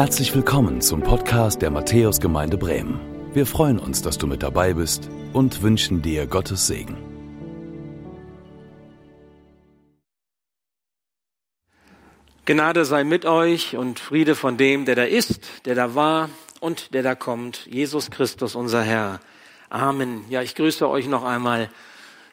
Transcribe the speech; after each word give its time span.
Herzlich 0.00 0.34
willkommen 0.34 0.80
zum 0.80 1.02
Podcast 1.02 1.60
der 1.60 1.70
Matthäusgemeinde 1.70 2.56
Bremen. 2.56 2.98
Wir 3.34 3.44
freuen 3.44 3.78
uns, 3.78 4.00
dass 4.00 4.16
du 4.16 4.26
mit 4.26 4.42
dabei 4.42 4.72
bist 4.72 5.10
und 5.34 5.60
wünschen 5.60 6.00
dir 6.00 6.26
Gottes 6.26 6.66
Segen. 6.66 6.96
Gnade 12.46 12.86
sei 12.86 13.04
mit 13.04 13.26
euch 13.26 13.76
und 13.76 14.00
Friede 14.00 14.36
von 14.36 14.56
dem, 14.56 14.86
der 14.86 14.94
da 14.94 15.02
ist, 15.02 15.66
der 15.66 15.74
da 15.74 15.94
war 15.94 16.30
und 16.60 16.94
der 16.94 17.02
da 17.02 17.14
kommt, 17.14 17.66
Jesus 17.66 18.10
Christus, 18.10 18.54
unser 18.54 18.82
Herr. 18.82 19.20
Amen. 19.68 20.24
Ja, 20.30 20.40
ich 20.40 20.54
grüße 20.54 20.88
euch 20.88 21.08
noch 21.08 21.24
einmal 21.24 21.68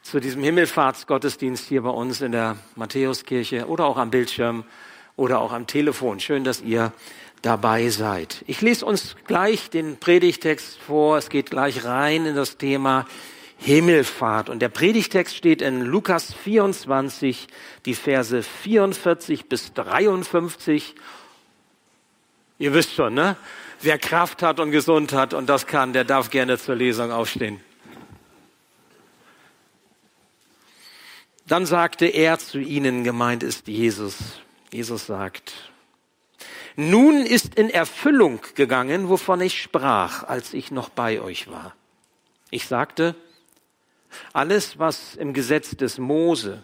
zu 0.03 0.21
diesem 0.21 0.41
Himmelfahrtsgottesdienst 0.41 1.67
hier 1.67 1.81
bei 1.81 1.89
uns 1.89 2.21
in 2.21 2.31
der 2.31 2.55
Matthäuskirche 2.77 3.67
oder 3.67 3.87
auch 3.87 3.97
am 3.97 4.09
Bildschirm 4.09 4.63
oder 5.17 5.41
auch 5.41 5.51
am 5.51 5.67
Telefon. 5.67 6.21
Schön, 6.21 6.45
dass 6.45 6.61
ihr 6.61 6.93
dabei 7.41 7.89
seid. 7.89 8.43
Ich 8.47 8.61
lese 8.61 8.85
uns 8.85 9.15
gleich 9.25 9.69
den 9.69 9.97
Predigtext 9.97 10.77
vor. 10.79 11.17
Es 11.17 11.29
geht 11.29 11.49
gleich 11.49 11.85
rein 11.85 12.25
in 12.25 12.35
das 12.35 12.57
Thema 12.57 13.05
Himmelfahrt. 13.57 14.49
Und 14.49 14.59
der 14.59 14.69
Predigtext 14.69 15.35
steht 15.35 15.61
in 15.61 15.81
Lukas 15.81 16.33
24, 16.33 17.47
die 17.85 17.95
Verse 17.95 18.43
44 18.43 19.47
bis 19.47 19.73
53. 19.73 20.95
Ihr 22.59 22.73
wisst 22.73 22.93
schon, 22.93 23.13
ne? 23.13 23.35
Wer 23.81 23.99
Kraft 23.99 24.41
hat 24.41 24.59
und 24.59 24.71
gesund 24.71 25.13
hat 25.13 25.33
und 25.33 25.47
das 25.47 25.67
kann, 25.67 25.93
der 25.93 26.03
darf 26.03 26.31
gerne 26.31 26.57
zur 26.57 26.75
Lesung 26.75 27.11
aufstehen. 27.11 27.61
Dann 31.47 31.65
sagte 31.65 32.07
er 32.07 32.39
zu 32.39 32.59
ihnen, 32.59 33.03
gemeint 33.03 33.43
ist 33.43 33.67
Jesus. 33.67 34.17
Jesus 34.71 35.05
sagt, 35.05 35.53
nun 36.77 37.25
ist 37.25 37.55
in 37.55 37.71
Erfüllung 37.71 38.39
gegangen, 38.53 39.09
wovon 39.09 39.41
ich 39.41 39.61
sprach, 39.61 40.23
als 40.23 40.53
ich 40.53 40.69
noch 40.69 40.89
bei 40.89 41.19
euch 41.19 41.49
war. 41.49 41.75
Ich 42.51 42.67
sagte, 42.67 43.15
alles, 44.31 44.77
was 44.77 45.15
im 45.15 45.33
Gesetz 45.33 45.75
des 45.75 45.97
Mose, 45.97 46.63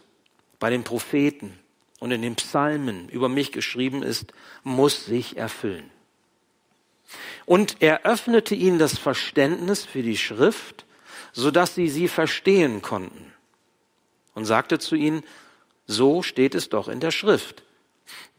bei 0.59 0.69
den 0.69 0.83
Propheten 0.83 1.57
und 1.99 2.11
in 2.11 2.21
den 2.21 2.35
Psalmen 2.35 3.09
über 3.09 3.27
mich 3.27 3.51
geschrieben 3.51 4.03
ist, 4.03 4.33
muss 4.63 5.05
sich 5.05 5.35
erfüllen. 5.35 5.89
Und 7.45 7.77
er 7.79 8.05
öffnete 8.05 8.53
ihnen 8.53 8.77
das 8.77 8.99
Verständnis 8.99 9.83
für 9.83 10.03
die 10.03 10.17
Schrift, 10.17 10.85
so 11.31 11.49
dass 11.49 11.73
sie 11.73 11.89
sie 11.89 12.07
verstehen 12.07 12.83
konnten. 12.83 13.33
Und 14.35 14.45
sagte 14.45 14.77
zu 14.77 14.95
ihnen, 14.95 15.23
so 15.87 16.21
steht 16.21 16.53
es 16.53 16.69
doch 16.69 16.87
in 16.87 16.99
der 16.99 17.11
Schrift. 17.11 17.63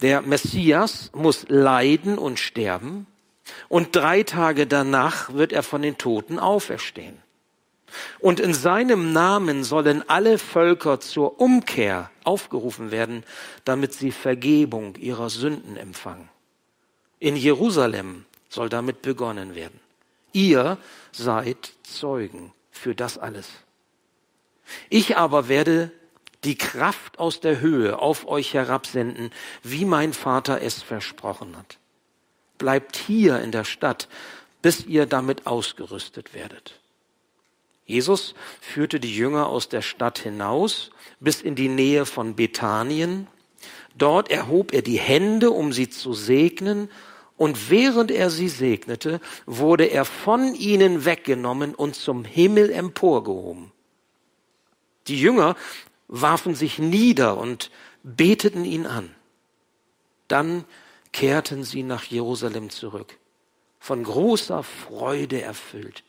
Der 0.01 0.23
Messias 0.23 1.11
muss 1.15 1.47
leiden 1.49 2.19
und 2.19 2.39
sterben, 2.39 3.07
und 3.69 3.95
drei 3.95 4.23
Tage 4.23 4.67
danach 4.67 5.33
wird 5.35 5.53
er 5.53 5.63
von 5.63 5.83
den 5.83 5.99
Toten 5.99 6.39
auferstehen. 6.39 7.19
Und 8.19 8.41
in 8.41 8.55
seinem 8.55 9.13
Namen 9.13 9.65
sollen 9.65 10.09
alle 10.09 10.39
Völker 10.39 11.01
zur 11.01 11.41
Umkehr 11.41 12.11
aufgerufen 12.25 12.91
werden, 12.91 13.23
damit 13.65 13.93
sie 13.93 14.11
Vergebung 14.11 14.97
ihrer 14.97 15.31
Sünden 15.31 15.77
empfangen. 15.77 16.29
In 17.21 17.37
Jerusalem 17.37 18.25
soll 18.49 18.69
damit 18.69 19.03
begonnen 19.03 19.55
werden. 19.55 19.79
Ihr 20.33 20.79
seid 21.13 21.73
Zeugen 21.85 22.53
für 22.71 22.95
das 22.95 23.19
alles. 23.19 23.49
Ich 24.89 25.17
aber 25.17 25.49
werde 25.49 25.93
die 26.45 26.57
Kraft 26.57 27.19
aus 27.19 27.41
der 27.41 27.61
Höhe 27.61 27.99
auf 27.99 28.27
euch 28.27 28.55
herabsenden, 28.55 29.31
wie 29.63 29.85
mein 29.85 30.13
Vater 30.13 30.61
es 30.63 30.83
versprochen 30.83 31.57
hat. 31.57 31.79
Bleibt 32.59 32.97
hier 32.97 33.41
in 33.41 33.51
der 33.51 33.65
Stadt, 33.65 34.09
bis 34.63 34.87
ihr 34.87 35.07
damit 35.07 35.47
ausgerüstet 35.47 36.35
werdet. 36.35 36.81
Jesus 37.87 38.35
führte 38.61 39.01
die 39.01 39.15
Jünger 39.15 39.49
aus 39.49 39.69
der 39.69 39.83
Stadt 39.83 40.19
hinaus 40.19 40.91
bis 41.21 41.43
in 41.43 41.55
die 41.55 41.69
Nähe 41.69 42.07
von 42.07 42.35
Bethanien. 42.35 43.27
Dort 43.97 44.31
erhob 44.31 44.73
er 44.73 44.83
die 44.83 44.99
Hände, 44.99 45.51
um 45.51 45.73
sie 45.73 45.89
zu 45.89 46.15
segnen, 46.15 46.91
und 47.37 47.69
während 47.69 48.13
er 48.13 48.31
sie 48.31 48.49
segnete, 48.49 49.21
wurde 49.45 49.87
er 49.87 50.05
von 50.05 50.55
ihnen 50.55 51.05
weggenommen 51.05 51.75
und 51.75 51.97
zum 51.97 52.25
Himmel 52.25 52.71
emporgehoben. 52.71 53.73
Die 55.09 55.21
Jünger 55.21 55.57
warfen 56.09 56.55
sich 56.55 56.79
nieder 56.79 57.37
und 57.37 57.71
beteten 58.03 58.65
ihn 58.65 58.87
an. 58.87 59.15
Dann 60.29 60.65
kehrten 61.13 61.65
sie 61.65 61.83
nach 61.83 62.05
Jerusalem 62.05 62.71
zurück, 62.71 63.17
von 63.79 64.03
großer 64.03 64.63
Freude 64.63 65.41
erfüllt. 65.43 66.03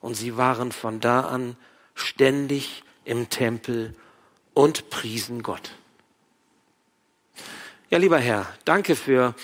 Und 0.00 0.14
sie 0.14 0.36
waren 0.36 0.72
von 0.72 1.00
da 1.00 1.20
an 1.22 1.56
ständig 1.94 2.84
im 3.04 3.28
Tempel 3.28 3.94
und 4.54 4.90
priesen 4.90 5.42
Gott. 5.42 5.72
Ja, 7.90 7.98
lieber 7.98 8.18
Herr, 8.18 8.46
danke 8.64 8.96
für 8.96 9.34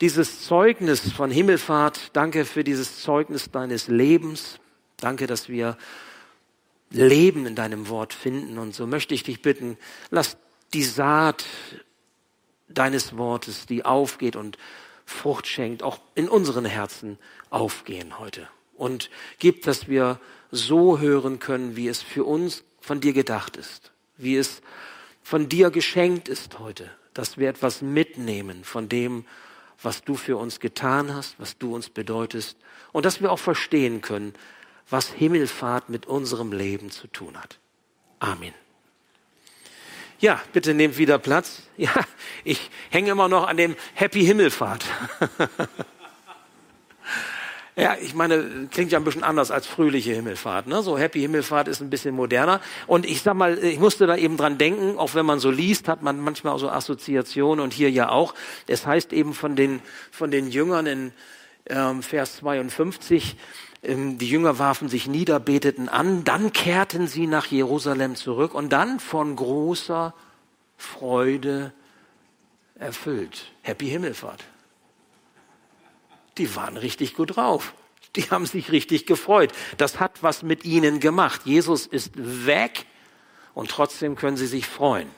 dieses 0.00 0.42
Zeugnis 0.44 1.12
von 1.12 1.30
Himmelfahrt. 1.30 2.10
Danke 2.12 2.44
für 2.44 2.64
dieses 2.64 3.00
Zeugnis 3.00 3.50
deines 3.50 3.88
Lebens. 3.88 4.58
Danke, 4.98 5.26
dass 5.26 5.48
wir 5.48 5.76
Leben 6.90 7.46
in 7.46 7.54
deinem 7.54 7.88
Wort 7.88 8.12
finden. 8.14 8.58
Und 8.58 8.74
so 8.74 8.86
möchte 8.86 9.14
ich 9.14 9.22
dich 9.22 9.42
bitten, 9.42 9.76
lass 10.10 10.36
die 10.72 10.84
Saat 10.84 11.44
deines 12.68 13.16
Wortes, 13.16 13.66
die 13.66 13.84
aufgeht 13.84 14.36
und 14.36 14.58
Frucht 15.04 15.46
schenkt, 15.46 15.82
auch 15.82 16.00
in 16.14 16.28
unseren 16.28 16.64
Herzen 16.64 17.18
aufgehen 17.50 18.18
heute. 18.18 18.48
Und 18.74 19.08
gib, 19.38 19.62
dass 19.62 19.88
wir 19.88 20.20
so 20.50 20.98
hören 20.98 21.38
können, 21.38 21.76
wie 21.76 21.88
es 21.88 22.02
für 22.02 22.24
uns 22.24 22.64
von 22.80 23.00
dir 23.00 23.12
gedacht 23.12 23.56
ist, 23.56 23.92
wie 24.16 24.36
es 24.36 24.62
von 25.22 25.48
dir 25.48 25.70
geschenkt 25.70 26.28
ist 26.28 26.58
heute, 26.58 26.90
dass 27.14 27.38
wir 27.38 27.48
etwas 27.48 27.82
mitnehmen 27.82 28.64
von 28.64 28.88
dem, 28.88 29.24
was 29.82 30.02
du 30.02 30.14
für 30.14 30.36
uns 30.36 30.60
getan 30.60 31.14
hast, 31.14 31.38
was 31.38 31.58
du 31.58 31.74
uns 31.74 31.88
bedeutest 31.88 32.56
und 32.92 33.04
dass 33.04 33.20
wir 33.20 33.30
auch 33.30 33.38
verstehen 33.38 34.00
können, 34.00 34.34
was 34.88 35.10
Himmelfahrt 35.10 35.88
mit 35.88 36.06
unserem 36.06 36.52
Leben 36.52 36.90
zu 36.90 37.06
tun 37.08 37.40
hat. 37.40 37.58
Amen. 38.18 38.54
Ja, 40.18 40.40
bitte 40.52 40.74
nehmt 40.74 40.98
wieder 40.98 41.18
Platz. 41.18 41.62
Ja, 41.78 41.92
ich 42.42 42.70
hänge 42.88 43.10
immer 43.10 43.28
noch 43.28 43.46
an 43.46 43.58
dem 43.58 43.76
Happy 43.92 44.24
Himmelfahrt. 44.24 44.86
ja, 47.76 47.96
ich 48.00 48.14
meine, 48.14 48.68
klingt 48.70 48.92
ja 48.92 48.98
ein 48.98 49.04
bisschen 49.04 49.22
anders 49.22 49.50
als 49.50 49.66
fröhliche 49.66 50.14
Himmelfahrt. 50.14 50.68
Ne? 50.68 50.82
So 50.82 50.96
Happy 50.96 51.20
Himmelfahrt 51.20 51.68
ist 51.68 51.82
ein 51.82 51.90
bisschen 51.90 52.14
moderner. 52.14 52.62
Und 52.86 53.04
ich 53.04 53.20
sag 53.20 53.34
mal, 53.34 53.62
ich 53.62 53.78
musste 53.78 54.06
da 54.06 54.16
eben 54.16 54.38
dran 54.38 54.56
denken, 54.56 54.98
auch 54.98 55.14
wenn 55.14 55.26
man 55.26 55.38
so 55.38 55.50
liest, 55.50 55.86
hat 55.86 56.00
man 56.00 56.18
manchmal 56.18 56.54
auch 56.54 56.58
so 56.58 56.70
Assoziationen 56.70 57.62
und 57.62 57.74
hier 57.74 57.90
ja 57.90 58.08
auch. 58.08 58.32
Es 58.66 58.86
heißt 58.86 59.12
eben 59.12 59.34
von 59.34 59.54
den, 59.54 59.82
von 60.10 60.30
den 60.30 60.50
Jüngern 60.50 60.86
in 60.86 61.12
ähm, 61.68 62.02
Vers 62.02 62.36
52, 62.36 63.34
ähm, 63.34 63.38
die 63.86 64.28
Jünger 64.28 64.58
warfen 64.58 64.88
sich 64.88 65.06
nieder, 65.06 65.38
beteten 65.38 65.88
an, 65.88 66.24
dann 66.24 66.52
kehrten 66.52 67.06
sie 67.06 67.26
nach 67.26 67.46
Jerusalem 67.46 68.16
zurück 68.16 68.54
und 68.54 68.70
dann 68.70 68.98
von 68.98 69.36
großer 69.36 70.12
Freude 70.76 71.72
erfüllt. 72.74 73.52
Happy 73.62 73.86
Himmelfahrt. 73.86 74.44
Die 76.38 76.54
waren 76.56 76.76
richtig 76.76 77.14
gut 77.14 77.36
drauf. 77.36 77.74
Die 78.16 78.24
haben 78.30 78.46
sich 78.46 78.72
richtig 78.72 79.06
gefreut. 79.06 79.52
Das 79.76 80.00
hat 80.00 80.22
was 80.22 80.42
mit 80.42 80.64
ihnen 80.64 81.00
gemacht. 81.00 81.42
Jesus 81.44 81.86
ist 81.86 82.12
weg 82.16 82.86
und 83.54 83.70
trotzdem 83.70 84.16
können 84.16 84.36
sie 84.36 84.46
sich 84.46 84.66
freuen. 84.66 85.08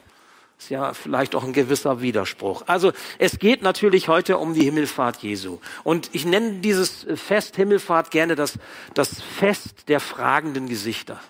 Ist 0.58 0.70
ja 0.70 0.92
vielleicht 0.92 1.36
auch 1.36 1.44
ein 1.44 1.52
gewisser 1.52 2.02
Widerspruch. 2.02 2.64
Also 2.66 2.92
es 3.18 3.38
geht 3.38 3.62
natürlich 3.62 4.08
heute 4.08 4.38
um 4.38 4.54
die 4.54 4.64
Himmelfahrt 4.64 5.18
Jesu. 5.22 5.60
Und 5.84 6.10
ich 6.12 6.26
nenne 6.26 6.54
dieses 6.60 7.06
Fest 7.14 7.54
Himmelfahrt 7.54 8.10
gerne 8.10 8.34
das, 8.34 8.58
das 8.92 9.22
Fest 9.22 9.88
der 9.88 10.00
fragenden 10.00 10.68
Gesichter. 10.68 11.20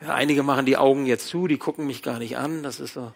Ja, 0.00 0.14
einige 0.14 0.44
machen 0.44 0.66
die 0.66 0.76
Augen 0.76 1.06
jetzt 1.06 1.26
zu, 1.26 1.48
die 1.48 1.58
gucken 1.58 1.86
mich 1.86 2.02
gar 2.02 2.20
nicht 2.20 2.36
an. 2.36 2.62
Das 2.62 2.78
ist 2.78 2.94
so. 2.94 3.12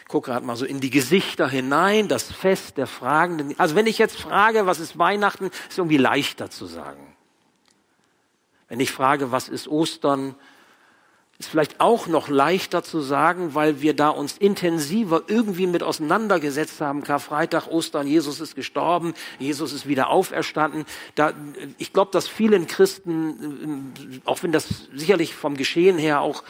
Ich 0.00 0.06
gucke 0.06 0.30
gerade 0.30 0.46
mal 0.46 0.54
so 0.56 0.64
in 0.64 0.80
die 0.80 0.90
Gesichter 0.90 1.48
hinein, 1.48 2.06
das 2.06 2.30
Fest 2.30 2.76
der 2.76 2.86
fragenden. 2.86 3.58
Also 3.58 3.74
wenn 3.74 3.88
ich 3.88 3.98
jetzt 3.98 4.16
frage, 4.16 4.66
was 4.66 4.78
ist 4.78 4.96
Weihnachten, 4.96 5.50
ist 5.68 5.78
irgendwie 5.78 5.96
leichter 5.96 6.50
zu 6.50 6.66
sagen. 6.66 7.09
Wenn 8.70 8.80
ich 8.80 8.92
frage, 8.92 9.30
was 9.30 9.50
ist 9.50 9.68
Ostern, 9.68 10.34
Ist 11.40 11.48
vielleicht 11.48 11.80
auch 11.80 12.06
noch 12.06 12.28
leichter 12.28 12.82
zu 12.82 13.00
sagen, 13.00 13.54
weil 13.54 13.80
wir 13.80 13.96
da 13.96 14.10
uns 14.10 14.36
intensiver 14.36 15.22
irgendwie 15.26 15.66
mit 15.66 15.82
auseinandergesetzt 15.82 16.82
haben. 16.82 17.02
Karfreitag, 17.02 17.66
Ostern, 17.68 18.06
Jesus 18.06 18.40
ist 18.40 18.54
gestorben, 18.54 19.14
Jesus 19.38 19.72
ist 19.72 19.88
wieder 19.88 20.10
auferstanden. 20.10 20.84
Da, 21.14 21.32
ich 21.78 21.94
glaube, 21.94 22.10
dass 22.12 22.28
vielen 22.28 22.66
Christen, 22.66 24.20
auch 24.26 24.42
wenn 24.42 24.52
das 24.52 24.66
sicherlich 24.94 25.34
vom 25.34 25.56
Geschehen 25.56 25.96
her 25.96 26.20
auch 26.20 26.44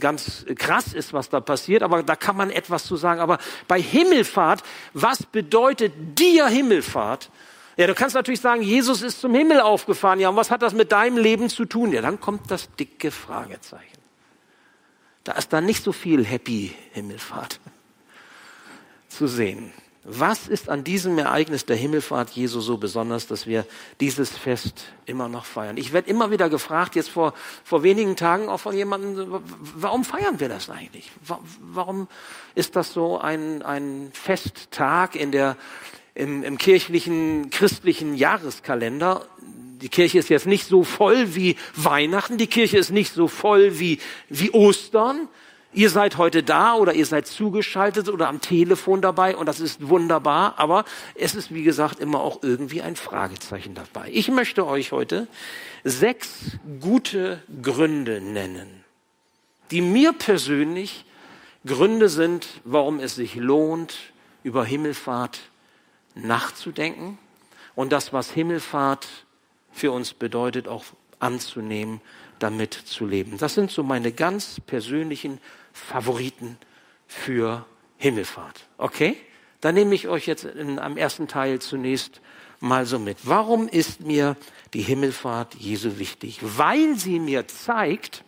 ganz 0.00 0.44
krass 0.56 0.92
ist, 0.92 1.14
was 1.14 1.30
da 1.30 1.40
passiert, 1.40 1.82
aber 1.82 2.02
da 2.02 2.14
kann 2.14 2.36
man 2.36 2.50
etwas 2.50 2.84
zu 2.84 2.96
sagen. 2.96 3.22
Aber 3.22 3.38
bei 3.68 3.80
Himmelfahrt, 3.80 4.62
was 4.92 5.22
bedeutet 5.22 5.94
dir 6.18 6.46
Himmelfahrt? 6.46 7.30
Ja, 7.76 7.86
du 7.86 7.94
kannst 7.94 8.14
natürlich 8.14 8.40
sagen, 8.40 8.62
Jesus 8.62 9.02
ist 9.02 9.20
zum 9.20 9.34
Himmel 9.34 9.60
aufgefahren. 9.60 10.18
Ja, 10.18 10.30
und 10.30 10.36
was 10.36 10.50
hat 10.50 10.62
das 10.62 10.72
mit 10.72 10.92
deinem 10.92 11.18
Leben 11.18 11.50
zu 11.50 11.66
tun? 11.66 11.92
Ja, 11.92 12.00
dann 12.00 12.20
kommt 12.20 12.50
das 12.50 12.74
dicke 12.76 13.10
Fragezeichen. 13.10 13.98
Da 15.24 15.32
ist 15.32 15.52
dann 15.52 15.66
nicht 15.66 15.82
so 15.82 15.92
viel 15.92 16.24
Happy 16.24 16.74
Himmelfahrt 16.92 17.60
zu 19.08 19.26
sehen. 19.26 19.72
Was 20.08 20.46
ist 20.46 20.68
an 20.68 20.84
diesem 20.84 21.18
Ereignis 21.18 21.66
der 21.66 21.74
Himmelfahrt 21.74 22.30
Jesu 22.30 22.60
so 22.60 22.76
besonders, 22.76 23.26
dass 23.26 23.48
wir 23.48 23.66
dieses 23.98 24.30
Fest 24.30 24.84
immer 25.04 25.28
noch 25.28 25.44
feiern? 25.44 25.76
Ich 25.76 25.92
werde 25.92 26.08
immer 26.08 26.30
wieder 26.30 26.48
gefragt, 26.48 26.94
jetzt 26.94 27.10
vor, 27.10 27.34
vor 27.64 27.82
wenigen 27.82 28.14
Tagen 28.14 28.48
auch 28.48 28.60
von 28.60 28.76
jemandem, 28.76 29.42
warum 29.74 30.04
feiern 30.04 30.38
wir 30.38 30.48
das 30.48 30.70
eigentlich? 30.70 31.10
Warum 31.58 32.06
ist 32.54 32.76
das 32.76 32.92
so 32.92 33.18
ein, 33.18 33.62
ein 33.62 34.12
Festtag 34.14 35.16
in 35.16 35.32
der, 35.32 35.56
im, 36.16 36.42
im 36.42 36.58
kirchlichen, 36.58 37.50
christlichen 37.50 38.14
Jahreskalender? 38.14 39.26
die 39.80 39.88
Kirche 39.88 40.18
ist 40.18 40.30
jetzt 40.30 40.46
nicht 40.46 40.66
so 40.66 40.82
voll 40.82 41.34
wie 41.34 41.56
Weihnachten, 41.74 42.38
die 42.38 42.46
Kirche 42.46 42.78
ist 42.78 42.90
nicht 42.90 43.12
so 43.12 43.28
voll 43.28 43.78
wie, 43.78 43.98
wie 44.28 44.50
Ostern. 44.50 45.28
Ihr 45.72 45.90
seid 45.90 46.16
heute 46.16 46.42
da 46.42 46.74
oder 46.74 46.94
ihr 46.94 47.04
seid 47.04 47.26
zugeschaltet 47.26 48.08
oder 48.08 48.28
am 48.28 48.40
Telefon 48.40 49.02
dabei 49.02 49.36
und 49.36 49.44
das 49.46 49.60
ist 49.60 49.88
wunderbar, 49.88 50.54
aber 50.56 50.86
es 51.14 51.34
ist 51.34 51.52
wie 51.52 51.64
gesagt 51.64 52.00
immer 52.00 52.20
auch 52.20 52.42
irgendwie 52.42 52.80
ein 52.80 52.96
Fragezeichen 52.96 53.74
dabei. 53.74 54.08
Ich 54.10 54.28
möchte 54.28 54.66
euch 54.66 54.92
heute 54.92 55.28
sechs 55.84 56.56
gute 56.80 57.42
Gründe 57.62 58.22
nennen, 58.22 58.84
die 59.70 59.82
mir 59.82 60.14
persönlich 60.14 61.04
Gründe 61.66 62.08
sind, 62.08 62.46
warum 62.64 62.98
es 62.98 63.16
sich 63.16 63.34
lohnt, 63.34 63.98
über 64.44 64.64
Himmelfahrt 64.64 65.40
nachzudenken 66.16 67.18
und 67.74 67.92
das, 67.92 68.12
was 68.12 68.30
Himmelfahrt 68.30 69.06
für 69.70 69.92
uns 69.92 70.14
bedeutet, 70.14 70.66
auch 70.66 70.84
anzunehmen, 71.18 72.00
damit 72.38 72.74
zu 72.74 73.06
leben. 73.06 73.38
Das 73.38 73.54
sind 73.54 73.70
so 73.70 73.82
meine 73.82 74.12
ganz 74.12 74.60
persönlichen 74.66 75.38
Favoriten 75.72 76.58
für 77.06 77.64
Himmelfahrt. 77.98 78.66
Okay? 78.78 79.16
Dann 79.60 79.74
nehme 79.74 79.94
ich 79.94 80.08
euch 80.08 80.26
jetzt 80.26 80.44
in, 80.44 80.78
am 80.78 80.96
ersten 80.96 81.28
Teil 81.28 81.60
zunächst 81.60 82.20
mal 82.60 82.86
so 82.86 82.98
mit. 82.98 83.18
Warum 83.24 83.68
ist 83.68 84.00
mir 84.00 84.36
die 84.74 84.82
Himmelfahrt 84.82 85.54
Jesu 85.54 85.98
wichtig? 85.98 86.40
Weil 86.42 86.96
sie 86.96 87.18
mir 87.18 87.46
zeigt, 87.48 88.24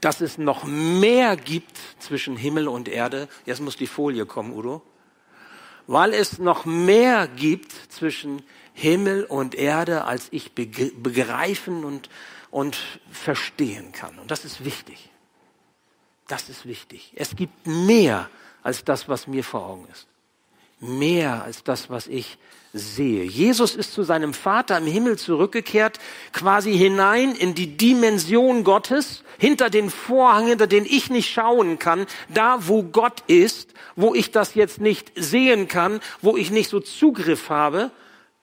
dass 0.00 0.20
es 0.20 0.38
noch 0.38 0.64
mehr 0.64 1.36
gibt 1.36 1.78
zwischen 1.98 2.36
Himmel 2.36 2.68
und 2.68 2.88
Erde. 2.88 3.28
Jetzt 3.46 3.60
muss 3.60 3.76
die 3.76 3.86
Folie 3.86 4.26
kommen, 4.26 4.52
Udo. 4.52 4.82
Weil 5.86 6.14
es 6.14 6.38
noch 6.38 6.64
mehr 6.64 7.28
gibt 7.28 7.72
zwischen 7.92 8.42
Himmel 8.72 9.24
und 9.24 9.54
Erde, 9.54 10.04
als 10.04 10.28
ich 10.30 10.52
begreifen 10.52 11.84
und, 11.84 12.08
und 12.50 12.76
verstehen 13.10 13.92
kann. 13.92 14.18
Und 14.18 14.30
das 14.30 14.44
ist 14.44 14.64
wichtig. 14.64 15.10
Das 16.26 16.48
ist 16.48 16.66
wichtig. 16.66 17.12
Es 17.16 17.36
gibt 17.36 17.66
mehr 17.66 18.30
als 18.62 18.84
das, 18.84 19.08
was 19.08 19.26
mir 19.26 19.44
vor 19.44 19.66
Augen 19.66 19.86
ist. 19.92 20.06
Mehr 20.86 21.42
als 21.44 21.64
das, 21.64 21.88
was 21.88 22.06
ich 22.06 22.38
sehe. 22.74 23.24
Jesus 23.24 23.76
ist 23.76 23.92
zu 23.92 24.02
seinem 24.02 24.34
Vater 24.34 24.76
im 24.78 24.86
Himmel 24.86 25.16
zurückgekehrt, 25.16 25.98
quasi 26.32 26.76
hinein 26.76 27.34
in 27.34 27.54
die 27.54 27.76
Dimension 27.76 28.64
Gottes, 28.64 29.22
hinter 29.38 29.70
den 29.70 29.90
Vorhang, 29.90 30.48
hinter 30.48 30.66
den 30.66 30.84
ich 30.84 31.08
nicht 31.08 31.32
schauen 31.32 31.78
kann, 31.78 32.06
da 32.28 32.58
wo 32.66 32.82
Gott 32.82 33.22
ist, 33.28 33.72
wo 33.96 34.14
ich 34.14 34.32
das 34.32 34.54
jetzt 34.54 34.80
nicht 34.80 35.12
sehen 35.14 35.68
kann, 35.68 36.00
wo 36.20 36.36
ich 36.36 36.50
nicht 36.50 36.68
so 36.68 36.80
Zugriff 36.80 37.48
habe, 37.48 37.90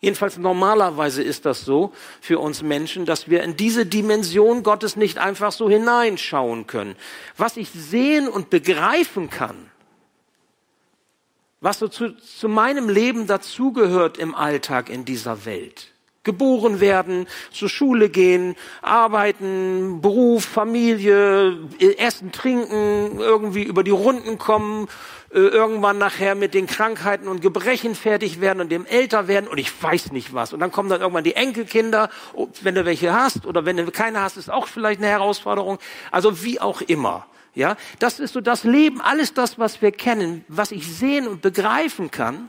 Jedenfalls 0.03 0.39
normalerweise 0.39 1.21
ist 1.21 1.45
das 1.45 1.63
so 1.63 1.93
für 2.21 2.39
uns 2.39 2.63
Menschen, 2.63 3.05
dass 3.05 3.29
wir 3.29 3.43
in 3.43 3.55
diese 3.55 3.85
Dimension 3.85 4.63
Gottes 4.63 4.95
nicht 4.95 5.19
einfach 5.19 5.51
so 5.51 5.69
hineinschauen 5.69 6.65
können. 6.65 6.95
Was 7.37 7.55
ich 7.55 7.69
sehen 7.69 8.27
und 8.27 8.49
begreifen 8.49 9.29
kann, 9.29 9.70
was 11.61 11.77
so 11.77 11.87
zu, 11.87 12.15
zu 12.17 12.49
meinem 12.49 12.89
Leben 12.89 13.27
dazugehört 13.27 14.17
im 14.17 14.35
Alltag 14.35 14.89
in 14.89 15.05
dieser 15.05 15.45
Welt. 15.45 15.87
Geboren 16.23 16.79
werden, 16.79 17.27
zur 17.51 17.69
Schule 17.69 18.09
gehen, 18.09 18.55
arbeiten, 18.83 20.01
Beruf, 20.01 20.45
Familie, 20.45 21.57
Essen, 21.97 22.31
Trinken, 22.31 23.19
irgendwie 23.19 23.63
über 23.63 23.83
die 23.83 23.91
Runden 23.91 24.37
kommen, 24.37 24.87
äh, 25.33 25.39
irgendwann 25.39 25.97
nachher 25.97 26.35
mit 26.35 26.53
den 26.53 26.67
Krankheiten 26.67 27.27
und 27.27 27.41
Gebrechen 27.41 27.95
fertig 27.95 28.39
werden 28.39 28.61
und 28.61 28.71
dem 28.71 28.85
älter 28.85 29.27
werden 29.27 29.47
und 29.47 29.57
ich 29.57 29.71
weiß 29.81 30.11
nicht 30.11 30.31
was. 30.31 30.53
Und 30.53 30.59
dann 30.59 30.71
kommen 30.71 30.89
dann 30.89 31.01
irgendwann 31.01 31.23
die 31.23 31.35
Enkelkinder, 31.35 32.09
wenn 32.61 32.75
du 32.75 32.85
welche 32.85 33.13
hast 33.13 33.47
oder 33.47 33.65
wenn 33.65 33.77
du 33.77 33.89
keine 33.89 34.21
hast, 34.21 34.37
ist 34.37 34.51
auch 34.51 34.67
vielleicht 34.67 34.99
eine 34.99 35.09
Herausforderung. 35.09 35.79
Also 36.11 36.43
wie 36.43 36.61
auch 36.61 36.81
immer. 36.81 37.25
Ja, 37.53 37.75
das 37.99 38.19
ist 38.19 38.33
so 38.33 38.41
das 38.41 38.63
Leben, 38.63 39.01
alles 39.01 39.33
das, 39.33 39.59
was 39.59 39.81
wir 39.81 39.91
kennen, 39.91 40.45
was 40.47 40.71
ich 40.71 40.87
sehen 40.87 41.27
und 41.27 41.41
begreifen 41.41 42.09
kann, 42.09 42.47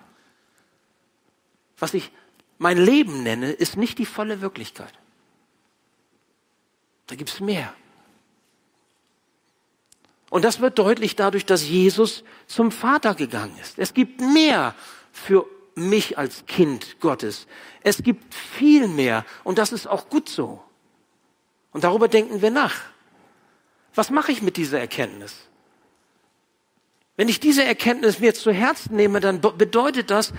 was 1.79 1.95
ich 1.95 2.13
mein 2.59 2.79
Leben 2.79 3.25
nenne, 3.25 3.51
ist 3.51 3.77
nicht 3.77 3.99
die 3.99 4.07
volle 4.07 4.41
Wirklichkeit. 4.41 4.93
Da 7.09 7.17
gibt's 7.17 7.41
mehr. 7.41 7.75
Und 10.31 10.45
das 10.45 10.61
wird 10.61 10.79
deutlich 10.79 11.17
dadurch, 11.17 11.45
dass 11.45 11.69
Jesus 11.69 12.23
zum 12.47 12.71
Vater 12.71 13.15
gegangen 13.15 13.59
ist. 13.61 13.79
Es 13.79 13.93
gibt 13.93 14.21
mehr 14.21 14.75
für 15.11 15.45
mich 15.75 16.17
als 16.17 16.47
Kind 16.47 17.01
Gottes. 17.01 17.47
Es 17.83 18.03
gibt 18.03 18.33
viel 18.33 18.89
mehr 18.89 19.27
und 19.45 19.59
das 19.59 19.73
ist 19.73 19.87
auch 19.87 20.09
gut 20.09 20.29
so. 20.29 20.63
Und 21.73 21.85
darüber 21.85 22.09
denken 22.09 22.41
wir 22.41 22.51
nach. 22.51 22.92
Was 23.95 24.11
mache 24.11 24.33
ich 24.33 24.43
mit 24.43 24.57
dieser 24.57 24.81
Erkenntnis? 24.81 25.35
Wenn 27.17 27.29
ich 27.29 27.41
diese 27.41 27.65
Erkenntnis 27.65 28.21
mir 28.21 28.35
zu 28.35 28.53
Herzen 28.53 28.97
nehme, 28.97 29.21
dann 29.21 29.41
bedeutet 29.41 30.11
das, 30.11 30.33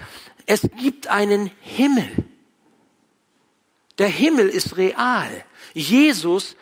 es 0.46 0.62
gibt 0.80 1.08
einen 1.08 1.52
Himmel. 1.62 2.10
Der 4.00 4.08
Himmel 4.08 4.50
ist 4.50 4.78
real. 4.78 5.46
Jesus 5.74 6.56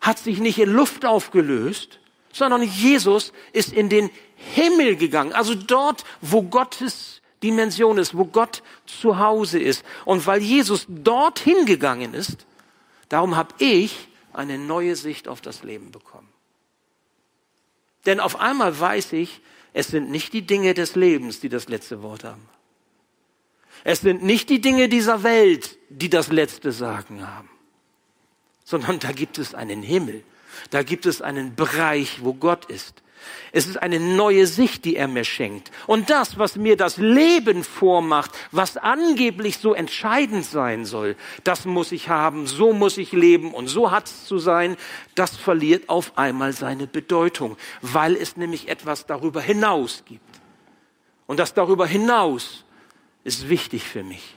hat 0.00 0.18
sich 0.18 0.38
nicht 0.38 0.58
in 0.58 0.70
Luft 0.70 1.04
aufgelöst, 1.04 2.00
sondern 2.32 2.62
Jesus 2.62 3.32
ist 3.52 3.72
in 3.72 3.88
den 3.88 4.10
Himmel 4.36 4.96
gegangen, 4.96 5.32
also 5.32 5.54
dort, 5.54 6.04
wo 6.20 6.42
Gottes 6.42 7.20
Dimension 7.42 7.98
ist, 7.98 8.16
wo 8.16 8.24
Gott 8.24 8.62
zu 8.86 9.18
Hause 9.18 9.58
ist. 9.58 9.84
Und 10.04 10.26
weil 10.26 10.40
Jesus 10.40 10.86
dorthin 10.88 11.66
gegangen 11.66 12.14
ist, 12.14 12.46
darum 13.08 13.36
habe 13.36 13.54
ich 13.58 14.08
eine 14.32 14.58
neue 14.58 14.96
Sicht 14.96 15.28
auf 15.28 15.40
das 15.40 15.62
Leben 15.62 15.90
bekommen. 15.90 16.27
Denn 18.06 18.20
auf 18.20 18.40
einmal 18.40 18.78
weiß 18.78 19.12
ich, 19.12 19.40
es 19.72 19.88
sind 19.88 20.10
nicht 20.10 20.32
die 20.32 20.42
Dinge 20.42 20.74
des 20.74 20.94
Lebens, 20.94 21.40
die 21.40 21.48
das 21.48 21.68
letzte 21.68 22.02
Wort 22.02 22.24
haben. 22.24 22.48
Es 23.84 24.00
sind 24.00 24.22
nicht 24.22 24.48
die 24.48 24.60
Dinge 24.60 24.88
dieser 24.88 25.22
Welt, 25.22 25.78
die 25.88 26.08
das 26.08 26.32
letzte 26.32 26.72
Sagen 26.72 27.26
haben, 27.26 27.50
sondern 28.64 28.98
da 28.98 29.12
gibt 29.12 29.38
es 29.38 29.54
einen 29.54 29.82
Himmel 29.82 30.24
da 30.70 30.82
gibt 30.82 31.06
es 31.06 31.22
einen 31.22 31.54
Bereich, 31.54 32.22
wo 32.22 32.34
Gott 32.34 32.66
ist. 32.66 33.02
Es 33.52 33.66
ist 33.66 33.76
eine 33.76 33.98
neue 33.98 34.46
Sicht, 34.46 34.84
die 34.84 34.96
er 34.96 35.08
mir 35.08 35.24
schenkt. 35.24 35.70
Und 35.86 36.10
das, 36.10 36.38
was 36.38 36.56
mir 36.56 36.76
das 36.76 36.96
Leben 36.96 37.64
vormacht, 37.64 38.30
was 38.52 38.76
angeblich 38.76 39.58
so 39.58 39.74
entscheidend 39.74 40.44
sein 40.44 40.84
soll, 40.84 41.16
das 41.44 41.64
muss 41.64 41.92
ich 41.92 42.08
haben, 42.08 42.46
so 42.46 42.72
muss 42.72 42.98
ich 42.98 43.12
leben 43.12 43.54
und 43.54 43.68
so 43.68 43.90
hat 43.90 44.06
es 44.06 44.26
zu 44.26 44.38
sein, 44.38 44.76
das 45.14 45.36
verliert 45.36 45.88
auf 45.88 46.16
einmal 46.18 46.52
seine 46.52 46.86
Bedeutung, 46.86 47.56
weil 47.80 48.16
es 48.16 48.36
nämlich 48.36 48.68
etwas 48.68 49.06
darüber 49.06 49.40
hinaus 49.40 50.04
gibt. 50.06 50.22
Und 51.26 51.38
das 51.38 51.54
darüber 51.54 51.86
hinaus 51.86 52.64
ist 53.24 53.48
wichtig 53.48 53.84
für 53.84 54.02
mich. 54.02 54.34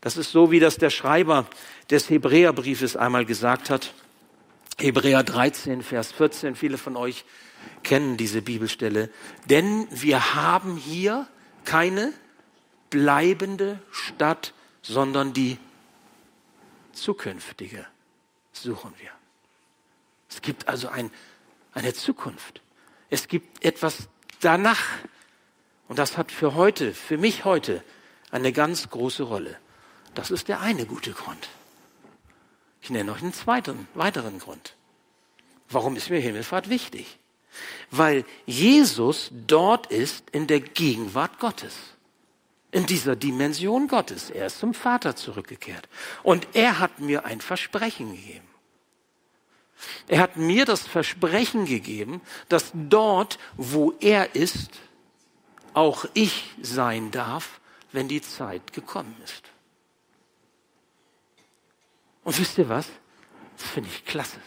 Das 0.00 0.16
ist 0.16 0.32
so, 0.32 0.50
wie 0.50 0.60
das 0.60 0.78
der 0.78 0.90
Schreiber 0.90 1.46
des 1.90 2.08
Hebräerbriefes 2.08 2.96
einmal 2.96 3.24
gesagt 3.24 3.68
hat. 3.70 3.92
Hebräer 4.78 5.22
13, 5.22 5.82
Vers 5.82 6.12
14. 6.12 6.54
Viele 6.54 6.78
von 6.78 6.96
euch 6.96 7.24
kennen 7.82 8.16
diese 8.16 8.42
Bibelstelle. 8.42 9.10
Denn 9.46 9.86
wir 9.90 10.34
haben 10.34 10.76
hier 10.76 11.26
keine 11.64 12.12
bleibende 12.90 13.80
Stadt, 13.90 14.52
sondern 14.82 15.32
die 15.32 15.58
zukünftige 16.92 17.86
suchen 18.52 18.92
wir. 18.98 19.10
Es 20.28 20.42
gibt 20.42 20.68
also 20.68 20.88
ein, 20.88 21.10
eine 21.72 21.94
Zukunft. 21.94 22.60
Es 23.08 23.28
gibt 23.28 23.64
etwas 23.64 24.08
danach. 24.40 24.82
Und 25.88 25.98
das 25.98 26.16
hat 26.16 26.30
für 26.30 26.54
heute, 26.54 26.94
für 26.94 27.18
mich 27.18 27.44
heute, 27.44 27.82
eine 28.30 28.52
ganz 28.52 28.90
große 28.90 29.24
Rolle. 29.24 29.56
Das 30.14 30.30
ist 30.30 30.48
der 30.48 30.60
eine 30.60 30.86
gute 30.86 31.12
Grund. 31.12 31.48
Ich 32.82 32.90
nenne 32.90 33.12
euch 33.12 33.22
einen 33.22 33.32
zweiten, 33.32 33.88
weiteren 33.94 34.38
Grund. 34.38 34.74
Warum 35.68 35.96
ist 35.96 36.10
mir 36.10 36.20
Himmelfahrt 36.20 36.68
wichtig? 36.68 37.19
Weil 37.90 38.24
Jesus 38.46 39.30
dort 39.32 39.86
ist 39.86 40.24
in 40.30 40.46
der 40.46 40.60
Gegenwart 40.60 41.38
Gottes. 41.38 41.74
In 42.72 42.86
dieser 42.86 43.16
Dimension 43.16 43.88
Gottes. 43.88 44.30
Er 44.30 44.46
ist 44.46 44.60
zum 44.60 44.74
Vater 44.74 45.16
zurückgekehrt. 45.16 45.88
Und 46.22 46.46
er 46.54 46.78
hat 46.78 47.00
mir 47.00 47.24
ein 47.24 47.40
Versprechen 47.40 48.12
gegeben. 48.12 48.48
Er 50.08 50.20
hat 50.20 50.36
mir 50.36 50.66
das 50.66 50.86
Versprechen 50.86 51.64
gegeben, 51.64 52.20
dass 52.48 52.70
dort, 52.74 53.38
wo 53.56 53.94
er 54.00 54.34
ist, 54.34 54.70
auch 55.72 56.04
ich 56.14 56.54
sein 56.60 57.10
darf, 57.10 57.60
wenn 57.92 58.08
die 58.08 58.20
Zeit 58.20 58.72
gekommen 58.72 59.16
ist. 59.24 59.42
Und 62.24 62.38
wisst 62.38 62.58
ihr 62.58 62.68
was? 62.68 62.86
Das 63.56 63.68
finde 63.68 63.88
ich 63.90 64.04
klasse. 64.04 64.38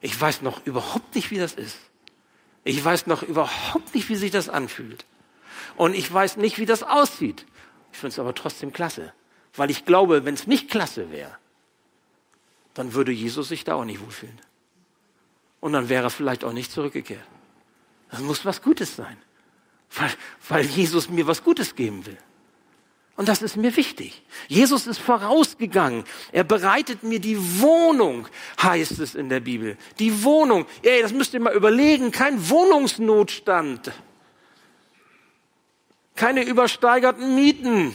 Ich 0.00 0.18
weiß 0.20 0.42
noch 0.42 0.64
überhaupt 0.66 1.14
nicht, 1.14 1.30
wie 1.30 1.38
das 1.38 1.54
ist. 1.54 1.78
Ich 2.64 2.84
weiß 2.84 3.06
noch 3.06 3.22
überhaupt 3.22 3.94
nicht, 3.94 4.08
wie 4.08 4.16
sich 4.16 4.30
das 4.30 4.48
anfühlt. 4.48 5.06
Und 5.76 5.94
ich 5.94 6.12
weiß 6.12 6.36
nicht, 6.36 6.58
wie 6.58 6.66
das 6.66 6.82
aussieht. 6.82 7.46
Ich 7.92 7.98
finde 7.98 8.12
es 8.12 8.18
aber 8.18 8.34
trotzdem 8.34 8.72
klasse. 8.72 9.12
Weil 9.54 9.70
ich 9.70 9.84
glaube, 9.84 10.24
wenn 10.24 10.34
es 10.34 10.46
nicht 10.46 10.70
klasse 10.70 11.10
wäre, 11.10 11.36
dann 12.74 12.94
würde 12.94 13.10
Jesus 13.10 13.48
sich 13.48 13.64
da 13.64 13.74
auch 13.74 13.84
nicht 13.84 14.00
wohlfühlen. 14.00 14.40
Und 15.60 15.72
dann 15.72 15.88
wäre 15.88 16.04
er 16.04 16.10
vielleicht 16.10 16.44
auch 16.44 16.52
nicht 16.52 16.70
zurückgekehrt. 16.70 17.24
Das 18.10 18.20
muss 18.20 18.44
was 18.44 18.62
Gutes 18.62 18.94
sein. 18.94 19.16
Weil, 19.90 20.10
weil 20.48 20.66
Jesus 20.66 21.08
mir 21.08 21.26
was 21.26 21.42
Gutes 21.42 21.74
geben 21.74 22.06
will. 22.06 22.18
Und 23.18 23.28
das 23.28 23.42
ist 23.42 23.56
mir 23.56 23.76
wichtig. 23.76 24.22
Jesus 24.46 24.86
ist 24.86 25.00
vorausgegangen. 25.00 26.04
Er 26.30 26.44
bereitet 26.44 27.02
mir 27.02 27.18
die 27.18 27.60
Wohnung, 27.60 28.28
heißt 28.62 29.00
es 29.00 29.16
in 29.16 29.28
der 29.28 29.40
Bibel. 29.40 29.76
Die 29.98 30.22
Wohnung. 30.22 30.66
Ey, 30.82 31.02
das 31.02 31.12
müsst 31.12 31.34
ihr 31.34 31.40
mal 31.40 31.52
überlegen. 31.52 32.12
Kein 32.12 32.48
Wohnungsnotstand. 32.48 33.90
Keine 36.14 36.44
übersteigerten 36.44 37.34
Mieten 37.34 37.92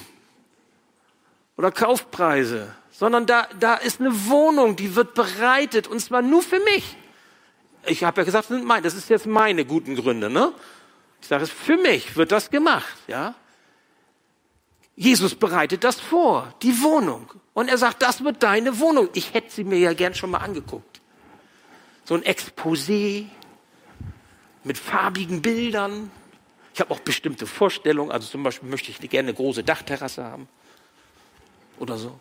oder 1.55 1.71
Kaufpreise, 1.71 2.75
sondern 2.91 3.25
da, 3.25 3.47
da 3.61 3.75
ist 3.75 4.01
eine 4.01 4.27
Wohnung, 4.27 4.75
die 4.75 4.93
wird 4.93 5.13
bereitet 5.13 5.87
und 5.87 6.01
zwar 6.01 6.21
nur 6.21 6.41
für 6.41 6.59
mich. 6.59 6.97
Ich 7.85 8.03
habe 8.03 8.19
ja 8.19 8.25
gesagt, 8.25 8.49
das 8.49 8.93
ist 8.93 9.09
jetzt 9.09 9.25
meine 9.25 9.63
guten 9.63 9.95
Gründe, 9.95 10.29
ne? 10.29 10.51
Ich 11.21 11.29
sage 11.29 11.45
es, 11.45 11.49
für 11.49 11.77
mich 11.77 12.17
wird 12.17 12.33
das 12.33 12.49
gemacht, 12.49 12.97
ja? 13.07 13.35
Jesus 14.95 15.35
bereitet 15.35 15.83
das 15.83 15.99
vor, 15.99 16.53
die 16.61 16.81
Wohnung. 16.81 17.31
Und 17.53 17.67
er 17.67 17.77
sagt, 17.77 18.01
das 18.01 18.23
wird 18.23 18.43
deine 18.43 18.79
Wohnung. 18.79 19.09
Ich 19.13 19.33
hätte 19.33 19.51
sie 19.51 19.63
mir 19.63 19.79
ja 19.79 19.93
gern 19.93 20.13
schon 20.13 20.31
mal 20.31 20.39
angeguckt. 20.39 21.01
So 22.05 22.15
ein 22.15 22.23
Exposé 22.23 23.25
mit 24.63 24.77
farbigen 24.77 25.41
Bildern. 25.41 26.11
Ich 26.73 26.79
habe 26.79 26.91
auch 26.91 26.99
bestimmte 26.99 27.47
Vorstellungen. 27.47 28.11
Also 28.11 28.27
zum 28.29 28.43
Beispiel 28.43 28.69
möchte 28.69 28.91
ich 28.91 28.99
gerne 29.09 29.29
eine 29.29 29.35
große 29.35 29.63
Dachterrasse 29.63 30.23
haben. 30.23 30.47
Oder 31.79 31.97
so. 31.97 32.19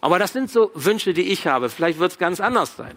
Aber 0.00 0.18
das 0.18 0.32
sind 0.32 0.50
so 0.50 0.70
Wünsche, 0.74 1.12
die 1.12 1.32
ich 1.32 1.46
habe. 1.46 1.68
Vielleicht 1.68 1.98
wird 1.98 2.12
es 2.12 2.18
ganz 2.18 2.40
anders 2.40 2.76
sein. 2.76 2.96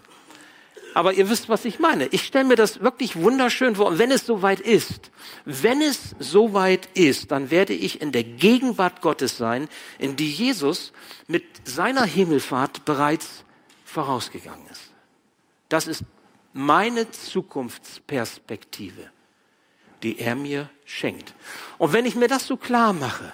Aber 0.94 1.14
ihr 1.14 1.30
wisst, 1.30 1.48
was 1.48 1.66
ich 1.66 1.80
meine. 1.80 2.08
Ich 2.08 2.26
stelle 2.26 2.46
mir 2.46 2.56
das 2.56 2.82
wirklich 2.82 3.16
wunderschön 3.16 3.76
vor. 3.76 3.88
Und 3.88 3.98
wenn 3.98 4.12
es 4.12 4.26
soweit 4.26 4.60
ist, 4.60 5.12
wenn 5.46 5.82
es 5.82 6.16
soweit 6.20 6.88
ist, 6.94 7.32
dann 7.32 7.50
werde 7.50 7.74
ich 7.74 8.02
in 8.02 8.12
der 8.12 8.24
Gegenwart 8.24 9.02
Gottes 9.02 9.38
sein, 9.38 9.70
in 10.00 10.16
die 10.16 10.30
Jesus 10.30 10.92
mit 11.28 11.44
seiner 11.64 12.04
Himmelfahrt 12.04 12.84
bereits 12.86 13.46
vorausgegangen 13.86 14.68
ist. 14.68 14.92
Das 15.70 15.88
ist 15.88 16.04
meine 16.54 17.10
Zukunftsperspektive, 17.12 19.10
die 20.04 20.20
er 20.20 20.36
mir 20.36 20.70
schenkt. 20.86 21.34
Und 21.78 21.94
wenn 21.94 22.06
ich 22.06 22.16
mir 22.16 22.28
das 22.28 22.48
so 22.48 22.58
klar 22.58 22.92
mache, 22.92 23.32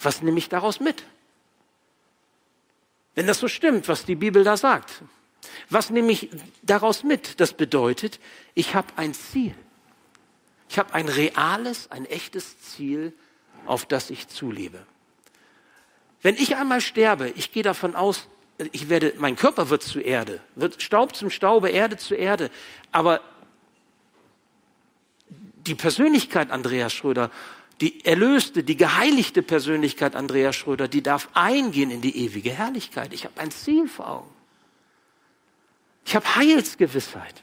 was 0.00 0.22
nehme 0.22 0.38
ich 0.38 0.48
daraus 0.48 0.80
mit? 0.80 1.04
Wenn 3.14 3.26
das 3.26 3.40
so 3.40 3.48
stimmt, 3.48 3.88
was 3.88 4.04
die 4.04 4.14
Bibel 4.14 4.44
da 4.44 4.56
sagt, 4.56 5.02
was 5.70 5.90
nehme 5.90 6.12
ich 6.12 6.30
daraus 6.62 7.02
mit? 7.02 7.40
Das 7.40 7.52
bedeutet, 7.52 8.20
ich 8.54 8.74
habe 8.74 8.88
ein 8.96 9.14
Ziel. 9.14 9.54
Ich 10.68 10.78
habe 10.78 10.94
ein 10.94 11.08
reales, 11.08 11.90
ein 11.90 12.04
echtes 12.06 12.60
Ziel, 12.60 13.12
auf 13.66 13.86
das 13.86 14.10
ich 14.10 14.28
zulebe. 14.28 14.86
Wenn 16.22 16.34
ich 16.36 16.56
einmal 16.56 16.80
sterbe, 16.80 17.30
ich 17.30 17.52
gehe 17.52 17.62
davon 17.62 17.94
aus, 17.94 18.28
ich 18.72 18.88
werde, 18.88 19.14
mein 19.18 19.36
Körper 19.36 19.70
wird 19.70 19.82
zu 19.82 20.00
Erde, 20.00 20.40
wird 20.56 20.82
Staub 20.82 21.14
zum 21.14 21.30
Staube, 21.30 21.70
Erde 21.70 21.96
zu 21.96 22.14
Erde, 22.14 22.50
aber 22.90 23.20
die 25.28 25.74
Persönlichkeit 25.74 26.50
Andreas 26.50 26.92
Schröder, 26.92 27.30
die 27.80 28.04
erlöste, 28.04 28.64
die 28.64 28.76
geheiligte 28.76 29.42
Persönlichkeit 29.42 30.16
Andreas 30.16 30.56
Schröder, 30.56 30.88
die 30.88 31.02
darf 31.02 31.28
eingehen 31.34 31.90
in 31.90 32.00
die 32.00 32.16
ewige 32.24 32.50
Herrlichkeit. 32.50 33.12
Ich 33.12 33.24
habe 33.24 33.38
ein 33.38 33.52
Ziel 33.52 33.86
vor 33.86 34.08
Augen. 34.08 34.37
Ich 36.08 36.16
habe 36.16 36.36
Heilsgewissheit. 36.36 37.34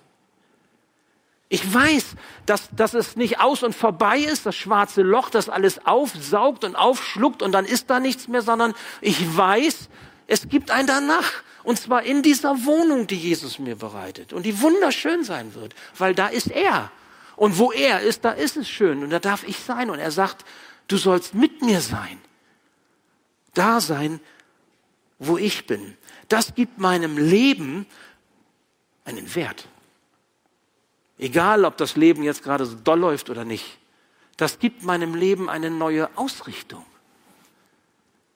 Ich 1.49 1.71
weiß, 1.71 2.15
dass, 2.47 2.67
dass 2.71 2.95
es 2.95 3.15
nicht 3.15 3.39
aus 3.39 3.61
und 3.61 3.75
vorbei 3.75 4.17
ist, 4.17 4.47
das 4.47 4.55
schwarze 4.55 5.03
Loch, 5.03 5.29
das 5.29 5.49
alles 5.49 5.85
aufsaugt 5.85 6.63
und 6.63 6.75
aufschluckt 6.75 7.43
und 7.43 7.51
dann 7.51 7.65
ist 7.65 7.91
da 7.91 7.99
nichts 7.99 8.27
mehr, 8.27 8.41
sondern 8.41 8.73
ich 9.01 9.37
weiß, 9.37 9.87
es 10.25 10.49
gibt 10.49 10.71
ein 10.71 10.87
danach. 10.87 11.43
Und 11.61 11.79
zwar 11.79 12.01
in 12.01 12.23
dieser 12.23 12.65
Wohnung, 12.65 13.05
die 13.05 13.17
Jesus 13.17 13.59
mir 13.59 13.75
bereitet 13.75 14.33
und 14.33 14.47
die 14.47 14.59
wunderschön 14.59 15.23
sein 15.23 15.53
wird, 15.53 15.75
weil 15.99 16.15
da 16.15 16.25
ist 16.25 16.49
er. 16.49 16.91
Und 17.35 17.59
wo 17.59 17.71
er 17.71 17.99
ist, 17.99 18.25
da 18.25 18.31
ist 18.31 18.57
es 18.57 18.67
schön 18.67 19.03
und 19.03 19.11
da 19.11 19.19
darf 19.19 19.47
ich 19.47 19.59
sein. 19.59 19.91
Und 19.91 19.99
er 19.99 20.09
sagt, 20.09 20.43
du 20.87 20.97
sollst 20.97 21.35
mit 21.35 21.61
mir 21.61 21.81
sein. 21.81 22.19
Da 23.53 23.79
sein, 23.79 24.19
wo 25.19 25.37
ich 25.37 25.67
bin. 25.67 25.95
Das 26.29 26.55
gibt 26.55 26.79
meinem 26.79 27.19
Leben 27.19 27.85
einen 29.05 29.33
Wert. 29.35 29.67
Egal, 31.17 31.63
ob 31.63 31.77
das 31.77 31.95
Leben 31.95 32.23
jetzt 32.23 32.43
gerade 32.43 32.65
so 32.65 32.75
doll 32.75 32.99
läuft 32.99 33.29
oder 33.29 33.45
nicht. 33.45 33.77
Das 34.37 34.59
gibt 34.59 34.83
meinem 34.83 35.15
Leben 35.15 35.49
eine 35.49 35.69
neue 35.69 36.09
Ausrichtung. 36.17 36.85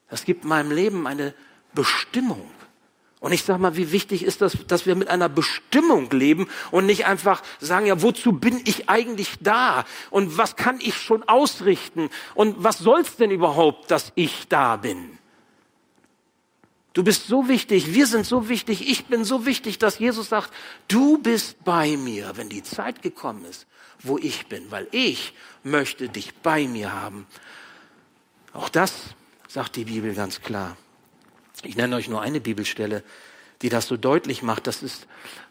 Das 0.09 0.23
gibt 0.23 0.45
meinem 0.45 0.71
Leben 0.71 1.05
eine 1.05 1.33
Bestimmung. 1.73 2.49
Und 3.19 3.33
ich 3.33 3.43
sage 3.43 3.59
mal, 3.59 3.75
wie 3.75 3.91
wichtig 3.91 4.23
ist 4.23 4.39
das, 4.41 4.57
dass 4.67 4.85
wir 4.85 4.95
mit 4.95 5.09
einer 5.09 5.27
Bestimmung 5.27 6.09
leben 6.11 6.47
und 6.71 6.85
nicht 6.85 7.05
einfach 7.05 7.43
sagen, 7.59 7.85
ja, 7.85 8.01
wozu 8.01 8.31
bin 8.31 8.61
ich 8.63 8.87
eigentlich 8.87 9.31
da? 9.41 9.85
Und 10.09 10.37
was 10.37 10.55
kann 10.55 10.79
ich 10.79 10.95
schon 10.95 11.23
ausrichten? 11.27 12.09
Und 12.33 12.63
was 12.63 12.77
soll's 12.77 13.17
denn 13.17 13.29
überhaupt, 13.29 13.91
dass 13.91 14.13
ich 14.15 14.47
da 14.47 14.77
bin? 14.77 15.18
Du 16.93 17.03
bist 17.03 17.27
so 17.27 17.47
wichtig, 17.47 17.93
wir 17.93 18.07
sind 18.07 18.25
so 18.25 18.49
wichtig, 18.49 18.89
ich 18.89 19.05
bin 19.05 19.23
so 19.23 19.45
wichtig, 19.45 19.77
dass 19.77 19.99
Jesus 19.99 20.29
sagt, 20.29 20.51
du 20.87 21.19
bist 21.19 21.63
bei 21.63 21.97
mir, 21.97 22.31
wenn 22.35 22.49
die 22.49 22.63
Zeit 22.63 23.01
gekommen 23.01 23.45
ist, 23.45 23.67
wo 24.01 24.17
ich 24.17 24.47
bin, 24.47 24.71
weil 24.71 24.87
ich 24.91 25.33
möchte 25.63 26.09
dich 26.09 26.33
bei 26.35 26.67
mir 26.67 26.91
haben. 26.91 27.27
Auch 28.53 28.69
das 28.69 28.93
sagt 29.47 29.75
die 29.75 29.85
Bibel 29.85 30.15
ganz 30.15 30.41
klar. 30.41 30.77
Ich 31.63 31.75
nenne 31.75 31.95
euch 31.95 32.09
nur 32.09 32.21
eine 32.21 32.39
Bibelstelle, 32.39 33.03
die 33.61 33.69
das 33.69 33.87
so 33.87 33.97
deutlich 33.97 34.41
macht. 34.41 34.65
Das 34.65 34.81
ist 34.81 35.07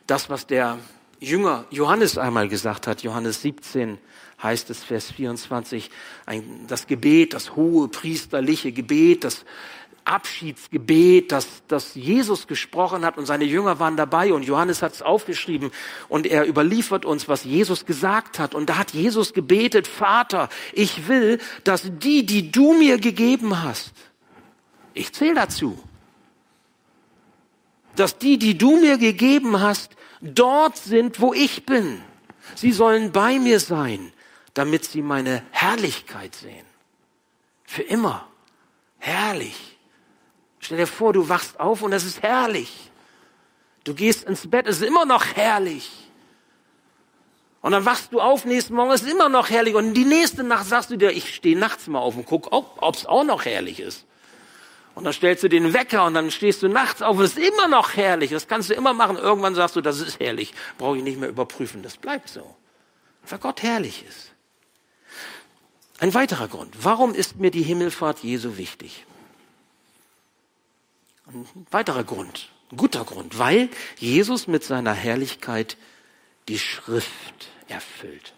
das, 0.06 0.30
was 0.30 0.46
der 0.46 0.78
Jünger 1.20 1.66
Johannes 1.70 2.18
einmal 2.18 2.48
gesagt 2.48 2.86
hat. 2.86 3.02
Johannes 3.02 3.42
17 3.42 3.98
heißt 4.42 4.70
es, 4.70 4.84
Vers 4.84 5.10
24, 5.12 5.90
ein, 6.26 6.66
das 6.68 6.86
Gebet, 6.86 7.34
das 7.34 7.56
hohe 7.56 7.88
priesterliche 7.88 8.72
Gebet, 8.72 9.24
das 9.24 9.44
Abschiedsgebet, 10.08 11.30
das, 11.32 11.62
das 11.68 11.94
Jesus 11.94 12.46
gesprochen 12.46 13.04
hat 13.04 13.18
und 13.18 13.26
seine 13.26 13.44
Jünger 13.44 13.78
waren 13.78 13.96
dabei 13.96 14.32
und 14.32 14.44
Johannes 14.44 14.82
hat 14.82 14.94
es 14.94 15.02
aufgeschrieben 15.02 15.70
und 16.08 16.26
er 16.26 16.48
überliefert 16.48 17.04
uns, 17.04 17.28
was 17.28 17.44
Jesus 17.44 17.86
gesagt 17.86 18.38
hat. 18.38 18.54
Und 18.54 18.68
da 18.68 18.78
hat 18.78 18.92
Jesus 18.92 19.32
gebetet, 19.32 19.86
Vater, 19.86 20.48
ich 20.72 21.08
will, 21.08 21.38
dass 21.64 21.82
die, 21.98 22.24
die 22.24 22.50
du 22.50 22.72
mir 22.72 22.98
gegeben 22.98 23.62
hast, 23.62 23.92
ich 24.94 25.12
zähle 25.12 25.34
dazu, 25.34 25.78
dass 27.94 28.18
die, 28.18 28.38
die 28.38 28.56
du 28.56 28.80
mir 28.80 28.98
gegeben 28.98 29.60
hast, 29.60 29.96
dort 30.20 30.76
sind, 30.76 31.20
wo 31.20 31.32
ich 31.34 31.66
bin. 31.66 32.00
Sie 32.54 32.72
sollen 32.72 33.12
bei 33.12 33.38
mir 33.38 33.60
sein, 33.60 34.12
damit 34.54 34.84
sie 34.84 35.02
meine 35.02 35.42
Herrlichkeit 35.50 36.34
sehen. 36.34 36.66
Für 37.64 37.82
immer. 37.82 38.26
Herrlich. 38.98 39.77
Stell 40.68 40.76
dir 40.76 40.86
vor, 40.86 41.14
du 41.14 41.30
wachst 41.30 41.58
auf 41.58 41.80
und 41.80 41.92
das 41.92 42.04
ist 42.04 42.22
herrlich. 42.22 42.90
Du 43.84 43.94
gehst 43.94 44.24
ins 44.24 44.50
Bett, 44.50 44.66
es 44.66 44.82
ist 44.82 44.86
immer 44.86 45.06
noch 45.06 45.24
herrlich. 45.24 45.90
Und 47.62 47.72
dann 47.72 47.86
wachst 47.86 48.12
du 48.12 48.20
auf 48.20 48.44
nächsten 48.44 48.74
Morgen, 48.74 48.90
es 48.90 49.00
ist 49.00 49.10
immer 49.10 49.30
noch 49.30 49.48
herrlich. 49.48 49.74
Und 49.74 49.94
die 49.94 50.04
nächste 50.04 50.44
Nacht 50.44 50.66
sagst 50.66 50.90
du 50.90 50.98
dir, 50.98 51.10
ich 51.10 51.34
stehe 51.34 51.58
nachts 51.58 51.86
mal 51.86 52.00
auf 52.00 52.16
und 52.16 52.26
guck, 52.26 52.52
ob 52.52 52.94
es 52.94 53.06
auch 53.06 53.24
noch 53.24 53.46
herrlich 53.46 53.80
ist. 53.80 54.04
Und 54.94 55.04
dann 55.04 55.14
stellst 55.14 55.42
du 55.42 55.48
den 55.48 55.72
Wecker 55.72 56.04
und 56.04 56.12
dann 56.12 56.30
stehst 56.30 56.62
du 56.62 56.68
nachts 56.68 57.00
auf 57.00 57.16
und 57.16 57.24
es 57.24 57.38
ist 57.38 57.48
immer 57.48 57.68
noch 57.68 57.96
herrlich. 57.96 58.30
Das 58.30 58.46
kannst 58.46 58.68
du 58.68 58.74
immer 58.74 58.92
machen. 58.92 59.16
Irgendwann 59.16 59.54
sagst 59.54 59.74
du, 59.74 59.80
das 59.80 59.98
ist 60.00 60.20
herrlich. 60.20 60.52
Brauche 60.76 60.98
ich 60.98 61.02
nicht 61.02 61.18
mehr 61.18 61.30
überprüfen. 61.30 61.82
Das 61.82 61.96
bleibt 61.96 62.28
so. 62.28 62.56
Weil 63.26 63.38
Gott 63.38 63.62
herrlich 63.62 64.04
ist. 64.06 64.34
Ein 65.98 66.12
weiterer 66.12 66.48
Grund. 66.48 66.74
Warum 66.82 67.14
ist 67.14 67.36
mir 67.36 67.50
die 67.50 67.62
Himmelfahrt 67.62 68.18
Jesu 68.18 68.58
wichtig? 68.58 69.06
Ein 71.28 71.46
weiterer 71.70 72.04
Grund. 72.04 72.50
Ein 72.72 72.76
guter 72.76 73.04
Grund. 73.04 73.38
Weil 73.38 73.68
Jesus 73.98 74.46
mit 74.46 74.64
seiner 74.64 74.94
Herrlichkeit 74.94 75.76
die 76.48 76.58
Schrift 76.58 77.48
erfüllt. 77.68 78.34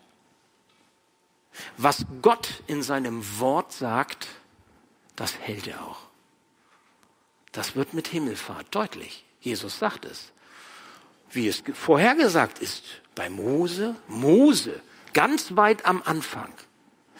Was 1.76 2.06
Gott 2.22 2.62
in 2.66 2.82
seinem 2.82 3.22
Wort 3.38 3.72
sagt, 3.72 4.28
das 5.14 5.38
hält 5.38 5.66
er 5.66 5.84
auch. 5.84 6.00
Das 7.52 7.76
wird 7.76 7.94
mit 7.94 8.08
Himmelfahrt 8.08 8.66
deutlich. 8.74 9.24
Jesus 9.40 9.78
sagt 9.78 10.04
es. 10.04 10.32
Wie 11.30 11.46
es 11.46 11.62
vorhergesagt 11.74 12.58
ist 12.58 12.82
bei 13.14 13.30
Mose, 13.30 13.94
Mose, 14.08 14.80
ganz 15.12 15.54
weit 15.56 15.86
am 15.86 16.02
Anfang. 16.04 16.52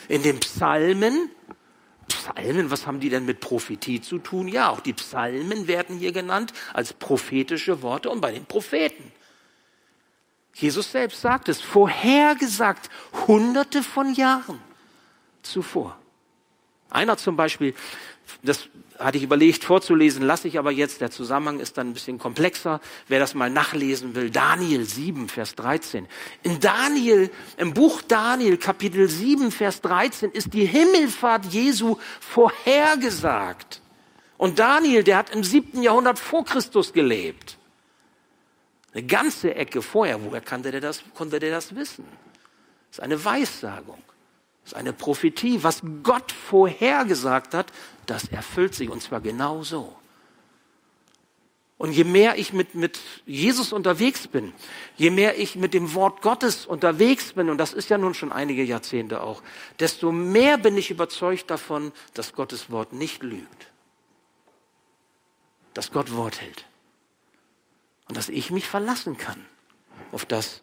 In 0.08 0.22
den 0.22 0.40
Psalmen, 0.40 1.30
Psalmen, 2.11 2.71
was 2.71 2.87
haben 2.87 3.00
die 3.00 3.09
denn 3.09 3.25
mit 3.25 3.40
Prophetie 3.40 4.00
zu 4.00 4.19
tun? 4.19 4.49
Ja, 4.49 4.71
auch 4.71 4.81
die 4.81 4.93
Psalmen 4.93 5.67
werden 5.67 5.99
hier 5.99 6.12
genannt 6.12 6.52
als 6.73 6.93
prophetische 6.93 7.83
Worte 7.83 8.11
und 8.11 8.21
bei 8.21 8.33
den 8.33 8.45
Propheten. 8.45 9.12
Jesus 10.55 10.93
selbst 10.93 11.21
sagt 11.21 11.49
es, 11.49 11.61
vorhergesagt, 11.61 12.90
hunderte 13.26 13.83
von 13.83 14.14
Jahren 14.14 14.61
zuvor. 15.43 15.97
Einer 16.90 17.17
zum 17.17 17.37
Beispiel, 17.37 17.75
das 18.43 18.69
hatte 19.00 19.19
ich 19.19 19.25
überlegt 19.25 19.64
vorzulesen, 19.64 20.23
lasse 20.23 20.47
ich 20.47 20.59
aber 20.59 20.71
jetzt. 20.71 21.00
Der 21.00 21.11
Zusammenhang 21.11 21.59
ist 21.59 21.78
dann 21.78 21.88
ein 21.88 21.95
bisschen 21.95 22.19
komplexer. 22.19 22.80
Wer 23.09 23.19
das 23.19 23.35
mal 23.35 23.50
nachlesen 23.50 24.14
will, 24.14 24.30
Daniel 24.30 24.85
7, 24.85 25.28
Vers 25.28 25.54
13. 25.57 26.07
In 26.42 26.61
Daniel, 26.61 27.30
im 27.57 27.75
Buch 27.75 28.02
Daniel, 28.02 28.57
Kapitel 28.57 29.09
7, 29.09 29.50
Vers 29.50 29.80
13, 29.80 30.30
ist 30.30 30.52
die 30.54 30.66
Himmelfahrt 30.66 31.47
Jesu 31.47 31.97
vorhergesagt. 32.21 33.80
Und 34.37 34.59
Daniel, 34.59 35.02
der 35.02 35.16
hat 35.16 35.30
im 35.35 35.45
siebten 35.45 35.83
Jahrhundert 35.83 36.19
vor 36.19 36.45
Christus 36.45 36.92
gelebt. 36.92 37.59
Eine 38.92 39.04
ganze 39.04 39.54
Ecke 39.54 39.83
vorher. 39.83 40.23
Woher 40.23 40.40
konnte 40.40 40.71
der 40.71 40.80
das, 40.80 41.02
konnte 41.14 41.38
der 41.38 41.50
das 41.50 41.75
wissen? 41.75 42.04
Das 42.90 42.99
ist 42.99 43.00
eine 43.00 43.25
Weissagung. 43.25 44.02
Das 44.62 44.73
ist 44.73 44.79
eine 44.79 44.93
Prophetie. 44.93 45.62
Was 45.62 45.83
Gott 46.02 46.33
vorhergesagt 46.33 47.55
hat, 47.55 47.73
das 48.07 48.29
erfüllt 48.29 48.75
sich 48.75 48.90
und 48.90 49.02
zwar 49.02 49.21
genau 49.21 49.62
so. 49.62 49.97
Und 51.81 51.93
je 51.93 52.05
mehr 52.05 52.37
ich 52.37 52.52
mit, 52.52 52.75
mit 52.75 53.00
Jesus 53.25 53.73
unterwegs 53.73 54.29
bin, 54.29 54.52
je 54.99 55.09
mehr 55.09 55.38
ich 55.38 55.57
mit 55.57 55.73
dem 55.73 55.95
Wort 55.95 56.21
Gottes 56.21 56.67
unterwegs 56.67 57.33
bin, 57.33 57.49
und 57.49 57.57
das 57.57 57.73
ist 57.73 57.88
ja 57.88 57.97
nun 57.97 58.12
schon 58.12 58.33
einige 58.33 58.62
Jahrzehnte 58.62 59.23
auch, 59.23 59.43
desto 59.79 60.12
mehr 60.12 60.59
bin 60.59 60.76
ich 60.76 60.90
überzeugt 60.90 61.50
davon, 61.50 61.93
dass 62.12 62.35
Gottes 62.35 62.69
Wort 62.71 62.93
nicht 62.93 63.23
lügt. 63.23 63.69
Dass 65.73 65.90
Gott 65.90 66.14
Wort 66.14 66.43
hält. 66.43 66.67
Und 68.09 68.17
dass 68.19 68.29
ich 68.29 68.50
mich 68.50 68.69
verlassen 68.69 69.17
kann 69.17 69.43
auf 70.12 70.26
das, 70.26 70.61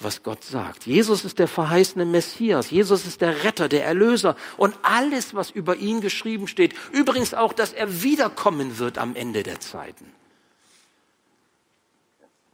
was 0.00 0.22
Gott 0.22 0.44
sagt. 0.44 0.86
Jesus 0.86 1.24
ist 1.24 1.38
der 1.38 1.48
verheißene 1.48 2.04
Messias. 2.04 2.70
Jesus 2.70 3.06
ist 3.06 3.20
der 3.20 3.44
Retter, 3.44 3.68
der 3.68 3.84
Erlöser. 3.84 4.36
Und 4.56 4.76
alles, 4.82 5.34
was 5.34 5.50
über 5.50 5.76
ihn 5.76 6.00
geschrieben 6.00 6.48
steht. 6.48 6.74
Übrigens 6.92 7.34
auch, 7.34 7.52
dass 7.52 7.72
er 7.72 8.02
wiederkommen 8.02 8.78
wird 8.78 8.98
am 8.98 9.16
Ende 9.16 9.42
der 9.42 9.60
Zeiten. 9.60 10.06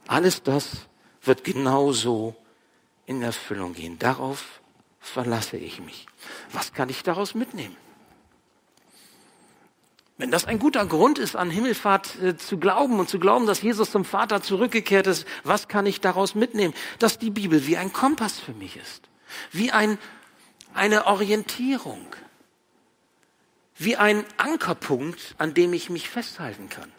Alles 0.07 0.43
das 0.43 0.89
wird 1.23 1.45
genauso 1.45 2.35
in 3.07 3.23
Erfüllung 3.23 3.75
gehen. 3.75 3.99
Darauf 3.99 4.61
verlasse 5.00 5.57
ich 5.57 5.81
mich. 5.81 6.07
Was 6.53 6.73
kann 6.73 6.89
ich 6.89 7.03
daraus 7.03 7.35
mitnehmen? 7.35 7.76
Wenn 10.21 10.30
das 10.30 10.45
ein 10.45 10.59
guter 10.59 10.85
Grund 10.85 11.19
ist, 11.19 11.35
an 11.35 11.49
Himmelfahrt 11.49 12.21
äh, 12.21 12.37
zu 12.37 12.59
glauben 12.59 13.00
und 13.00 13.09
zu 13.09 13.19
glauben, 13.19 13.47
dass 13.47 13.63
Jesus 13.63 13.91
zum 13.91 14.04
Vater 14.04 14.43
zurückgekehrt 14.43 15.06
ist, 15.06 15.26
was 15.45 15.67
kann 15.67 15.87
ich 15.87 16.02
daraus 16.02 16.35
mitnehmen? 16.35 16.75
Dass 16.99 17.19
die 17.19 17.30
Bibel 17.30 17.67
wie 17.67 17.78
ein 17.78 17.91
Kompass 17.95 18.39
für 18.39 18.52
mich 18.52 18.76
ist, 18.76 19.09
wie 19.50 19.73
ein, 19.73 19.97
eine 20.75 21.06
Orientierung, 21.06 22.04
wie 23.78 23.97
ein 23.97 24.26
Ankerpunkt, 24.37 25.37
an 25.39 25.54
dem 25.54 25.73
ich 25.73 25.89
mich 25.89 26.11
festhalten 26.11 26.69
kann. 26.69 26.93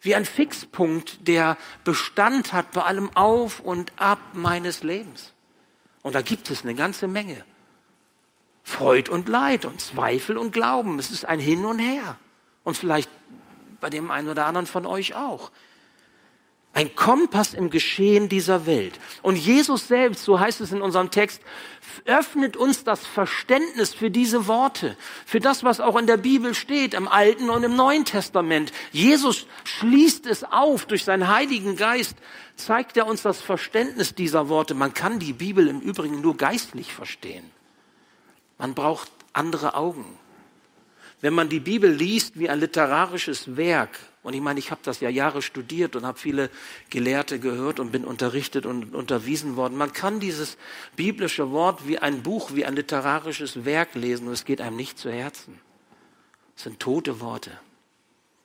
Wie 0.00 0.14
ein 0.14 0.24
Fixpunkt, 0.24 1.28
der 1.28 1.58
Bestand 1.84 2.54
hat 2.54 2.72
bei 2.72 2.84
allem 2.84 3.14
Auf 3.14 3.60
und 3.60 3.92
Ab 3.96 4.18
meines 4.32 4.82
Lebens. 4.82 5.34
Und 6.00 6.14
da 6.14 6.22
gibt 6.22 6.48
es 6.48 6.62
eine 6.62 6.74
ganze 6.74 7.06
Menge. 7.06 7.44
Freud 8.62 9.10
und 9.10 9.28
Leid 9.28 9.64
und 9.64 9.80
Zweifel 9.80 10.38
und 10.38 10.52
Glauben. 10.52 10.98
Es 10.98 11.10
ist 11.10 11.24
ein 11.24 11.40
Hin 11.40 11.64
und 11.64 11.78
Her. 11.78 12.16
Und 12.64 12.76
vielleicht 12.76 13.10
bei 13.80 13.90
dem 13.90 14.10
einen 14.10 14.28
oder 14.28 14.46
anderen 14.46 14.66
von 14.66 14.86
euch 14.86 15.14
auch. 15.14 15.50
Ein 16.74 16.94
Kompass 16.94 17.52
im 17.52 17.68
Geschehen 17.68 18.30
dieser 18.30 18.64
Welt. 18.64 18.98
Und 19.20 19.36
Jesus 19.36 19.88
selbst, 19.88 20.24
so 20.24 20.40
heißt 20.40 20.62
es 20.62 20.72
in 20.72 20.80
unserem 20.80 21.10
Text, 21.10 21.42
öffnet 22.06 22.56
uns 22.56 22.82
das 22.82 23.06
Verständnis 23.06 23.92
für 23.92 24.10
diese 24.10 24.46
Worte, 24.46 24.96
für 25.26 25.38
das, 25.38 25.64
was 25.64 25.80
auch 25.80 25.98
in 25.98 26.06
der 26.06 26.16
Bibel 26.16 26.54
steht, 26.54 26.94
im 26.94 27.08
Alten 27.08 27.50
und 27.50 27.62
im 27.62 27.76
Neuen 27.76 28.06
Testament. 28.06 28.72
Jesus 28.90 29.46
schließt 29.64 30.26
es 30.26 30.44
auf 30.44 30.86
durch 30.86 31.04
seinen 31.04 31.28
Heiligen 31.28 31.76
Geist, 31.76 32.16
zeigt 32.56 32.96
er 32.96 33.06
uns 33.06 33.20
das 33.20 33.42
Verständnis 33.42 34.14
dieser 34.14 34.48
Worte. 34.48 34.72
Man 34.72 34.94
kann 34.94 35.18
die 35.18 35.34
Bibel 35.34 35.68
im 35.68 35.80
Übrigen 35.80 36.22
nur 36.22 36.38
geistlich 36.38 36.90
verstehen. 36.94 37.44
Man 38.62 38.74
braucht 38.74 39.10
andere 39.32 39.74
Augen. 39.74 40.04
Wenn 41.20 41.34
man 41.34 41.48
die 41.48 41.58
Bibel 41.58 41.90
liest 41.90 42.38
wie 42.38 42.48
ein 42.48 42.60
literarisches 42.60 43.56
Werk, 43.56 43.98
und 44.22 44.34
ich 44.34 44.40
meine, 44.40 44.60
ich 44.60 44.70
habe 44.70 44.80
das 44.84 45.00
ja 45.00 45.08
Jahre 45.08 45.42
studiert 45.42 45.96
und 45.96 46.06
habe 46.06 46.16
viele 46.16 46.48
Gelehrte 46.88 47.40
gehört 47.40 47.80
und 47.80 47.90
bin 47.90 48.04
unterrichtet 48.04 48.64
und 48.64 48.94
unterwiesen 48.94 49.56
worden. 49.56 49.76
Man 49.76 49.92
kann 49.92 50.20
dieses 50.20 50.58
biblische 50.94 51.50
Wort 51.50 51.88
wie 51.88 51.98
ein 51.98 52.22
Buch, 52.22 52.54
wie 52.54 52.64
ein 52.64 52.76
literarisches 52.76 53.64
Werk 53.64 53.96
lesen 53.96 54.28
und 54.28 54.32
es 54.32 54.44
geht 54.44 54.60
einem 54.60 54.76
nicht 54.76 54.96
zu 54.96 55.10
Herzen. 55.10 55.58
Es 56.56 56.62
sind 56.62 56.78
tote 56.78 57.18
Worte. 57.18 57.50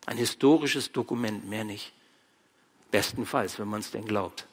Ein 0.08 0.17
historisches 0.17 0.91
Dokument, 0.91 1.47
mehr 1.47 1.63
nicht. 1.63 1.93
Bestenfalls, 2.89 3.60
wenn 3.60 3.67
man 3.67 3.82
es 3.82 3.91
denn 3.91 4.06
glaubt. 4.06 4.47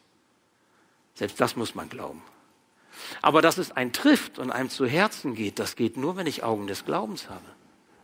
Selbst 1.14 1.40
das 1.40 1.56
muss 1.56 1.74
man 1.74 1.88
glauben. 1.88 2.20
Aber 3.22 3.42
dass 3.42 3.58
es 3.58 3.72
einen 3.72 3.92
trifft 3.92 4.38
und 4.38 4.50
einem 4.50 4.70
zu 4.70 4.86
Herzen 4.86 5.34
geht, 5.34 5.58
das 5.58 5.76
geht 5.76 5.96
nur, 5.96 6.16
wenn 6.16 6.26
ich 6.26 6.42
Augen 6.42 6.66
des 6.66 6.84
Glaubens 6.84 7.28
habe. 7.28 7.44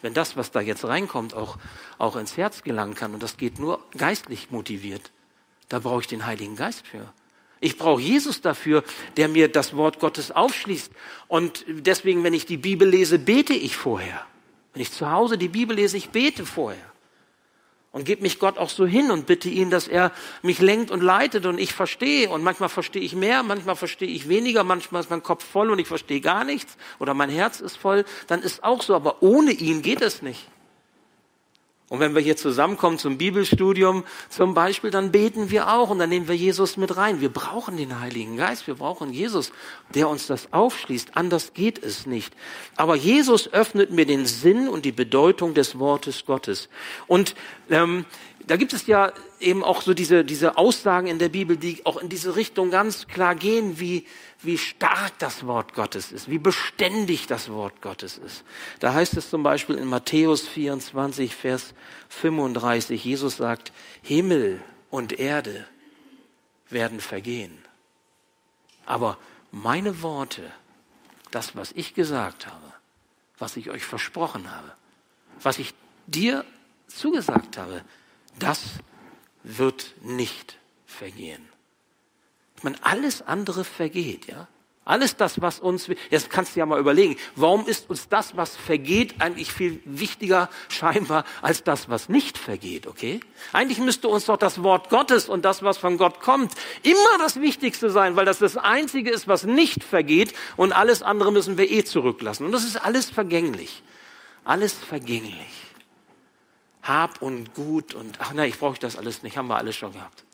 Wenn 0.03 0.15
das, 0.15 0.37
was 0.37 0.51
da 0.51 0.61
jetzt 0.61 0.85
reinkommt, 0.85 1.35
auch, 1.35 1.59
auch 1.99 2.17
ins 2.17 2.37
Herz 2.37 2.63
gelangen 2.63 2.95
kann. 2.95 3.13
Und 3.13 3.23
das 3.23 3.37
geht 3.37 3.59
nur 3.59 3.81
geistlich 3.97 4.51
motiviert. 4.51 5.11
Da 5.69 5.79
brauche 5.79 6.01
ich 6.01 6.07
den 6.07 6.27
Heiligen 6.27 6.57
Geist 6.57 6.87
für. 6.87 7.13
Ich 7.61 7.77
brauche 7.77 8.01
Jesus 8.01 8.41
dafür, 8.41 8.83
der 9.19 9.29
mir 9.29 9.49
das 9.49 9.77
Wort 9.77 10.01
Gottes 10.01 10.31
aufschließt. 10.31 10.91
Und 11.29 11.65
deswegen, 11.69 12.25
wenn 12.25 12.33
ich 12.33 12.47
die 12.47 12.57
Bibel 12.57 12.89
lese, 12.89 13.19
bete 13.19 13.53
ich 13.53 13.77
vorher. 13.77 14.25
Wenn 14.73 14.83
ich 14.83 14.93
zu 14.93 15.11
Hause 15.11 15.37
die 15.37 15.49
Bibel 15.49 15.77
lese, 15.77 15.99
ich 15.99 16.11
bete 16.11 16.47
vorher 16.47 16.90
und 17.93 18.05
gebe 18.05 18.23
mich 18.23 18.39
Gott 18.39 18.57
auch 18.57 18.71
so 18.71 18.87
hin 18.87 19.11
und 19.11 19.27
bitte 19.27 19.49
ihn, 19.49 19.71
dass 19.71 19.89
er 19.89 20.13
mich 20.43 20.61
lenkt 20.61 20.91
und 20.91 21.03
leitet 21.03 21.47
und 21.47 21.59
ich 21.59 21.73
verstehe. 21.73 22.31
Und 22.31 22.43
manchmal 22.45 22.69
verstehe 22.69 23.03
ich 23.03 23.15
mehr, 23.15 23.43
manchmal 23.43 23.77
verstehe 23.77 24.09
ich 24.09 24.29
weniger, 24.29 24.63
manchmal 24.63 25.01
ist 25.01 25.11
mein 25.11 25.23
Kopf 25.23 25.45
voll 25.45 25.71
und 25.71 25.79
ich 25.79 25.89
verstehe 25.89 26.21
gar 26.21 26.45
nichts 26.45 26.77
oder 27.01 27.15
mein 27.15 27.31
Herz 27.31 27.61
ist 27.61 27.77
voll. 27.77 28.05
Dann 28.29 28.43
ist 28.43 28.63
auch 28.63 28.83
so, 28.83 28.95
aber 28.95 29.23
ohne 29.23 29.51
ihn 29.51 29.83
geht 29.83 30.03
es 30.03 30.23
nicht. 30.23 30.47
Und 31.91 31.99
wenn 31.99 32.15
wir 32.15 32.23
hier 32.23 32.37
zusammenkommen 32.37 32.99
zum 32.99 33.19
Bibelstudium 33.19 34.05
zum 34.29 34.55
Beispiel, 34.55 34.93
dann 34.93 35.11
beten 35.11 35.51
wir 35.51 35.73
auch 35.73 35.91
und 35.91 35.99
dann 35.99 36.09
nehmen 36.09 36.29
wir 36.29 36.37
Jesus 36.37 36.77
mit 36.77 36.97
rein. 36.97 37.21
Wir 37.21 37.31
brauchen 37.31 37.77
den 37.77 37.99
Heiligen 37.99 38.37
Geist, 38.37 38.69
wir 38.69 38.77
brauchen 38.77 39.13
Jesus, 39.13 39.51
der 39.93 40.09
uns 40.09 40.29
das 40.29 40.53
aufschließt. 40.53 41.17
Anders 41.17 41.53
geht 41.53 41.83
es 41.83 42.07
nicht. 42.07 42.33
Aber 42.77 42.95
Jesus 42.95 43.53
öffnet 43.53 43.91
mir 43.91 44.07
den 44.07 44.25
Sinn 44.25 44.69
und 44.69 44.85
die 44.85 44.93
Bedeutung 44.93 45.53
des 45.53 45.81
Wortes 45.81 46.25
Gottes. 46.27 46.69
Und 47.09 47.35
ähm, 47.71 48.05
da 48.47 48.57
gibt 48.57 48.73
es 48.73 48.87
ja 48.87 49.13
eben 49.39 49.63
auch 49.63 49.83
so 49.83 49.95
diese, 49.95 50.25
diese 50.25 50.57
Aussagen 50.57 51.07
in 51.07 51.19
der 51.19 51.29
Bibel, 51.29 51.57
die 51.57 51.85
auch 51.85 51.99
in 51.99 52.09
diese 52.09 52.37
Richtung 52.37 52.71
ganz 52.71 53.07
klar 53.07 53.35
gehen, 53.35 53.79
wie, 53.79 54.07
wie 54.43 54.59
stark 54.59 55.19
das 55.19 55.47
Wort 55.47 55.75
Gottes 55.75 56.13
ist, 56.13 56.31
wie 56.31 56.39
beständig 56.39 57.27
das 57.27 57.51
Wort 57.51 57.81
Gottes 57.83 58.19
ist. 58.19 58.45
Da 58.81 58.95
heißt 58.95 59.17
es 59.17 59.31
zum 59.31 59.43
Beispiel 59.43 59.77
in 59.77 59.89
Matthäus 59.89 60.49
24, 60.49 61.35
Vers 61.35 61.75
35, 62.09 63.05
Jesus 63.05 63.37
sagt, 63.37 63.73
Himmel 64.03 64.61
und 64.91 65.19
Erde 65.19 65.67
werden 66.71 67.01
vergehen. 67.01 67.57
Aber 68.87 69.19
meine 69.53 70.03
Worte, 70.03 70.51
das, 71.31 71.57
was 71.57 71.73
ich 71.73 71.95
gesagt 71.95 72.47
habe, 72.47 72.73
was 73.39 73.57
ich 73.57 73.71
euch 73.71 73.85
versprochen 73.85 74.51
habe, 74.51 74.73
was 75.43 75.59
ich 75.59 75.75
dir 76.07 76.45
zugesagt 76.89 77.57
habe, 77.57 77.85
das 78.43 78.63
wird 79.43 79.95
nicht 80.03 80.59
vergehen. 80.87 81.49
Ich 82.57 82.65
meine, 82.65 82.77
alles 82.83 83.23
andere 83.23 83.65
vergeht, 83.65 84.27
ja. 84.27 84.49
Alles 84.85 85.15
das, 85.15 85.41
was 85.41 85.61
uns, 85.61 85.89
jetzt 86.11 86.31
kannst 86.31 86.57
du 86.57 86.61
ja 86.61 86.67
mal 86.67 86.81
überlegen, 86.81 87.17
warum 87.37 87.69
ist 87.69 87.89
uns 87.91 88.09
das, 88.09 88.37
was 88.37 88.57
vergeht, 88.57 89.21
eigentlich 89.21 89.53
viel 89.53 89.81
wichtiger 89.85 90.49
scheinbar 90.69 91.25
als 91.43 91.63
das, 91.63 91.89
was 91.89 92.09
nicht 92.09 92.37
vergeht, 92.37 92.87
okay? 92.87 93.21
Eigentlich 93.53 93.79
müsste 93.79 94.09
uns 94.09 94.25
doch 94.25 94.39
das 94.39 94.65
Wort 94.65 94.89
Gottes 94.89 95.29
und 95.29 95.45
das, 95.45 95.63
was 95.63 95.79
von 95.79 95.97
Gott 95.97 96.21
kommt, 96.21 96.53
immer 96.83 97.19
das 97.19 97.41
Wichtigste 97.41 97.91
sein, 97.91 98.17
weil 98.17 98.25
das 98.25 98.39
das 98.41 98.57
Einzige 98.57 99.11
ist, 99.11 99.29
was 99.29 99.45
nicht 99.45 99.85
vergeht 99.85 100.33
und 100.57 100.73
alles 100.73 101.03
andere 101.03 101.31
müssen 101.31 101.57
wir 101.57 101.71
eh 101.71 101.85
zurücklassen. 101.85 102.47
Und 102.47 102.53
das 102.53 102.65
ist 102.65 102.77
alles 102.77 103.11
vergänglich. 103.11 103.83
Alles 104.45 104.73
vergänglich. 104.73 105.70
Hab 106.83 107.23
und 107.23 107.55
Gut 107.55 107.95
und, 107.95 108.21
ach 108.21 108.33
nein, 108.33 108.49
ich 108.49 108.59
brauche 108.59 108.79
das 108.79 108.97
alles 108.97 109.23
nicht, 109.23 109.37
haben 109.37 109.49
wir 109.49 109.57
alles 109.57 109.77
schon 109.77 109.93
gehabt. 109.93 110.25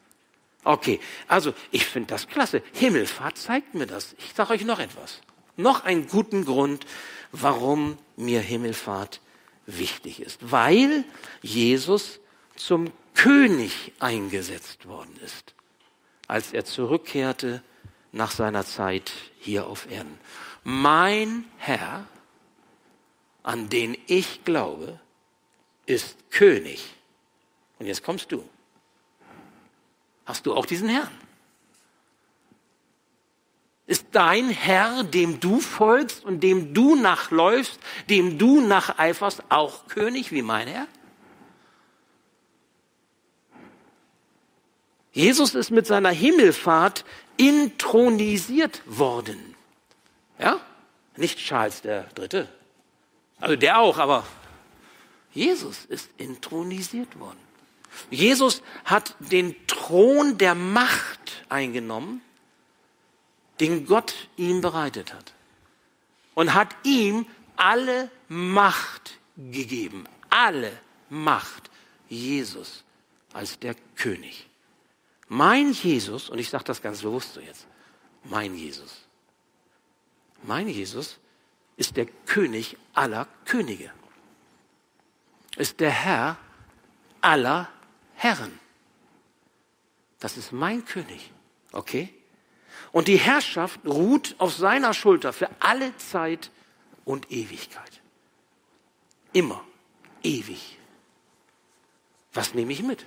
Okay, 0.64 0.98
also 1.28 1.54
ich 1.70 1.86
finde 1.86 2.08
das 2.08 2.26
klasse. 2.26 2.62
Himmelfahrt 2.72 3.38
zeigt 3.38 3.74
mir 3.74 3.86
das. 3.86 4.16
Ich 4.18 4.34
sage 4.34 4.52
euch 4.52 4.64
noch 4.64 4.80
etwas. 4.80 5.20
Noch 5.56 5.84
einen 5.84 6.08
guten 6.08 6.44
Grund, 6.44 6.84
warum 7.30 7.98
mir 8.16 8.40
Himmelfahrt 8.40 9.20
wichtig 9.66 10.20
ist. 10.20 10.50
Weil 10.50 11.04
Jesus 11.40 12.18
zum 12.56 12.90
König 13.14 13.92
eingesetzt 14.00 14.86
worden 14.86 15.14
ist, 15.24 15.54
als 16.26 16.52
er 16.52 16.64
zurückkehrte 16.64 17.62
nach 18.12 18.30
seiner 18.30 18.64
Zeit 18.64 19.12
hier 19.38 19.66
auf 19.66 19.90
Erden. 19.90 20.18
Mein 20.64 21.44
Herr, 21.58 22.06
an 23.42 23.68
den 23.68 23.96
ich 24.06 24.44
glaube, 24.44 24.98
ist 25.86 26.16
König. 26.30 26.84
Und 27.78 27.86
jetzt 27.86 28.02
kommst 28.02 28.30
du. 28.32 28.46
Hast 30.24 30.44
du 30.44 30.54
auch 30.54 30.66
diesen 30.66 30.88
Herrn? 30.88 31.10
Ist 33.86 34.06
dein 34.10 34.50
Herr, 34.50 35.04
dem 35.04 35.38
du 35.38 35.60
folgst 35.60 36.24
und 36.24 36.40
dem 36.40 36.74
du 36.74 36.96
nachläufst, 36.96 37.78
dem 38.10 38.36
du 38.36 38.60
nacheiferst, 38.60 39.44
auch 39.48 39.86
König 39.86 40.32
wie 40.32 40.42
mein 40.42 40.66
Herr? 40.66 40.88
Jesus 45.12 45.54
ist 45.54 45.70
mit 45.70 45.86
seiner 45.86 46.10
Himmelfahrt 46.10 47.04
intronisiert 47.36 48.82
worden. 48.84 49.54
Ja? 50.38 50.60
Nicht 51.16 51.38
Charles 51.38 51.80
der 51.80 52.02
Dritte. 52.14 52.48
Also 53.40 53.56
der 53.56 53.78
auch, 53.78 53.98
aber 53.98 54.26
Jesus 55.36 55.84
ist 55.84 56.08
intronisiert 56.16 57.20
worden. 57.20 57.38
Jesus 58.08 58.62
hat 58.86 59.14
den 59.18 59.54
Thron 59.66 60.38
der 60.38 60.54
Macht 60.54 61.44
eingenommen, 61.50 62.22
den 63.60 63.84
Gott 63.84 64.14
ihm 64.38 64.62
bereitet 64.62 65.12
hat. 65.12 65.34
Und 66.34 66.54
hat 66.54 66.74
ihm 66.84 67.26
alle 67.56 68.10
Macht 68.28 69.18
gegeben. 69.36 70.04
Alle 70.30 70.72
Macht. 71.10 71.70
Jesus 72.08 72.84
als 73.34 73.58
der 73.58 73.74
König. 73.94 74.48
Mein 75.28 75.72
Jesus, 75.72 76.30
und 76.30 76.38
ich 76.38 76.48
sage 76.48 76.64
das 76.64 76.80
ganz 76.80 77.02
bewusst 77.02 77.34
so 77.34 77.40
jetzt, 77.40 77.66
mein 78.24 78.54
Jesus. 78.54 79.02
Mein 80.44 80.68
Jesus 80.68 81.18
ist 81.76 81.96
der 81.96 82.06
König 82.06 82.78
aller 82.94 83.26
Könige 83.44 83.90
ist 85.56 85.80
der 85.80 85.90
Herr 85.90 86.36
aller 87.20 87.68
Herren. 88.14 88.58
Das 90.20 90.36
ist 90.36 90.52
mein 90.52 90.84
König. 90.84 91.32
Okay? 91.72 92.12
Und 92.92 93.08
die 93.08 93.18
Herrschaft 93.18 93.80
ruht 93.84 94.34
auf 94.38 94.54
seiner 94.54 94.94
Schulter 94.94 95.32
für 95.32 95.50
alle 95.60 95.96
Zeit 95.96 96.50
und 97.04 97.30
Ewigkeit. 97.30 98.00
Immer. 99.32 99.64
Ewig. 100.22 100.78
Was 102.32 102.54
nehme 102.54 102.72
ich 102.72 102.82
mit? 102.82 103.06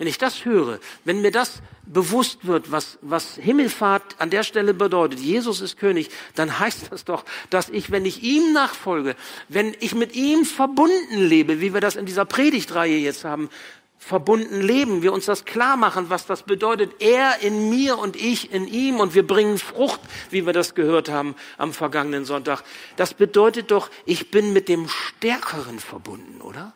Wenn 0.00 0.06
ich 0.06 0.16
das 0.16 0.46
höre, 0.46 0.78
wenn 1.04 1.20
mir 1.20 1.30
das 1.30 1.60
bewusst 1.84 2.46
wird, 2.46 2.72
was, 2.72 2.96
was 3.02 3.34
Himmelfahrt 3.34 4.18
an 4.18 4.30
der 4.30 4.44
Stelle 4.44 4.72
bedeutet, 4.72 5.20
Jesus 5.20 5.60
ist 5.60 5.76
König, 5.76 6.08
dann 6.34 6.58
heißt 6.58 6.90
das 6.90 7.04
doch, 7.04 7.22
dass 7.50 7.68
ich, 7.68 7.90
wenn 7.90 8.06
ich 8.06 8.22
ihm 8.22 8.54
nachfolge, 8.54 9.14
wenn 9.50 9.76
ich 9.78 9.94
mit 9.94 10.16
ihm 10.16 10.46
verbunden 10.46 11.18
lebe, 11.18 11.60
wie 11.60 11.74
wir 11.74 11.82
das 11.82 11.96
in 11.96 12.06
dieser 12.06 12.24
Predigtreihe 12.24 12.96
jetzt 12.96 13.26
haben, 13.26 13.50
verbunden 13.98 14.62
leben, 14.62 15.02
wir 15.02 15.12
uns 15.12 15.26
das 15.26 15.44
klar 15.44 15.76
machen, 15.76 16.08
was 16.08 16.24
das 16.24 16.44
bedeutet. 16.44 16.92
Er 17.00 17.42
in 17.42 17.68
mir 17.68 17.98
und 17.98 18.16
ich 18.16 18.54
in 18.54 18.66
ihm 18.68 19.00
und 19.00 19.14
wir 19.14 19.26
bringen 19.26 19.58
Frucht, 19.58 20.00
wie 20.30 20.46
wir 20.46 20.54
das 20.54 20.74
gehört 20.74 21.10
haben 21.10 21.34
am 21.58 21.74
vergangenen 21.74 22.24
Sonntag. 22.24 22.64
Das 22.96 23.12
bedeutet 23.12 23.70
doch, 23.70 23.90
ich 24.06 24.30
bin 24.30 24.54
mit 24.54 24.70
dem 24.70 24.88
Stärkeren 24.88 25.78
verbunden, 25.78 26.40
oder? 26.40 26.72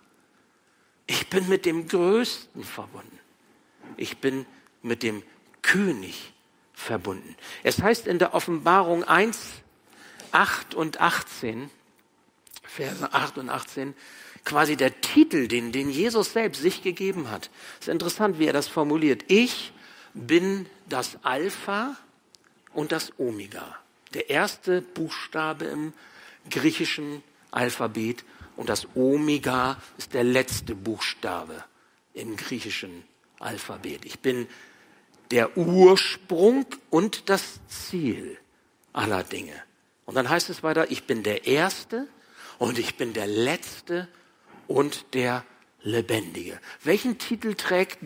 Ich 1.06 1.28
bin 1.28 1.48
mit 1.48 1.66
dem 1.66 1.88
Größten 1.88 2.64
verbunden. 2.64 3.18
Ich 3.96 4.18
bin 4.18 4.46
mit 4.82 5.02
dem 5.02 5.22
König 5.62 6.32
verbunden. 6.72 7.36
Es 7.62 7.82
heißt 7.82 8.06
in 8.06 8.18
der 8.18 8.34
Offenbarung 8.34 9.04
1, 9.04 9.38
8 10.32 10.74
und 10.74 11.00
18, 11.00 11.70
Verse 12.62 13.12
8 13.12 13.38
und 13.38 13.50
18, 13.50 13.94
quasi 14.44 14.76
der 14.76 15.00
Titel, 15.00 15.48
den, 15.48 15.72
den 15.72 15.90
Jesus 15.90 16.32
selbst 16.32 16.60
sich 16.60 16.82
gegeben 16.82 17.30
hat. 17.30 17.50
Es 17.80 17.88
ist 17.88 17.92
interessant, 17.92 18.38
wie 18.38 18.46
er 18.46 18.52
das 18.52 18.68
formuliert. 18.68 19.24
Ich 19.28 19.72
bin 20.12 20.66
das 20.88 21.18
Alpha 21.22 21.96
und 22.72 22.92
das 22.92 23.12
Omega. 23.18 23.76
Der 24.12 24.30
erste 24.30 24.82
Buchstabe 24.82 25.64
im 25.66 25.92
griechischen 26.50 27.22
Alphabet 27.50 28.24
und 28.56 28.68
das 28.68 28.86
Omega 28.94 29.76
ist 29.98 30.14
der 30.14 30.24
letzte 30.24 30.74
Buchstabe 30.74 31.64
im 32.12 32.36
griechischen 32.36 33.04
Alphabet. 33.40 34.04
Ich 34.04 34.20
bin 34.20 34.46
der 35.30 35.56
Ursprung 35.56 36.66
und 36.90 37.28
das 37.28 37.60
Ziel 37.68 38.38
aller 38.92 39.24
Dinge. 39.24 39.54
Und 40.06 40.14
dann 40.14 40.28
heißt 40.28 40.50
es 40.50 40.62
weiter, 40.62 40.90
ich 40.90 41.04
bin 41.04 41.22
der 41.22 41.46
Erste 41.46 42.06
und 42.58 42.78
ich 42.78 42.96
bin 42.96 43.12
der 43.12 43.26
Letzte 43.26 44.08
und 44.68 45.14
der 45.14 45.44
Lebendige. 45.82 46.60
Welchen 46.82 47.18
Titel 47.18 47.54
trägt 47.54 47.98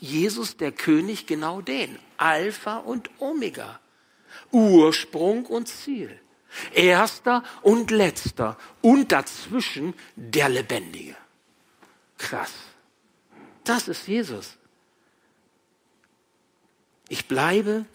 Jesus, 0.00 0.56
der 0.56 0.72
König, 0.72 1.26
genau 1.26 1.60
den? 1.60 1.98
Alpha 2.16 2.78
und 2.78 3.10
Omega. 3.18 3.80
Ursprung 4.50 5.46
und 5.46 5.68
Ziel. 5.68 6.20
Erster 6.72 7.42
und 7.62 7.90
letzter 7.90 8.56
und 8.82 9.12
dazwischen 9.12 9.94
der 10.16 10.48
Lebendige. 10.48 11.16
Krass. 12.18 12.52
Das 13.64 13.88
ist 13.88 14.06
Jesus. 14.06 14.56
Ich 17.08 17.26
bleibe 17.26 17.86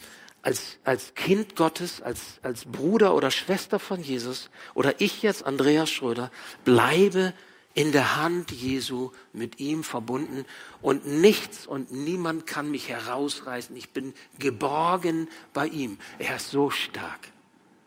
als, 0.42 0.78
als 0.84 1.14
Kind 1.16 1.56
Gottes, 1.56 2.02
als, 2.02 2.40
als 2.42 2.66
Bruder 2.66 3.16
oder 3.16 3.32
Schwester 3.32 3.80
von 3.80 4.02
Jesus 4.02 4.50
oder 4.74 5.02
ich 5.02 5.22
jetzt, 5.22 5.46
Andreas 5.46 5.90
Schröder, 5.90 6.32
bleibe 6.64 7.34
in 7.74 7.92
der 7.92 8.16
Hand 8.16 8.52
Jesu 8.52 9.12
mit 9.32 9.60
ihm 9.60 9.84
verbunden 9.84 10.46
und 10.82 11.06
nichts 11.06 11.68
und 11.68 11.92
niemand 11.92 12.48
kann 12.48 12.72
mich 12.72 12.90
herausreißen. 12.90 13.76
Ich 13.76 13.92
bin 13.92 14.14
geborgen 14.38 15.28
bei 15.54 15.68
ihm. 15.68 15.98
Er 16.18 16.38
ist 16.38 16.52
so 16.52 16.70
stark 16.70 17.20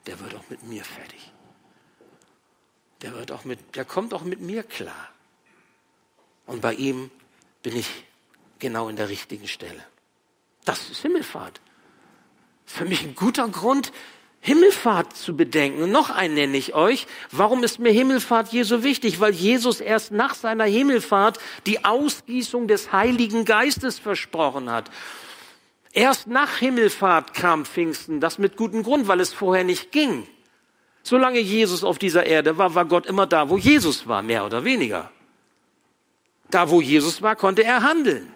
der 0.06 0.20
wird 0.20 0.34
auch 0.34 0.48
mit 0.48 0.62
mir 0.64 0.84
fertig. 0.84 1.32
Der 3.02 3.14
wird 3.14 3.32
auch 3.32 3.44
mit, 3.44 3.76
der 3.76 3.84
kommt 3.84 4.14
auch 4.14 4.22
mit 4.22 4.40
mir 4.40 4.62
klar. 4.62 5.08
Und 6.46 6.60
bei 6.60 6.74
ihm 6.74 7.10
bin 7.62 7.76
ich 7.76 7.88
genau 8.58 8.88
in 8.88 8.96
der 8.96 9.08
richtigen 9.08 9.48
Stelle. 9.48 9.84
Das 10.64 10.90
ist 10.90 11.02
Himmelfahrt. 11.02 11.60
Für 12.64 12.84
mich 12.84 13.02
ein 13.02 13.14
guter 13.14 13.48
Grund, 13.48 13.92
Himmelfahrt 14.40 15.16
zu 15.16 15.36
bedenken. 15.36 15.90
Noch 15.92 16.10
einen 16.10 16.34
nenne 16.34 16.56
ich 16.56 16.74
euch. 16.74 17.06
Warum 17.30 17.62
ist 17.62 17.78
mir 17.78 17.92
Himmelfahrt 17.92 18.50
so 18.50 18.82
wichtig? 18.82 19.20
Weil 19.20 19.32
Jesus 19.32 19.80
erst 19.80 20.10
nach 20.10 20.34
seiner 20.34 20.64
Himmelfahrt 20.64 21.38
die 21.66 21.84
Ausgießung 21.84 22.66
des 22.66 22.90
Heiligen 22.90 23.44
Geistes 23.44 24.00
versprochen 24.00 24.68
hat. 24.68 24.90
Erst 25.92 26.26
nach 26.26 26.56
Himmelfahrt 26.56 27.34
kam 27.34 27.66
Pfingsten, 27.66 28.20
das 28.20 28.38
mit 28.38 28.56
gutem 28.56 28.82
Grund, 28.82 29.08
weil 29.08 29.20
es 29.20 29.32
vorher 29.32 29.64
nicht 29.64 29.92
ging. 29.92 30.26
Solange 31.02 31.40
Jesus 31.40 31.84
auf 31.84 31.98
dieser 31.98 32.24
Erde 32.24 32.56
war, 32.56 32.74
war 32.74 32.86
Gott 32.86 33.06
immer 33.06 33.26
da, 33.26 33.50
wo 33.50 33.58
Jesus 33.58 34.06
war, 34.06 34.22
mehr 34.22 34.46
oder 34.46 34.64
weniger. 34.64 35.10
Da, 36.50 36.70
wo 36.70 36.80
Jesus 36.80 37.20
war, 37.20 37.36
konnte 37.36 37.64
er 37.64 37.82
handeln. 37.82 38.32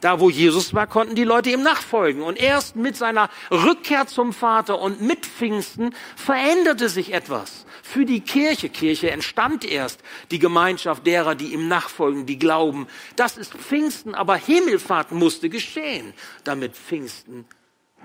Da, 0.00 0.20
wo 0.20 0.30
Jesus 0.30 0.74
war, 0.74 0.86
konnten 0.86 1.16
die 1.16 1.24
Leute 1.24 1.50
ihm 1.50 1.62
nachfolgen. 1.62 2.22
Und 2.22 2.38
erst 2.38 2.76
mit 2.76 2.96
seiner 2.96 3.28
Rückkehr 3.50 4.06
zum 4.06 4.32
Vater 4.32 4.80
und 4.80 5.00
mit 5.00 5.26
Pfingsten 5.26 5.94
veränderte 6.14 6.88
sich 6.88 7.12
etwas. 7.12 7.66
Für 7.82 8.04
die 8.04 8.20
Kirche, 8.20 8.68
Kirche 8.68 9.10
entstand 9.10 9.64
erst 9.64 10.00
die 10.30 10.38
Gemeinschaft 10.38 11.06
derer, 11.06 11.34
die 11.34 11.52
ihm 11.52 11.66
nachfolgen, 11.66 12.26
die 12.26 12.38
glauben. 12.38 12.86
Das 13.16 13.36
ist 13.36 13.54
Pfingsten, 13.54 14.14
aber 14.14 14.36
Himmelfahrt 14.36 15.10
musste 15.10 15.48
geschehen, 15.48 16.14
damit 16.44 16.76
Pfingsten 16.76 17.44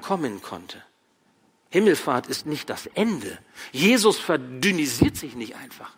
kommen 0.02 0.42
konnte. 0.42 0.82
Himmelfahrt 1.70 2.28
ist 2.28 2.46
nicht 2.48 2.70
das 2.70 2.88
Ende. 2.88 3.38
Jesus 3.72 4.20
verdünnisiert 4.20 5.16
sich 5.16 5.36
nicht 5.36 5.56
einfach. 5.56 5.92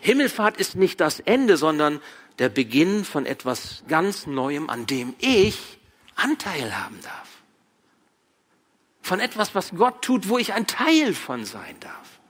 Himmelfahrt 0.00 0.56
ist 0.56 0.76
nicht 0.76 1.00
das 1.00 1.18
Ende, 1.18 1.56
sondern 1.56 2.00
der 2.38 2.48
Beginn 2.48 3.04
von 3.04 3.26
etwas 3.26 3.82
ganz 3.88 4.26
Neuem, 4.26 4.70
an 4.70 4.86
dem 4.86 5.14
ich 5.18 5.78
Anteil 6.16 6.76
haben 6.76 7.00
darf. 7.02 7.28
Von 9.02 9.20
etwas, 9.20 9.54
was 9.54 9.72
Gott 9.74 10.02
tut, 10.02 10.28
wo 10.28 10.38
ich 10.38 10.52
ein 10.52 10.66
Teil 10.66 11.14
von 11.14 11.44
sein 11.44 11.76
darf. 11.80 12.20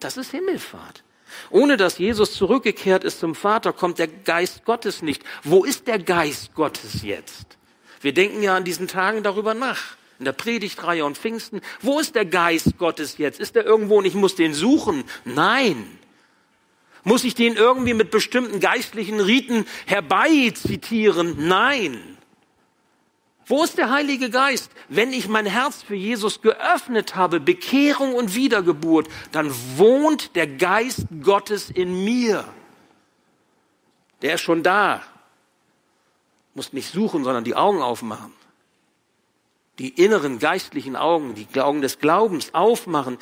Das 0.00 0.16
ist 0.16 0.30
Himmelfahrt. 0.30 1.04
Ohne 1.50 1.76
dass 1.76 1.98
Jesus 1.98 2.34
zurückgekehrt 2.34 3.04
ist 3.04 3.20
zum 3.20 3.34
Vater, 3.34 3.72
kommt 3.72 3.98
der 3.98 4.08
Geist 4.08 4.64
Gottes 4.64 5.02
nicht. 5.02 5.22
Wo 5.44 5.64
ist 5.64 5.86
der 5.86 5.98
Geist 5.98 6.54
Gottes 6.54 7.02
jetzt? 7.02 7.58
Wir 8.00 8.14
denken 8.14 8.42
ja 8.42 8.56
an 8.56 8.64
diesen 8.64 8.88
Tagen 8.88 9.22
darüber 9.22 9.54
nach. 9.54 9.96
In 10.18 10.24
der 10.24 10.32
Predigtreihe 10.32 11.04
und 11.04 11.16
Pfingsten. 11.16 11.60
Wo 11.80 12.00
ist 12.00 12.14
der 12.14 12.24
Geist 12.24 12.78
Gottes 12.78 13.18
jetzt? 13.18 13.38
Ist 13.38 13.54
er 13.54 13.64
irgendwo 13.64 13.98
und 13.98 14.04
ich 14.04 14.14
muss 14.14 14.34
den 14.34 14.54
suchen? 14.54 15.04
Nein. 15.24 15.98
Muss 17.04 17.24
ich 17.24 17.34
den 17.34 17.56
irgendwie 17.56 17.94
mit 17.94 18.10
bestimmten 18.10 18.60
geistlichen 18.60 19.20
Riten 19.20 19.66
herbeizitieren? 19.86 21.48
Nein. 21.48 22.18
Wo 23.48 23.64
ist 23.64 23.78
der 23.78 23.90
Heilige 23.90 24.28
Geist? 24.28 24.70
Wenn 24.90 25.10
ich 25.10 25.26
mein 25.26 25.46
Herz 25.46 25.82
für 25.82 25.94
Jesus 25.94 26.42
geöffnet 26.42 27.16
habe, 27.16 27.40
Bekehrung 27.40 28.14
und 28.14 28.34
Wiedergeburt, 28.34 29.08
dann 29.32 29.50
wohnt 29.76 30.36
der 30.36 30.46
Geist 30.46 31.06
Gottes 31.22 31.70
in 31.70 32.04
mir. 32.04 32.44
Der 34.20 34.34
ist 34.34 34.42
schon 34.42 34.62
da. 34.62 35.02
Muss 36.54 36.74
nicht 36.74 36.92
suchen, 36.92 37.24
sondern 37.24 37.44
die 37.44 37.54
Augen 37.54 37.80
aufmachen. 37.80 38.34
Die 39.78 39.88
inneren 39.88 40.38
geistlichen 40.40 40.96
Augen, 40.96 41.34
die 41.34 41.60
Augen 41.60 41.80
des 41.80 42.00
Glaubens 42.00 42.52
aufmachen. 42.52 43.16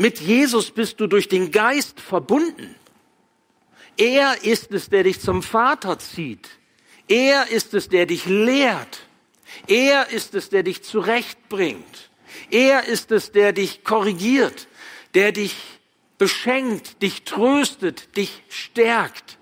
Mit 0.00 0.18
Jesus 0.18 0.70
bist 0.70 0.98
du 0.98 1.06
durch 1.06 1.28
den 1.28 1.50
Geist 1.50 2.00
verbunden. 2.00 2.74
Er 3.98 4.42
ist 4.42 4.72
es, 4.72 4.88
der 4.88 5.02
dich 5.02 5.20
zum 5.20 5.42
Vater 5.42 5.98
zieht. 5.98 6.48
Er 7.06 7.48
ist 7.50 7.74
es, 7.74 7.90
der 7.90 8.06
dich 8.06 8.24
lehrt. 8.24 9.00
Er 9.66 10.08
ist 10.08 10.34
es, 10.34 10.48
der 10.48 10.62
dich 10.62 10.82
zurechtbringt. 10.82 12.10
Er 12.50 12.84
ist 12.86 13.12
es, 13.12 13.30
der 13.32 13.52
dich 13.52 13.84
korrigiert, 13.84 14.68
der 15.12 15.32
dich 15.32 15.54
beschenkt, 16.16 17.02
dich 17.02 17.24
tröstet, 17.24 18.16
dich 18.16 18.42
stärkt. 18.48 19.36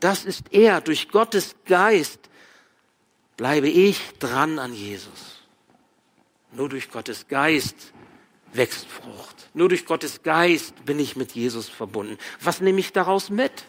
Das 0.00 0.24
ist 0.24 0.54
er. 0.54 0.80
Durch 0.80 1.10
Gottes 1.10 1.54
Geist 1.66 2.30
bleibe 3.36 3.68
ich 3.68 4.00
dran 4.18 4.58
an 4.58 4.72
Jesus. 4.72 5.42
Nur 6.50 6.70
durch 6.70 6.90
Gottes 6.90 7.28
Geist 7.28 7.92
wächst 8.52 8.86
Frucht. 8.86 9.48
Nur 9.54 9.68
durch 9.68 9.86
Gottes 9.86 10.22
Geist 10.22 10.84
bin 10.84 10.98
ich 10.98 11.16
mit 11.16 11.32
Jesus 11.32 11.68
verbunden. 11.68 12.18
Was 12.40 12.60
nehme 12.60 12.80
ich 12.80 12.92
daraus 12.92 13.30
mit? 13.30 13.64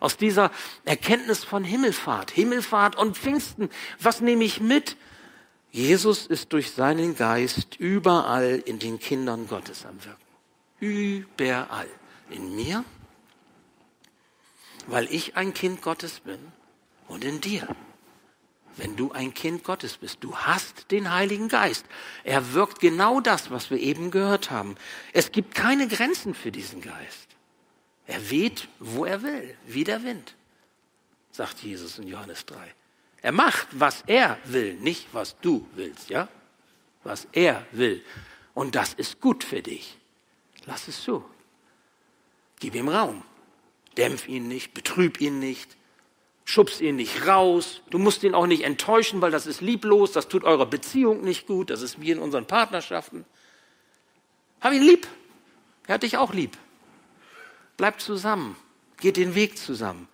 Aus 0.00 0.16
dieser 0.16 0.50
Erkenntnis 0.84 1.44
von 1.44 1.64
Himmelfahrt, 1.64 2.30
Himmelfahrt 2.30 2.96
und 2.96 3.16
Pfingsten, 3.16 3.70
was 4.00 4.20
nehme 4.20 4.44
ich 4.44 4.60
mit? 4.60 4.96
Jesus 5.70 6.26
ist 6.26 6.52
durch 6.52 6.72
seinen 6.72 7.16
Geist 7.16 7.76
überall 7.78 8.62
in 8.64 8.78
den 8.78 8.98
Kindern 8.98 9.48
Gottes 9.48 9.84
am 9.86 9.98
Wirken. 10.04 10.20
Überall. 10.80 11.88
In 12.30 12.56
mir, 12.56 12.84
weil 14.86 15.06
ich 15.12 15.36
ein 15.36 15.52
Kind 15.54 15.82
Gottes 15.82 16.20
bin 16.20 16.38
und 17.08 17.24
in 17.24 17.40
dir 17.40 17.68
wenn 18.76 18.96
du 18.96 19.12
ein 19.12 19.34
Kind 19.34 19.64
Gottes 19.64 19.96
bist. 19.96 20.18
Du 20.20 20.36
hast 20.36 20.90
den 20.90 21.12
Heiligen 21.12 21.48
Geist. 21.48 21.86
Er 22.24 22.54
wirkt 22.54 22.80
genau 22.80 23.20
das, 23.20 23.50
was 23.50 23.70
wir 23.70 23.78
eben 23.78 24.10
gehört 24.10 24.50
haben. 24.50 24.76
Es 25.12 25.32
gibt 25.32 25.54
keine 25.54 25.88
Grenzen 25.88 26.34
für 26.34 26.50
diesen 26.50 26.80
Geist. 26.80 27.28
Er 28.06 28.30
weht, 28.30 28.68
wo 28.78 29.04
er 29.04 29.22
will, 29.22 29.56
wie 29.66 29.84
der 29.84 30.02
Wind, 30.02 30.34
sagt 31.32 31.60
Jesus 31.60 31.98
in 31.98 32.08
Johannes 32.08 32.44
3. 32.46 32.74
Er 33.22 33.32
macht, 33.32 33.68
was 33.72 34.02
er 34.06 34.38
will, 34.44 34.74
nicht 34.74 35.08
was 35.12 35.36
du 35.40 35.66
willst, 35.74 36.10
ja? 36.10 36.28
Was 37.02 37.26
er 37.32 37.66
will. 37.72 38.04
Und 38.52 38.74
das 38.74 38.94
ist 38.94 39.20
gut 39.20 39.44
für 39.44 39.62
dich. 39.62 39.96
Lass 40.66 40.88
es 40.88 41.02
zu. 41.02 41.24
Gib 42.60 42.74
ihm 42.74 42.88
Raum. 42.88 43.22
Dämpf 43.96 44.28
ihn 44.28 44.48
nicht, 44.48 44.74
betrüb 44.74 45.20
ihn 45.20 45.38
nicht, 45.38 45.76
schubst 46.44 46.80
ihn 46.80 46.96
nicht 46.96 47.26
raus, 47.26 47.80
du 47.90 47.98
musst 47.98 48.22
ihn 48.22 48.34
auch 48.34 48.46
nicht 48.46 48.64
enttäuschen, 48.64 49.20
weil 49.20 49.30
das 49.30 49.46
ist 49.46 49.60
lieblos, 49.60 50.12
das 50.12 50.28
tut 50.28 50.44
eurer 50.44 50.66
Beziehung 50.66 51.22
nicht 51.22 51.46
gut, 51.46 51.70
das 51.70 51.82
ist 51.82 52.00
wie 52.00 52.10
in 52.10 52.18
unseren 52.18 52.46
Partnerschaften. 52.46 53.24
Hab 54.60 54.72
ihn 54.72 54.82
lieb, 54.82 55.06
er 55.86 55.94
hat 55.94 56.02
dich 56.02 56.16
auch 56.16 56.32
lieb. 56.32 56.56
Bleibt 57.76 58.00
zusammen, 58.00 58.56
geht 58.98 59.16
den 59.16 59.34
Weg 59.34 59.58
zusammen. 59.58 60.08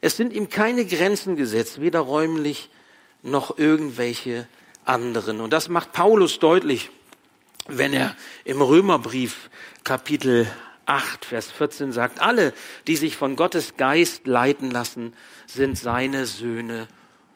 Es 0.00 0.16
sind 0.16 0.32
ihm 0.32 0.48
keine 0.48 0.84
Grenzen 0.86 1.36
gesetzt, 1.36 1.80
weder 1.80 2.00
räumlich 2.00 2.70
noch 3.22 3.58
irgendwelche 3.58 4.46
anderen. 4.84 5.40
Und 5.40 5.52
das 5.52 5.68
macht 5.68 5.92
Paulus 5.92 6.38
deutlich, 6.38 6.90
wenn 7.66 7.92
er 7.92 8.16
im 8.44 8.62
Römerbrief 8.62 9.50
Kapitel 9.84 10.46
8, 10.86 11.24
Vers 11.24 11.50
14 11.50 11.92
sagt, 11.92 12.20
alle, 12.20 12.52
die 12.86 12.96
sich 12.96 13.16
von 13.16 13.36
Gottes 13.36 13.76
Geist 13.76 14.26
leiten 14.26 14.70
lassen, 14.70 15.12
sind 15.46 15.76
seine 15.78 16.26
Söhne 16.26 16.88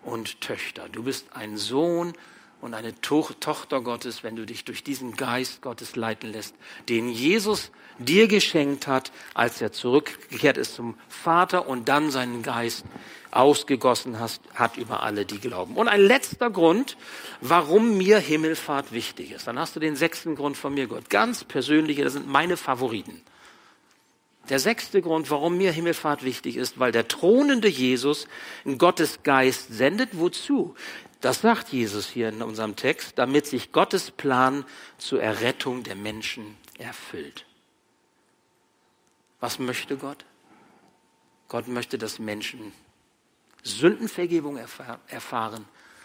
und 0.03 0.41
Töchter. 0.41 0.89
Du 0.91 1.03
bist 1.03 1.27
ein 1.35 1.57
Sohn 1.57 2.15
und 2.61 2.75
eine 2.75 2.99
to 3.01 3.27
Tochter 3.41 3.81
Gottes, 3.81 4.23
wenn 4.23 4.37
du 4.37 4.45
dich 4.45 4.65
durch 4.65 4.85
diesen 4.85 5.17
Geist 5.17 5.63
Gottes 5.63 5.97
leiten 5.97 6.31
lässt, 6.33 6.55
den 6.89 7.09
Jesus 7.09 7.71
dir 7.99 8.29
geschenkt 8.29 8.87
hat, 8.87 9.13
als 9.35 9.61
er 9.61 9.73
zurückgekehrt 9.73 10.57
ist 10.57 10.75
zum 10.75 10.95
Vater 11.09 11.69
und 11.69 11.89
dann 11.89 12.11
seinen 12.11 12.43
Geist 12.43 12.85
ausgegossen 13.31 14.19
hast, 14.19 14.43
hat 14.55 14.77
über 14.77 15.03
alle, 15.03 15.25
die 15.25 15.39
glauben. 15.39 15.77
Und 15.77 15.89
ein 15.89 16.01
letzter 16.01 16.51
Grund, 16.51 16.97
warum 17.41 17.97
mir 17.97 18.19
Himmelfahrt 18.19 18.93
wichtig 18.93 19.33
ist. 19.33 19.47
Dann 19.47 19.59
hast 19.59 19.77
du 19.77 19.81
den 19.81 19.97
sechsten 19.97 20.35
Grund 20.35 20.57
von 20.57 20.75
mir 20.75 20.87
gehört. 20.87 21.11
Ganz 21.11 21.45
persönliche, 21.45 22.05
das 22.05 22.15
sind 22.15 22.27
meine 22.27 22.57
Favoriten. 22.57 23.23
Der 24.51 24.59
sechste 24.59 25.01
Grund, 25.01 25.31
warum 25.31 25.57
mir 25.57 25.71
Himmelfahrt 25.71 26.25
wichtig 26.25 26.57
ist, 26.57 26.79
weil 26.81 26.91
der 26.91 27.07
thronende 27.07 27.69
Jesus 27.69 28.27
in 28.65 28.79
Gottes 28.79 29.23
Geist 29.23 29.69
sendet. 29.69 30.11
Wozu? 30.19 30.75
Das 31.21 31.41
sagt 31.41 31.69
Jesus 31.69 32.09
hier 32.09 32.31
in 32.31 32.43
unserem 32.43 32.75
Text, 32.77 33.13
damit 33.17 33.47
sich 33.47 33.71
Gottes 33.71 34.11
Plan 34.11 34.65
zur 34.99 35.23
Errettung 35.23 35.85
der 35.85 35.95
Menschen 35.95 36.57
erfüllt. 36.79 37.47
Was 39.39 39.59
möchte 39.59 39.97
Gott? 39.97 40.25
Gott 41.49 41.69
möchte, 41.69 41.97
dass 41.97 42.19
Menschen 42.19 42.73
Sündenvergebung 43.63 44.57
erfahren, 44.57 45.65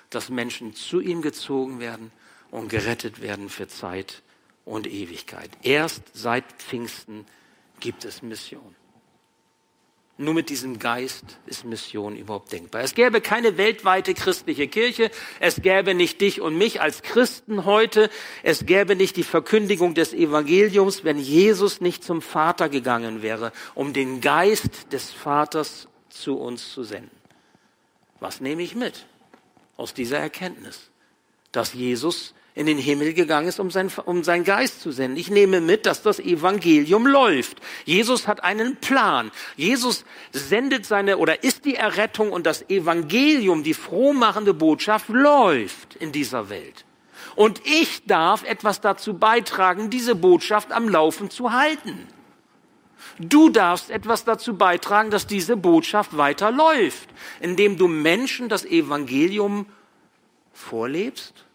dass 0.09 0.29
Menschen 0.29 0.75
zu 0.75 0.99
ihm 0.99 1.21
gezogen 1.21 1.79
werden 1.79 2.11
und 2.51 2.69
gerettet 2.69 3.21
werden 3.21 3.49
für 3.49 3.67
Zeit 3.67 4.21
und 4.65 4.87
Ewigkeit. 4.87 5.49
Erst 5.63 6.03
seit 6.13 6.45
Pfingsten 6.53 7.25
gibt 7.79 8.05
es 8.05 8.21
Mission. 8.21 8.75
Nur 10.17 10.33
mit 10.33 10.49
diesem 10.49 10.79
Geist 10.79 11.25
ist 11.45 11.65
Mission 11.65 12.15
überhaupt 12.15 12.53
denkbar. 12.53 12.81
Es 12.81 12.95
gäbe 12.95 13.19
keine 13.19 13.57
weltweite 13.57 14.13
christliche 14.13 14.69
Kirche, 14.69 15.11
es 15.41 15.61
gäbe 15.61 15.93
nicht 15.93 16.21
dich 16.21 16.39
und 16.39 16.57
mich 16.57 16.79
als 16.79 17.01
Christen 17.01 17.65
heute, 17.65 18.09
es 18.41 18.65
gäbe 18.65 18.95
nicht 18.95 19.17
die 19.17 19.23
Verkündigung 19.23 19.93
des 19.93 20.13
Evangeliums, 20.13 21.03
wenn 21.03 21.17
Jesus 21.17 21.81
nicht 21.81 22.01
zum 22.01 22.21
Vater 22.21 22.69
gegangen 22.69 23.23
wäre, 23.23 23.51
um 23.73 23.91
den 23.91 24.21
Geist 24.21 24.93
des 24.93 25.11
Vaters 25.11 25.89
zu 26.07 26.37
uns 26.37 26.71
zu 26.71 26.83
senden. 26.83 27.11
Was 28.21 28.39
nehme 28.39 28.63
ich 28.63 28.73
mit 28.73 29.07
aus 29.75 29.93
dieser 29.93 30.19
Erkenntnis? 30.19 30.91
Dass 31.51 31.73
Jesus 31.73 32.33
in 32.55 32.65
den 32.65 32.77
Himmel 32.77 33.13
gegangen 33.13 33.49
ist, 33.49 33.59
um, 33.59 33.69
sein, 33.69 33.91
um 34.05 34.23
seinen 34.23 34.45
Geist 34.45 34.81
zu 34.81 34.91
senden. 34.91 35.17
Ich 35.17 35.29
nehme 35.29 35.59
mit, 35.59 35.85
dass 35.85 36.01
das 36.01 36.19
Evangelium 36.19 37.05
läuft. 37.05 37.59
Jesus 37.83 38.27
hat 38.27 38.43
einen 38.43 38.77
Plan. 38.77 39.29
Jesus 39.57 40.05
sendet 40.31 40.85
seine 40.85 41.17
oder 41.17 41.43
ist 41.43 41.65
die 41.65 41.75
Errettung 41.75 42.31
und 42.31 42.45
das 42.45 42.69
Evangelium, 42.69 43.63
die 43.63 43.73
frohmachende 43.73 44.53
Botschaft 44.53 45.09
läuft 45.09 45.95
in 45.97 46.13
dieser 46.13 46.49
Welt. 46.49 46.85
Und 47.35 47.61
ich 47.65 48.05
darf 48.05 48.45
etwas 48.45 48.79
dazu 48.79 49.15
beitragen, 49.15 49.89
diese 49.89 50.15
Botschaft 50.15 50.71
am 50.71 50.87
Laufen 50.87 51.29
zu 51.29 51.51
halten. 51.51 52.07
Du 53.19 53.49
darfst 53.49 53.91
etwas 53.91 54.23
dazu 54.23 54.57
beitragen, 54.57 55.11
dass 55.11 55.27
diese 55.27 55.57
Botschaft 55.57 56.15
weiterläuft, 56.15 57.09
indem 57.41 57.77
du 57.77 57.89
Menschen 57.89 58.47
das 58.47 58.63
Evangelium 58.63 59.65
vorlebst 60.53 61.45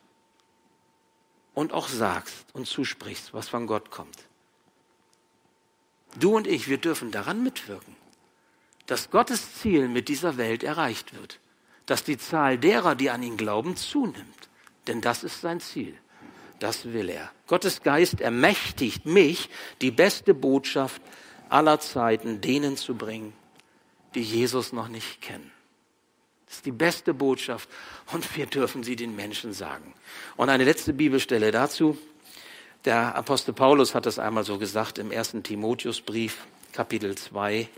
und 1.60 1.74
auch 1.74 1.88
sagst 1.88 2.46
und 2.54 2.66
zusprichst, 2.66 3.34
was 3.34 3.50
von 3.50 3.66
Gott 3.66 3.90
kommt. 3.90 4.16
Du 6.18 6.34
und 6.34 6.46
ich, 6.46 6.68
wir 6.68 6.78
dürfen 6.78 7.10
daran 7.10 7.42
mitwirken, 7.42 7.96
dass 8.86 9.10
Gottes 9.10 9.56
Ziel 9.56 9.86
mit 9.86 10.08
dieser 10.08 10.38
Welt 10.38 10.62
erreicht 10.62 11.14
wird, 11.14 11.38
dass 11.84 12.02
die 12.02 12.16
Zahl 12.16 12.56
derer, 12.56 12.94
die 12.94 13.10
an 13.10 13.22
ihn 13.22 13.36
glauben, 13.36 13.76
zunimmt. 13.76 14.48
Denn 14.86 15.02
das 15.02 15.22
ist 15.22 15.42
sein 15.42 15.60
Ziel. 15.60 15.94
Das 16.60 16.94
will 16.94 17.10
er. 17.10 17.30
Gottes 17.46 17.82
Geist 17.82 18.22
ermächtigt 18.22 19.04
mich, 19.04 19.50
die 19.82 19.90
beste 19.90 20.32
Botschaft 20.32 21.02
aller 21.50 21.78
Zeiten 21.78 22.40
denen 22.40 22.78
zu 22.78 22.94
bringen, 22.94 23.34
die 24.14 24.22
Jesus 24.22 24.72
noch 24.72 24.88
nicht 24.88 25.20
kennen. 25.20 25.52
Das 26.50 26.56
ist 26.56 26.66
die 26.66 26.72
beste 26.72 27.14
Botschaft 27.14 27.68
und 28.10 28.36
wir 28.36 28.44
dürfen 28.44 28.82
sie 28.82 28.96
den 28.96 29.14
Menschen 29.14 29.52
sagen. 29.52 29.94
Und 30.36 30.48
eine 30.48 30.64
letzte 30.64 30.92
Bibelstelle 30.92 31.52
dazu. 31.52 31.96
Der 32.84 33.14
Apostel 33.14 33.52
Paulus 33.52 33.94
hat 33.94 34.04
es 34.06 34.18
einmal 34.18 34.42
so 34.42 34.58
gesagt 34.58 34.98
im 34.98 35.12
ersten 35.12 35.44
Timotheusbrief, 35.44 36.38
Kapitel 36.72 37.14
2, 37.14 37.68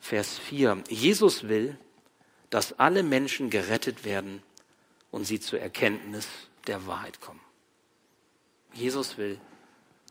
Vers 0.00 0.38
4. 0.38 0.84
Jesus 0.88 1.48
will, 1.48 1.76
dass 2.48 2.78
alle 2.78 3.02
Menschen 3.02 3.50
gerettet 3.50 4.04
werden 4.04 4.40
und 5.10 5.24
sie 5.24 5.40
zur 5.40 5.58
Erkenntnis 5.58 6.28
der 6.68 6.86
Wahrheit 6.86 7.20
kommen. 7.20 7.40
Jesus 8.72 9.18
will, 9.18 9.40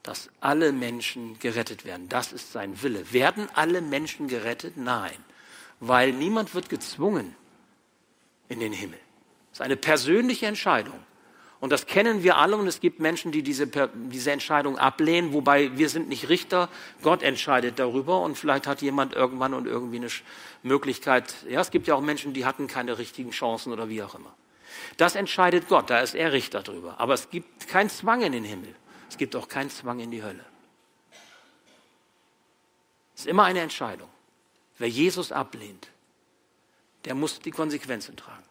dass 0.03 0.29
alle 0.41 0.73
Menschen 0.73 1.39
gerettet 1.39 1.85
werden. 1.85 2.09
Das 2.09 2.33
ist 2.33 2.51
sein 2.51 2.81
Wille. 2.83 3.13
Werden 3.13 3.47
alle 3.53 3.79
Menschen 3.79 4.27
gerettet? 4.27 4.75
Nein, 4.75 5.15
weil 5.79 6.11
niemand 6.11 6.53
wird 6.53 6.67
gezwungen, 6.67 7.37
in 8.51 8.59
den 8.59 8.73
Himmel. 8.73 8.99
Das 9.49 9.59
ist 9.59 9.61
eine 9.61 9.77
persönliche 9.77 10.45
Entscheidung. 10.45 10.99
Und 11.61 11.71
das 11.71 11.85
kennen 11.85 12.23
wir 12.23 12.37
alle 12.37 12.57
und 12.57 12.65
es 12.65 12.79
gibt 12.79 12.99
Menschen, 12.99 13.31
die 13.31 13.43
diese, 13.43 13.67
diese 13.67 14.31
Entscheidung 14.31 14.79
ablehnen, 14.79 15.31
wobei 15.31 15.77
wir 15.77 15.89
sind 15.89 16.09
nicht 16.09 16.27
Richter, 16.27 16.69
Gott 17.03 17.21
entscheidet 17.21 17.77
darüber 17.77 18.21
und 18.21 18.35
vielleicht 18.35 18.65
hat 18.65 18.81
jemand 18.81 19.13
irgendwann 19.13 19.53
und 19.53 19.67
irgendwie 19.67 19.97
eine 19.97 20.09
Möglichkeit, 20.63 21.33
ja, 21.47 21.61
es 21.61 21.69
gibt 21.69 21.87
ja 21.87 21.93
auch 21.93 22.01
Menschen, 22.01 22.33
die 22.33 22.45
hatten 22.45 22.65
keine 22.65 22.97
richtigen 22.97 23.29
Chancen 23.29 23.71
oder 23.71 23.89
wie 23.89 24.01
auch 24.01 24.15
immer. 24.15 24.33
Das 24.97 25.15
entscheidet 25.15 25.67
Gott, 25.67 25.91
da 25.91 25.99
ist 25.99 26.15
er 26.15 26.31
Richter 26.31 26.63
drüber. 26.63 26.99
Aber 26.99 27.13
es 27.13 27.29
gibt 27.29 27.67
keinen 27.67 27.91
Zwang 27.91 28.21
in 28.21 28.31
den 28.31 28.43
Himmel. 28.43 28.73
Es 29.07 29.17
gibt 29.17 29.35
auch 29.35 29.47
keinen 29.47 29.69
Zwang 29.69 29.99
in 29.99 30.09
die 30.09 30.23
Hölle. 30.23 30.43
Es 33.13 33.21
ist 33.21 33.27
immer 33.27 33.43
eine 33.43 33.59
Entscheidung. 33.59 34.09
Wer 34.79 34.89
Jesus 34.89 35.31
ablehnt, 35.31 35.90
der 37.05 37.15
muss 37.15 37.39
die 37.39 37.51
Konsequenzen 37.51 38.15
tragen. 38.15 38.43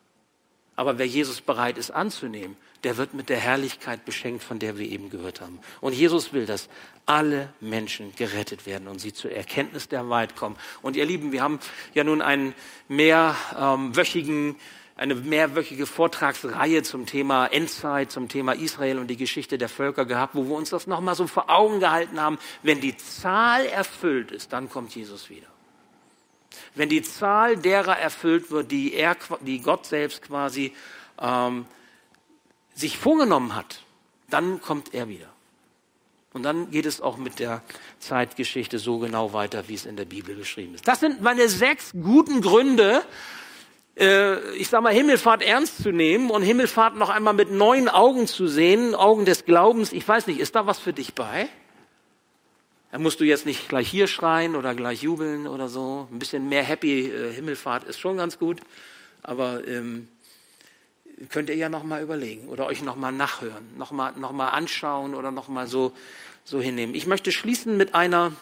Aber 0.81 0.97
wer 0.97 1.07
Jesus 1.07 1.43
bereit 1.43 1.77
ist 1.77 1.91
anzunehmen, 1.91 2.57
der 2.85 2.97
wird 2.97 3.13
mit 3.13 3.29
der 3.29 3.37
Herrlichkeit 3.37 4.07
beschenkt, 4.07 4.43
von 4.43 4.59
der 4.59 4.79
wir 4.79 4.89
eben 4.89 5.11
gehört 5.11 5.43
haben. 5.43 5.59
Und 5.83 5.93
Jesus 5.93 6.33
will, 6.33 6.47
dass 6.47 6.71
alle 7.05 7.53
Menschen 7.61 8.15
gerettet 8.17 8.65
werden 8.65 8.89
und 8.89 8.99
sie 8.99 9.13
zur 9.13 9.31
Erkenntnis 9.31 9.89
der 9.89 10.09
Wahrheit 10.09 10.37
kommen. 10.37 10.57
Und 10.81 10.97
ihr 10.97 11.05
Lieben, 11.05 11.33
wir 11.33 11.43
haben 11.43 11.61
ja 11.93 12.03
nun 12.03 12.23
einen 12.23 12.55
mehrwöchigen, 12.89 14.57
eine 14.97 15.15
mehrwöchige 15.17 15.85
Vortragsreihe 15.85 16.83
zum 16.83 17.05
Thema 17.05 17.47
Endzeit, 17.49 18.11
zum 18.11 18.29
Thema 18.29 18.53
Israel 18.53 18.99
und 18.99 19.09
die 19.09 19.19
Geschichte 19.19 19.59
der 19.59 19.69
Völker 19.69 20.07
gehabt, 20.07 20.35
wo 20.35 20.45
wir 20.45 20.55
uns 20.55 20.71
das 20.71 20.87
nochmal 20.87 21.15
so 21.15 21.27
vor 21.27 21.51
Augen 21.51 21.81
gehalten 21.81 22.19
haben. 22.19 22.39
Wenn 22.63 22.81
die 22.81 22.97
Zahl 22.97 23.67
erfüllt 23.67 24.31
ist, 24.31 24.55
dann 24.55 24.71
kommt 24.71 24.95
Jesus 24.95 25.29
wieder. 25.29 25.50
Wenn 26.75 26.89
die 26.89 27.03
Zahl 27.03 27.57
derer 27.57 27.99
erfüllt 27.99 28.51
wird, 28.51 28.71
die, 28.71 28.95
er, 28.95 29.17
die 29.41 29.61
Gott 29.61 29.87
selbst 29.87 30.23
quasi 30.23 30.73
ähm, 31.21 31.67
sich 32.75 32.99
vorgenommen 32.99 33.55
hat, 33.55 33.83
dann 34.29 34.61
kommt 34.61 34.95
er 34.95 35.09
wieder. 35.09 35.29
Und 36.33 36.45
dann 36.45 36.71
geht 36.71 36.87
es 36.87 37.01
auch 37.01 37.17
mit 37.17 37.41
der 37.41 37.63
Zeitgeschichte 37.99 38.79
so 38.79 38.99
genau 38.99 39.33
weiter, 39.33 39.69
wie 39.69 39.75
es 39.75 39.85
in 39.85 39.97
der 39.97 40.05
Bibel 40.05 40.37
beschrieben 40.37 40.75
ist. 40.75 40.87
Das 40.87 41.01
sind 41.01 41.21
meine 41.21 41.49
sechs 41.49 41.93
guten 41.93 42.41
Gründe, 42.41 43.03
äh, 43.99 44.55
ich 44.55 44.69
sage 44.69 44.85
mal, 44.85 44.95
Himmelfahrt 44.95 45.43
ernst 45.43 45.83
zu 45.83 45.91
nehmen 45.91 46.31
und 46.31 46.43
Himmelfahrt 46.43 46.97
noch 46.97 47.11
einmal 47.11 47.35
mit 47.35 47.51
neuen 47.51 47.89
Augen 47.89 48.29
zu 48.29 48.47
sehen, 48.47 48.95
Augen 48.95 49.25
des 49.25 49.45
Glaubens. 49.45 49.93
Ich 49.93 50.07
weiß 50.07 50.29
nicht, 50.29 50.39
ist 50.39 50.55
da 50.55 50.67
was 50.67 50.79
für 50.79 50.93
dich 50.93 51.15
bei? 51.15 51.49
Da 52.93 52.99
musst 52.99 53.21
du 53.21 53.25
jetzt 53.25 53.47
nicht 53.47 53.69
gleich 53.69 53.89
hier 53.89 54.09
schreien 54.09 54.57
oder 54.57 54.75
gleich 54.75 55.03
jubeln 55.03 55.47
oder 55.47 55.69
so. 55.69 56.09
Ein 56.11 56.19
bisschen 56.19 56.49
mehr 56.49 56.65
Happy 56.65 57.07
äh, 57.07 57.33
Himmelfahrt 57.33 57.85
ist 57.85 58.01
schon 58.01 58.17
ganz 58.17 58.39
gut. 58.39 58.61
Aber 59.23 59.67
ähm, 59.69 60.09
könnt 61.29 61.51
ihr 61.51 61.57
ja 61.57 61.69
noch 61.69 61.85
mal 61.85 62.03
überlegen 62.03 62.49
oder 62.49 62.67
euch 62.67 62.83
noch 62.83 62.97
mal 62.97 63.13
nachhören, 63.13 63.77
noch 63.77 63.93
mal, 63.93 64.13
noch 64.17 64.33
mal 64.33 64.49
anschauen 64.49 65.15
oder 65.15 65.31
noch 65.31 65.49
mal 65.49 65.67
so, 65.67 65.93
so 66.45 66.61
hinnehmen. 66.61 66.95
Ich 66.95 67.07
möchte 67.07 67.31
schließen 67.31 67.77
mit 67.77 67.95
einer 67.95 68.33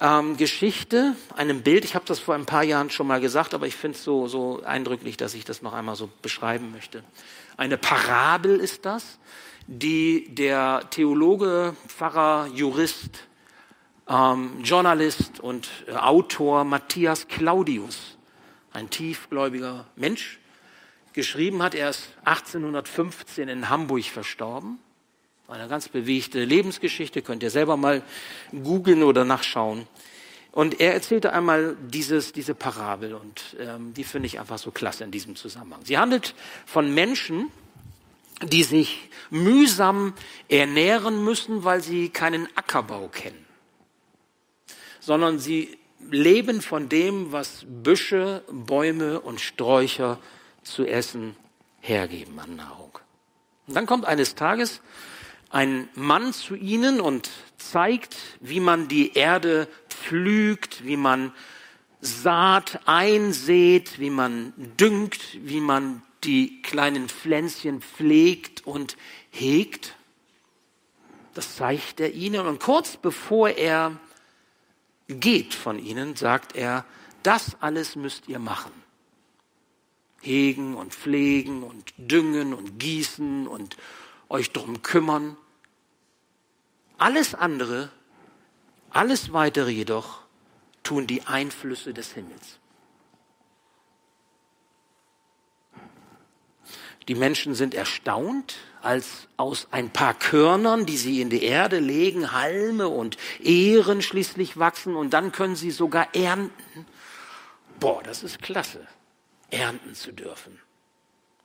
ähm, 0.00 0.36
Geschichte, 0.36 1.16
einem 1.36 1.62
Bild. 1.62 1.84
Ich 1.84 1.94
habe 1.94 2.04
das 2.06 2.20
vor 2.20 2.34
ein 2.34 2.46
paar 2.46 2.64
Jahren 2.64 2.90
schon 2.90 3.06
mal 3.06 3.20
gesagt, 3.20 3.52
aber 3.52 3.66
ich 3.66 3.76
finde 3.76 3.98
es 3.98 4.04
so, 4.04 4.28
so 4.28 4.62
eindrücklich, 4.64 5.16
dass 5.16 5.34
ich 5.34 5.44
das 5.44 5.60
noch 5.60 5.74
einmal 5.74 5.96
so 5.96 6.08
beschreiben 6.22 6.72
möchte. 6.72 7.02
Eine 7.56 7.76
Parabel 7.76 8.60
ist 8.60 8.86
das, 8.86 9.18
die 9.66 10.34
der 10.34 10.88
Theologe, 10.90 11.76
Pfarrer, 11.88 12.48
Jurist 12.54 13.26
ähm, 14.08 14.62
Journalist 14.62 15.40
und 15.40 15.68
äh, 15.86 15.92
Autor 15.92 16.64
Matthias 16.64 17.28
Claudius, 17.28 18.16
ein 18.72 18.90
tiefgläubiger 18.90 19.86
Mensch, 19.96 20.38
geschrieben 21.12 21.62
hat. 21.62 21.74
Er 21.74 21.90
ist 21.90 22.08
1815 22.24 23.48
in 23.48 23.68
Hamburg 23.68 24.04
verstorben. 24.04 24.78
Eine 25.46 25.68
ganz 25.68 25.88
bewegte 25.88 26.42
Lebensgeschichte, 26.42 27.22
könnt 27.22 27.42
ihr 27.42 27.50
selber 27.50 27.76
mal 27.76 28.02
googeln 28.50 29.02
oder 29.02 29.24
nachschauen. 29.24 29.86
Und 30.52 30.80
er 30.80 30.94
erzählte 30.94 31.32
einmal 31.32 31.76
dieses, 31.80 32.32
diese 32.32 32.54
Parabel 32.54 33.14
und 33.14 33.56
ähm, 33.58 33.92
die 33.92 34.04
finde 34.04 34.26
ich 34.26 34.38
einfach 34.38 34.58
so 34.58 34.70
klasse 34.70 35.04
in 35.04 35.10
diesem 35.10 35.36
Zusammenhang. 35.36 35.80
Sie 35.84 35.98
handelt 35.98 36.34
von 36.64 36.94
Menschen, 36.94 37.50
die 38.42 38.62
sich 38.62 39.10
mühsam 39.30 40.14
ernähren 40.48 41.24
müssen, 41.24 41.64
weil 41.64 41.82
sie 41.82 42.08
keinen 42.08 42.48
Ackerbau 42.56 43.08
kennen 43.08 43.43
sondern 45.04 45.38
sie 45.38 45.76
leben 46.10 46.62
von 46.62 46.88
dem, 46.88 47.32
was 47.32 47.64
Büsche, 47.68 48.42
Bäume 48.50 49.20
und 49.20 49.40
Sträucher 49.40 50.18
zu 50.62 50.86
essen 50.86 51.36
hergeben 51.80 52.38
an 52.38 52.56
Nahrung. 52.56 52.98
Und 53.66 53.74
dann 53.74 53.86
kommt 53.86 54.06
eines 54.06 54.34
Tages 54.34 54.80
ein 55.50 55.88
Mann 55.94 56.32
zu 56.32 56.54
ihnen 56.54 57.00
und 57.00 57.30
zeigt, 57.58 58.16
wie 58.40 58.60
man 58.60 58.88
die 58.88 59.12
Erde 59.14 59.68
pflügt, 59.88 60.84
wie 60.84 60.96
man 60.96 61.32
Saat 62.00 62.80
einsät, 62.84 63.98
wie 63.98 64.10
man 64.10 64.52
düngt, 64.56 65.20
wie 65.40 65.60
man 65.60 66.02
die 66.22 66.60
kleinen 66.60 67.08
Pflänzchen 67.08 67.80
pflegt 67.80 68.66
und 68.66 68.96
hegt. 69.30 69.94
Das 71.32 71.56
zeigt 71.56 72.00
er 72.00 72.12
ihnen. 72.12 72.46
Und 72.46 72.60
kurz 72.60 72.96
bevor 72.96 73.48
er 73.48 73.98
geht 75.08 75.54
von 75.54 75.78
ihnen, 75.78 76.16
sagt 76.16 76.56
er, 76.56 76.84
das 77.22 77.56
alles 77.60 77.96
müsst 77.96 78.28
ihr 78.28 78.38
machen. 78.38 78.72
Hegen 80.20 80.74
und 80.74 80.94
pflegen 80.94 81.62
und 81.62 81.92
düngen 81.98 82.54
und 82.54 82.78
gießen 82.78 83.46
und 83.46 83.76
euch 84.28 84.52
drum 84.52 84.82
kümmern. 84.82 85.36
Alles 86.96 87.34
andere, 87.34 87.90
alles 88.90 89.32
weitere 89.32 89.70
jedoch 89.70 90.20
tun 90.82 91.06
die 91.06 91.22
Einflüsse 91.26 91.92
des 91.92 92.12
Himmels. 92.12 92.58
Die 97.08 97.14
Menschen 97.14 97.54
sind 97.54 97.74
erstaunt, 97.74 98.56
als 98.84 99.28
aus 99.36 99.68
ein 99.70 99.90
paar 99.90 100.14
Körnern, 100.14 100.86
die 100.86 100.96
sie 100.96 101.20
in 101.20 101.30
die 101.30 101.42
Erde 101.42 101.78
legen, 101.78 102.32
Halme 102.32 102.88
und 102.88 103.16
Ehren 103.42 104.02
schließlich 104.02 104.58
wachsen 104.58 104.94
und 104.96 105.10
dann 105.14 105.32
können 105.32 105.56
sie 105.56 105.70
sogar 105.70 106.14
ernten. 106.14 106.86
Boah, 107.80 108.02
das 108.02 108.22
ist 108.22 108.42
klasse, 108.42 108.86
ernten 109.50 109.94
zu 109.94 110.12
dürfen. 110.12 110.60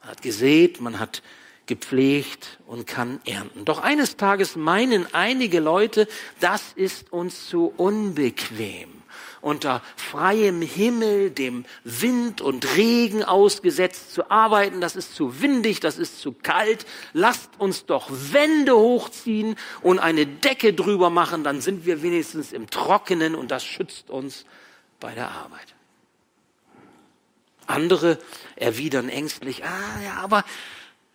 Man 0.01 0.11
hat 0.11 0.21
gesät, 0.21 0.81
man 0.81 0.99
hat 0.99 1.21
gepflegt 1.65 2.59
und 2.67 2.87
kann 2.87 3.21
ernten. 3.25 3.65
Doch 3.65 3.79
eines 3.79 4.17
Tages 4.17 4.55
meinen 4.55 5.13
einige 5.13 5.59
Leute, 5.59 6.07
das 6.39 6.73
ist 6.75 7.13
uns 7.13 7.47
zu 7.47 7.73
unbequem 7.77 8.98
unter 9.41 9.81
freiem 9.95 10.61
Himmel, 10.61 11.31
dem 11.31 11.65
Wind 11.83 12.41
und 12.41 12.75
Regen 12.75 13.23
ausgesetzt 13.23 14.13
zu 14.13 14.29
arbeiten. 14.29 14.81
Das 14.81 14.95
ist 14.95 15.15
zu 15.15 15.41
windig, 15.41 15.79
das 15.79 15.97
ist 15.97 16.19
zu 16.19 16.33
kalt. 16.33 16.85
Lasst 17.13 17.49
uns 17.57 17.85
doch 17.85 18.09
Wände 18.09 18.75
hochziehen 18.75 19.55
und 19.81 19.99
eine 19.99 20.25
Decke 20.25 20.73
drüber 20.73 21.09
machen, 21.09 21.43
dann 21.43 21.61
sind 21.61 21.85
wir 21.85 22.01
wenigstens 22.01 22.51
im 22.53 22.69
Trockenen 22.69 23.35
und 23.35 23.51
das 23.51 23.63
schützt 23.63 24.09
uns 24.09 24.45
bei 24.99 25.13
der 25.13 25.29
Arbeit. 25.31 25.75
Andere 27.67 28.17
erwidern 28.55 29.09
ängstlich, 29.09 29.63
ah 29.63 30.03
ja, 30.03 30.15
aber 30.23 30.43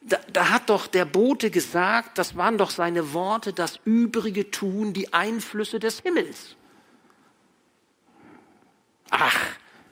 da, 0.02 0.18
da, 0.32 0.50
hat 0.50 0.70
doch 0.70 0.86
der 0.86 1.04
Bote 1.04 1.50
gesagt, 1.50 2.18
das 2.18 2.36
waren 2.36 2.58
doch 2.58 2.70
seine 2.70 3.12
Worte, 3.12 3.52
das 3.52 3.80
Übrige 3.84 4.50
tun 4.50 4.92
die 4.92 5.12
Einflüsse 5.12 5.80
des 5.80 6.00
Himmels. 6.00 6.56
Ach, 9.10 9.36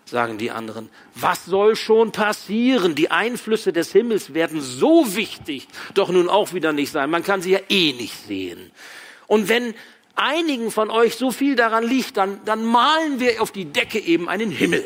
sagen 0.05 0.39
die 0.39 0.51
anderen, 0.51 0.91
was 1.15 1.45
soll 1.45 1.75
schon 1.77 2.13
passieren? 2.13 2.95
Die 2.95 3.11
Einflüsse 3.11 3.73
des 3.73 3.93
Himmels 3.93 4.35
werden 4.35 4.61
so 4.61 5.17
wichtig 5.17 5.69
doch 5.95 6.11
nun 6.11 6.29
auch 6.29 6.53
wieder 6.53 6.73
nicht 6.73 6.93
sein. 6.93 7.11
Man 7.11 7.25
kann 7.25 7.43
sie 7.43 7.53
ja 7.53 7.61
eh 7.69 7.93
nicht 7.95 8.15
sehen. 8.27 8.71
Und 9.27 9.49
wenn 9.49 9.75
einigen 10.15 10.71
von 10.71 10.91
euch 10.91 11.17
so 11.17 11.31
viel 11.31 11.57
daran 11.57 11.85
liegt, 11.85 12.17
dann, 12.17 12.45
dann 12.45 12.65
malen 12.65 13.19
wir 13.19 13.43
auf 13.43 13.51
die 13.51 13.65
Decke 13.65 13.99
eben 13.99 14.29
einen 14.29 14.51
Himmel. 14.51 14.85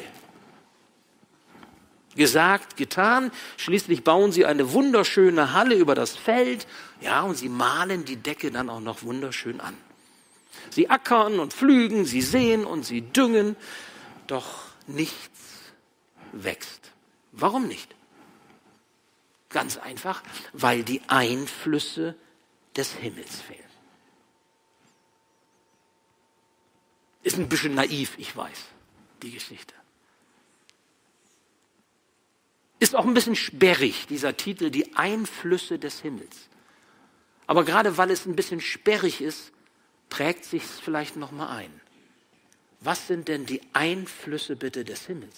Gesagt, 2.14 2.78
getan. 2.78 3.30
Schließlich 3.58 4.02
bauen 4.02 4.32
sie 4.32 4.46
eine 4.46 4.72
wunderschöne 4.72 5.52
Halle 5.52 5.74
über 5.74 5.94
das 5.94 6.16
Feld. 6.16 6.66
Ja, 7.02 7.22
und 7.22 7.36
sie 7.36 7.50
malen 7.50 8.06
die 8.06 8.16
Decke 8.16 8.50
dann 8.50 8.70
auch 8.70 8.80
noch 8.80 9.02
wunderschön 9.02 9.60
an. 9.60 9.76
Sie 10.70 10.88
ackern 10.88 11.38
und 11.38 11.52
pflügen, 11.52 12.06
sie 12.06 12.22
sehen 12.22 12.64
und 12.64 12.84
sie 12.84 13.02
düngen 13.02 13.54
doch 14.26 14.64
nichts 14.86 15.40
wächst. 16.32 16.92
Warum 17.32 17.66
nicht? 17.66 17.94
Ganz 19.48 19.76
einfach, 19.76 20.22
weil 20.52 20.82
die 20.82 21.02
Einflüsse 21.08 22.14
des 22.76 22.92
Himmels 22.92 23.40
fehlen. 23.40 23.62
Ist 27.22 27.38
ein 27.38 27.48
bisschen 27.48 27.74
naiv, 27.74 28.14
ich 28.18 28.36
weiß, 28.36 28.64
die 29.22 29.32
Geschichte. 29.32 29.74
Ist 32.78 32.94
auch 32.94 33.04
ein 33.04 33.14
bisschen 33.14 33.36
sperrig, 33.36 34.06
dieser 34.06 34.36
Titel, 34.36 34.70
die 34.70 34.94
Einflüsse 34.96 35.78
des 35.78 36.00
Himmels. 36.00 36.48
Aber 37.46 37.64
gerade 37.64 37.96
weil 37.96 38.10
es 38.10 38.26
ein 38.26 38.36
bisschen 38.36 38.60
sperrig 38.60 39.20
ist, 39.20 39.52
prägt 40.08 40.44
sich 40.44 40.62
es 40.62 40.78
vielleicht 40.78 41.16
noch 41.16 41.32
mal 41.32 41.48
ein. 41.48 41.80
Was 42.80 43.06
sind 43.06 43.28
denn 43.28 43.46
die 43.46 43.60
Einflüsse 43.72 44.56
bitte 44.56 44.84
des 44.84 45.06
Himmels? 45.06 45.36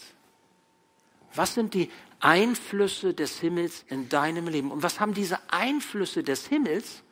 Was 1.35 1.55
sind 1.55 1.75
die 1.75 1.91
Einflüsse 2.21 3.15
des 3.15 3.39
Himmels 3.39 3.85
in 3.89 4.09
deinem 4.09 4.49
Leben? 4.49 4.71
Und 4.71 4.83
was 4.83 4.99
haben 4.99 5.15
diese 5.15 5.39
Einflüsse 5.51 6.23
des 6.23 6.47
Himmels 6.47 7.03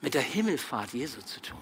mit 0.00 0.14
der 0.14 0.22
Himmelfahrt 0.22 0.92
Jesu 0.92 1.20
zu 1.22 1.40
tun? 1.40 1.58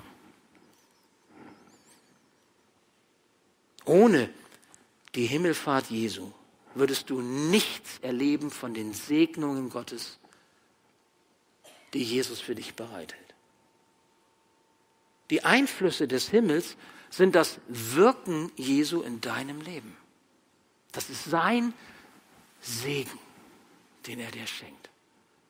Ohne 3.84 4.30
die 5.14 5.26
Himmelfahrt 5.26 5.90
Jesu 5.90 6.32
würdest 6.74 7.10
du 7.10 7.20
nichts 7.20 7.98
erleben 8.00 8.50
von 8.50 8.74
den 8.74 8.92
Segnungen 8.92 9.70
Gottes, 9.70 10.18
die 11.92 12.02
Jesus 12.02 12.40
für 12.40 12.54
dich 12.54 12.74
bereithält. 12.74 13.20
Die 15.30 15.44
Einflüsse 15.44 16.08
des 16.08 16.28
Himmels 16.28 16.76
sind 17.16 17.34
das 17.34 17.60
Wirken 17.68 18.50
Jesu 18.56 19.02
in 19.02 19.20
deinem 19.20 19.60
Leben. 19.60 19.96
Das 20.92 21.10
ist 21.10 21.24
sein 21.24 21.72
Segen, 22.60 23.18
den 24.06 24.20
er 24.20 24.30
dir 24.30 24.46
schenkt. 24.46 24.90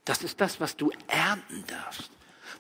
Das 0.05 0.23
ist 0.23 0.41
das, 0.41 0.61
was 0.61 0.77
du 0.77 0.91
ernten 1.07 1.65
darfst 1.67 2.14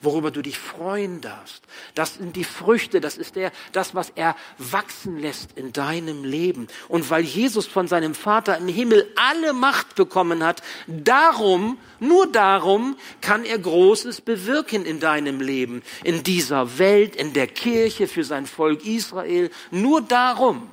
worüber 0.04 0.30
du 0.30 0.42
dich 0.42 0.58
freuen 0.58 1.20
darfst. 1.20 1.62
Das 1.94 2.14
sind 2.14 2.36
die 2.36 2.44
Früchte, 2.44 3.00
das 3.00 3.16
ist 3.16 3.36
der, 3.36 3.52
das, 3.72 3.94
was 3.94 4.10
er 4.14 4.36
wachsen 4.58 5.18
lässt 5.18 5.56
in 5.56 5.72
deinem 5.72 6.24
Leben. 6.24 6.68
Und 6.88 7.10
weil 7.10 7.24
Jesus 7.24 7.66
von 7.66 7.88
seinem 7.88 8.14
Vater 8.14 8.58
im 8.58 8.68
Himmel 8.68 9.10
alle 9.16 9.52
Macht 9.52 9.94
bekommen 9.94 10.44
hat, 10.44 10.62
darum, 10.86 11.78
nur 12.00 12.30
darum 12.30 12.96
kann 13.20 13.44
er 13.44 13.58
Großes 13.58 14.20
bewirken 14.20 14.84
in 14.84 15.00
deinem 15.00 15.40
Leben, 15.40 15.82
in 16.02 16.22
dieser 16.22 16.78
Welt, 16.78 17.16
in 17.16 17.32
der 17.32 17.46
Kirche, 17.46 18.06
für 18.08 18.24
sein 18.24 18.46
Volk 18.46 18.84
Israel. 18.84 19.50
Nur 19.70 20.00
darum 20.02 20.70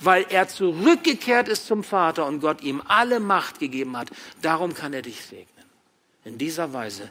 weil 0.00 0.26
er 0.28 0.48
zurückgekehrt 0.48 1.48
ist 1.48 1.66
zum 1.66 1.82
Vater 1.82 2.26
und 2.26 2.40
Gott 2.40 2.62
ihm 2.62 2.82
alle 2.86 3.20
Macht 3.20 3.58
gegeben 3.58 3.96
hat. 3.96 4.10
Darum 4.42 4.74
kann 4.74 4.92
er 4.92 5.02
dich 5.02 5.22
segnen. 5.22 5.46
In 6.24 6.38
dieser 6.38 6.72
Weise 6.72 7.10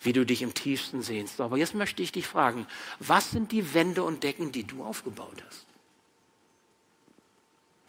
wie 0.00 0.12
du 0.12 0.24
dich 0.24 0.42
im 0.42 0.54
tiefsten 0.54 1.02
sehnst. 1.02 1.40
Aber 1.40 1.56
jetzt 1.56 1.74
möchte 1.74 2.02
ich 2.02 2.12
dich 2.12 2.26
fragen, 2.26 2.66
was 3.00 3.30
sind 3.30 3.52
die 3.52 3.74
Wände 3.74 4.02
und 4.02 4.22
Decken, 4.22 4.52
die 4.52 4.64
du 4.64 4.84
aufgebaut 4.84 5.42
hast? 5.46 5.66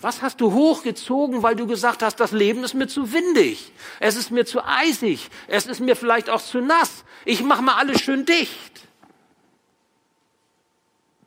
Was 0.01 0.21
hast 0.21 0.39
du 0.39 0.53
hochgezogen, 0.53 1.43
weil 1.43 1.57
du 1.57 1.67
gesagt 1.67 2.01
hast, 2.01 2.19
das 2.21 2.31
Leben 2.31 2.63
ist 2.63 2.73
mir 2.73 2.87
zu 2.87 3.11
windig, 3.11 3.73
es 3.99 4.15
ist 4.15 4.31
mir 4.31 4.45
zu 4.45 4.63
eisig, 4.63 5.29
es 5.47 5.65
ist 5.65 5.81
mir 5.81 5.97
vielleicht 5.97 6.29
auch 6.29 6.41
zu 6.41 6.61
nass, 6.61 7.03
ich 7.25 7.43
mache 7.43 7.61
mal 7.61 7.75
alles 7.75 8.01
schön 8.01 8.25
dicht. 8.25 8.87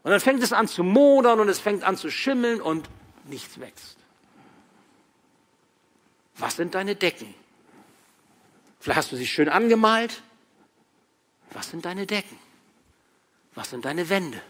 Und 0.02 0.10
dann 0.10 0.20
fängt 0.20 0.42
es 0.42 0.54
an 0.54 0.68
zu 0.68 0.82
modern 0.82 1.38
und 1.38 1.48
es 1.48 1.60
fängt 1.60 1.84
an 1.84 1.98
zu 1.98 2.10
schimmeln 2.10 2.62
und 2.62 2.88
nichts 3.24 3.60
wächst. 3.60 3.98
Was 6.36 6.56
sind 6.56 6.74
deine 6.74 6.96
Decken? 6.96 7.34
Vielleicht 8.80 8.98
hast 8.98 9.12
du 9.12 9.16
sie 9.16 9.26
schön 9.26 9.50
angemalt, 9.50 10.22
was 11.52 11.70
sind 11.70 11.84
deine 11.84 12.06
Decken? 12.06 12.38
Was 13.54 13.70
sind 13.70 13.84
deine 13.84 14.08
Wände? 14.08 14.40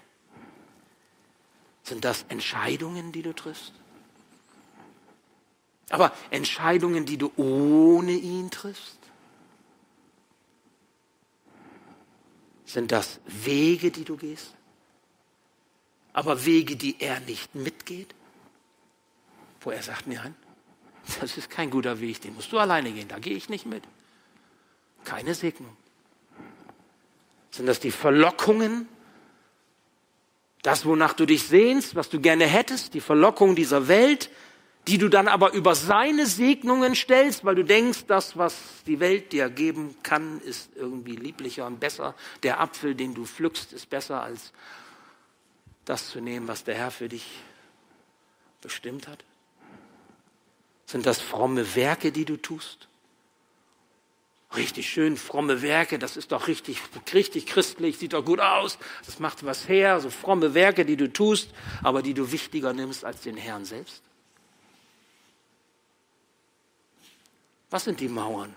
Sind 1.82 2.05
das 2.05 2.24
Entscheidungen, 2.28 3.12
die 3.12 3.22
du 3.22 3.34
triffst? 3.34 3.72
Aber 5.90 6.12
Entscheidungen, 6.30 7.05
die 7.05 7.18
du 7.18 7.32
ohne 7.36 8.12
ihn 8.12 8.50
triffst? 8.50 8.98
Sind 12.64 12.92
das 12.92 13.20
Wege, 13.26 13.90
die 13.90 14.05
du 14.05 14.16
gehst? 14.16 14.55
Aber 16.14 16.44
Wege, 16.46 16.76
die 16.76 17.00
er 17.00 17.20
nicht 17.20 17.55
mitgeht? 17.55 18.14
Wo 19.61 19.70
er 19.70 19.82
sagt, 19.82 20.07
nein, 20.07 20.34
das 21.20 21.36
ist 21.36 21.50
kein 21.50 21.70
guter 21.70 22.00
Weg, 22.00 22.20
den 22.22 22.34
musst 22.34 22.53
du 22.53 22.59
alleine 22.59 22.92
gehen, 22.92 23.09
da 23.09 23.18
gehe 23.18 23.36
ich 23.36 23.48
nicht 23.48 23.66
mit. 23.66 23.82
Keine 25.05 25.34
Segnung. 25.34 25.76
Sind 27.53 27.66
das 27.66 27.78
die 27.78 27.90
Verlockungen? 27.92 28.88
Das, 30.62 30.84
wonach 30.86 31.12
du 31.12 31.26
dich 31.26 31.46
sehnst, 31.46 31.94
was 31.94 32.09
du 32.09 32.20
gerne 32.20 32.46
hättest, 32.46 32.94
die 32.94 33.00
Verlockung 33.00 33.55
dieser 33.55 33.88
Welt, 33.88 34.30
die 34.88 34.98
du 34.98 35.09
dann 35.09 35.28
aber 35.28 35.53
über 35.53 35.74
seine 35.74 36.26
Segnungen 36.26 36.94
stellst, 36.94 37.44
weil 37.44 37.55
du 37.55 37.64
denkst, 37.64 38.07
das, 38.07 38.36
was 38.36 38.57
die 38.86 38.98
Welt 38.98 39.32
dir 39.32 39.48
geben 39.48 39.94
kann, 40.03 40.40
ist 40.40 40.70
irgendwie 40.74 41.14
lieblicher 41.14 41.66
und 41.66 41.78
besser. 41.78 42.14
Der 42.42 42.61
Apfel, 42.61 42.94
den 42.94 43.14
du 43.14 43.24
pflückst, 43.24 43.72
ist 43.72 43.90
besser 43.90 44.22
als 44.22 44.53
das 45.84 46.11
zu 46.11 46.20
nehmen, 46.20 46.48
was 46.48 46.64
der 46.64 46.74
Herr 46.74 46.90
für 46.90 47.09
dich 47.09 47.26
bestimmt 48.61 49.09
hat. 49.09 49.24
Sind 50.86 51.07
das 51.07 51.20
fromme 51.20 51.74
Werke, 51.74 52.12
die 52.12 52.24
du 52.24 52.36
tust? 52.36 52.88
Richtig 54.62 54.88
schön 54.88 55.16
fromme 55.16 55.60
Werke, 55.60 55.98
das 55.98 56.16
ist 56.16 56.30
doch 56.30 56.46
richtig, 56.46 56.80
richtig 57.12 57.46
christlich, 57.46 57.98
sieht 57.98 58.12
doch 58.12 58.24
gut 58.24 58.38
aus, 58.38 58.78
das 59.04 59.18
macht 59.18 59.44
was 59.44 59.68
her, 59.68 60.00
so 60.00 60.08
fromme 60.08 60.54
Werke, 60.54 60.84
die 60.84 60.96
du 60.96 61.12
tust, 61.12 61.50
aber 61.82 62.00
die 62.00 62.14
du 62.14 62.30
wichtiger 62.30 62.72
nimmst 62.72 63.04
als 63.04 63.22
den 63.22 63.36
Herrn 63.36 63.64
selbst. 63.64 64.02
Was 67.70 67.84
sind 67.84 67.98
die 67.98 68.08
Mauern 68.08 68.54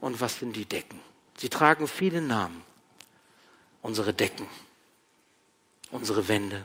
und 0.00 0.20
was 0.20 0.38
sind 0.38 0.54
die 0.54 0.66
Decken? 0.66 1.00
Sie 1.36 1.48
tragen 1.48 1.88
viele 1.88 2.22
Namen. 2.22 2.62
Unsere 3.82 4.12
Decken, 4.12 4.46
unsere 5.90 6.28
Wände, 6.28 6.64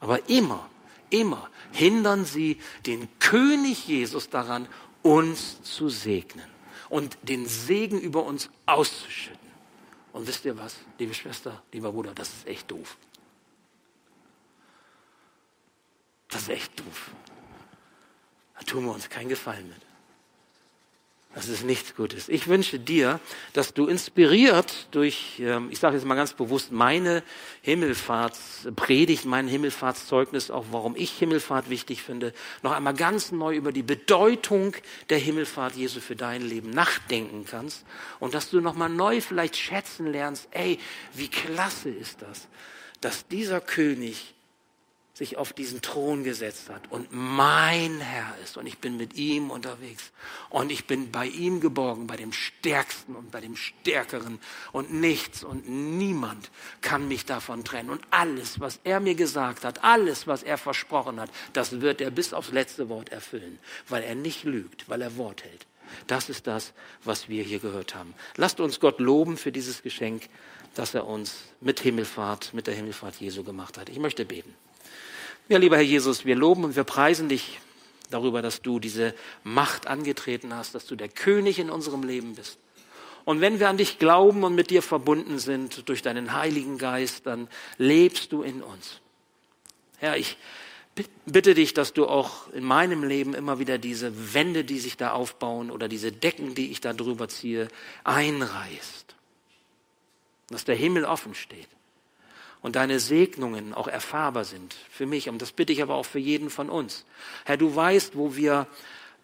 aber 0.00 0.30
immer, 0.30 0.70
immer 1.10 1.50
hindern 1.72 2.24
sie 2.24 2.60
den 2.86 3.08
König 3.18 3.88
Jesus 3.88 4.30
daran, 4.30 4.68
uns 5.02 5.60
zu 5.64 5.88
segnen 5.88 6.51
und 6.92 7.16
den 7.22 7.46
Segen 7.46 7.98
über 7.98 8.22
uns 8.22 8.50
auszuschütten. 8.66 9.48
Und 10.12 10.26
wisst 10.26 10.44
ihr 10.44 10.58
was, 10.58 10.76
liebe 10.98 11.14
Schwester, 11.14 11.62
lieber 11.72 11.90
Bruder, 11.90 12.12
das 12.14 12.28
ist 12.28 12.46
echt 12.46 12.70
doof. 12.70 12.98
Das 16.28 16.42
ist 16.42 16.48
echt 16.50 16.78
doof. 16.78 17.12
Da 18.58 18.60
tun 18.66 18.84
wir 18.84 18.92
uns 18.92 19.08
keinen 19.08 19.30
Gefallen 19.30 19.70
mit. 19.70 19.91
Das 21.34 21.48
ist 21.48 21.64
nichts 21.64 21.96
Gutes. 21.96 22.28
Ich 22.28 22.46
wünsche 22.46 22.78
dir, 22.78 23.18
dass 23.54 23.72
du 23.72 23.86
inspiriert 23.86 24.86
durch, 24.90 25.40
ähm, 25.40 25.68
ich 25.70 25.78
sage 25.78 25.96
jetzt 25.96 26.04
mal 26.04 26.14
ganz 26.14 26.34
bewusst, 26.34 26.72
meine 26.72 27.22
Himmelfahrtspredigt, 27.62 29.24
mein 29.24 29.48
Himmelfahrtszeugnis, 29.48 30.50
auch 30.50 30.66
warum 30.72 30.94
ich 30.94 31.10
Himmelfahrt 31.12 31.70
wichtig 31.70 32.02
finde, 32.02 32.34
noch 32.62 32.72
einmal 32.72 32.92
ganz 32.92 33.32
neu 33.32 33.56
über 33.56 33.72
die 33.72 33.82
Bedeutung 33.82 34.76
der 35.08 35.18
Himmelfahrt 35.18 35.74
Jesu 35.74 36.00
für 36.00 36.16
dein 36.16 36.42
Leben 36.42 36.68
nachdenken 36.68 37.46
kannst 37.46 37.86
und 38.20 38.34
dass 38.34 38.50
du 38.50 38.60
noch 38.60 38.74
mal 38.74 38.90
neu 38.90 39.22
vielleicht 39.22 39.56
schätzen 39.56 40.12
lernst, 40.12 40.48
ey, 40.50 40.78
wie 41.14 41.28
klasse 41.28 41.88
ist 41.88 42.20
das, 42.20 42.46
dass 43.00 43.26
dieser 43.26 43.62
König 43.62 44.34
sich 45.22 45.36
auf 45.36 45.52
diesen 45.52 45.80
Thron 45.82 46.24
gesetzt 46.24 46.68
hat 46.68 46.90
und 46.90 47.06
mein 47.12 48.00
Herr 48.00 48.36
ist 48.42 48.56
und 48.56 48.66
ich 48.66 48.78
bin 48.78 48.96
mit 48.96 49.14
ihm 49.14 49.52
unterwegs 49.52 50.10
und 50.50 50.72
ich 50.72 50.88
bin 50.88 51.12
bei 51.12 51.26
ihm 51.26 51.60
geborgen, 51.60 52.08
bei 52.08 52.16
dem 52.16 52.32
Stärksten 52.32 53.14
und 53.14 53.30
bei 53.30 53.40
dem 53.40 53.54
Stärkeren 53.54 54.40
und 54.72 54.92
nichts 54.92 55.44
und 55.44 55.68
niemand 55.68 56.50
kann 56.80 57.06
mich 57.06 57.24
davon 57.24 57.62
trennen 57.62 57.90
und 57.90 58.02
alles, 58.10 58.58
was 58.58 58.80
er 58.82 58.98
mir 58.98 59.14
gesagt 59.14 59.64
hat, 59.64 59.84
alles, 59.84 60.26
was 60.26 60.42
er 60.42 60.58
versprochen 60.58 61.20
hat, 61.20 61.30
das 61.52 61.80
wird 61.80 62.00
er 62.00 62.10
bis 62.10 62.34
aufs 62.34 62.50
letzte 62.50 62.88
Wort 62.88 63.10
erfüllen, 63.10 63.60
weil 63.88 64.02
er 64.02 64.16
nicht 64.16 64.42
lügt, 64.42 64.88
weil 64.88 65.02
er 65.02 65.16
Wort 65.16 65.44
hält. 65.44 65.68
Das 66.08 66.30
ist 66.30 66.48
das, 66.48 66.72
was 67.04 67.28
wir 67.28 67.44
hier 67.44 67.60
gehört 67.60 67.94
haben. 67.94 68.12
Lasst 68.36 68.58
uns 68.58 68.80
Gott 68.80 68.98
loben 68.98 69.36
für 69.36 69.52
dieses 69.52 69.84
Geschenk, 69.84 70.28
das 70.74 70.94
er 70.94 71.06
uns 71.06 71.44
mit 71.60 71.78
Himmelfahrt, 71.78 72.54
mit 72.54 72.66
der 72.66 72.74
Himmelfahrt 72.74 73.20
Jesu 73.20 73.44
gemacht 73.44 73.78
hat. 73.78 73.88
Ich 73.88 74.00
möchte 74.00 74.24
beten. 74.24 74.52
Ja, 75.48 75.58
lieber 75.58 75.76
Herr 75.76 75.82
Jesus, 75.82 76.24
wir 76.24 76.36
loben 76.36 76.64
und 76.64 76.76
wir 76.76 76.84
preisen 76.84 77.28
dich 77.28 77.58
darüber, 78.10 78.42
dass 78.42 78.62
du 78.62 78.78
diese 78.78 79.14
Macht 79.42 79.86
angetreten 79.86 80.54
hast, 80.54 80.74
dass 80.74 80.86
du 80.86 80.94
der 80.94 81.08
König 81.08 81.58
in 81.58 81.68
unserem 81.68 82.04
Leben 82.04 82.34
bist. 82.36 82.58
Und 83.24 83.40
wenn 83.40 83.58
wir 83.60 83.68
an 83.68 83.76
dich 83.76 83.98
glauben 83.98 84.44
und 84.44 84.54
mit 84.54 84.70
dir 84.70 84.82
verbunden 84.82 85.38
sind 85.38 85.88
durch 85.88 86.02
deinen 86.02 86.32
Heiligen 86.32 86.78
Geist, 86.78 87.26
dann 87.26 87.48
lebst 87.76 88.32
du 88.32 88.42
in 88.42 88.62
uns. 88.62 89.00
Herr, 89.98 90.16
ich 90.16 90.36
bitte 91.26 91.54
dich, 91.54 91.74
dass 91.74 91.92
du 91.92 92.06
auch 92.06 92.48
in 92.52 92.64
meinem 92.64 93.02
Leben 93.02 93.34
immer 93.34 93.58
wieder 93.58 93.78
diese 93.78 94.34
Wände, 94.34 94.64
die 94.64 94.78
sich 94.78 94.96
da 94.96 95.12
aufbauen 95.12 95.70
oder 95.70 95.88
diese 95.88 96.12
Decken, 96.12 96.54
die 96.54 96.70
ich 96.70 96.80
da 96.80 96.92
drüber 96.92 97.28
ziehe, 97.28 97.68
einreißt. 98.04 99.14
Dass 100.50 100.64
der 100.64 100.76
Himmel 100.76 101.04
offen 101.04 101.34
steht 101.34 101.68
und 102.62 102.76
deine 102.76 103.00
Segnungen 103.00 103.74
auch 103.74 103.88
erfahrbar 103.88 104.44
sind 104.44 104.74
für 104.90 105.06
mich. 105.06 105.28
Und 105.28 105.42
das 105.42 105.52
bitte 105.52 105.72
ich 105.72 105.82
aber 105.82 105.94
auch 105.94 106.06
für 106.06 106.20
jeden 106.20 106.48
von 106.48 106.70
uns. 106.70 107.04
Herr, 107.44 107.56
du 107.56 107.74
weißt, 107.74 108.16
wo 108.16 108.36
wir 108.36 108.66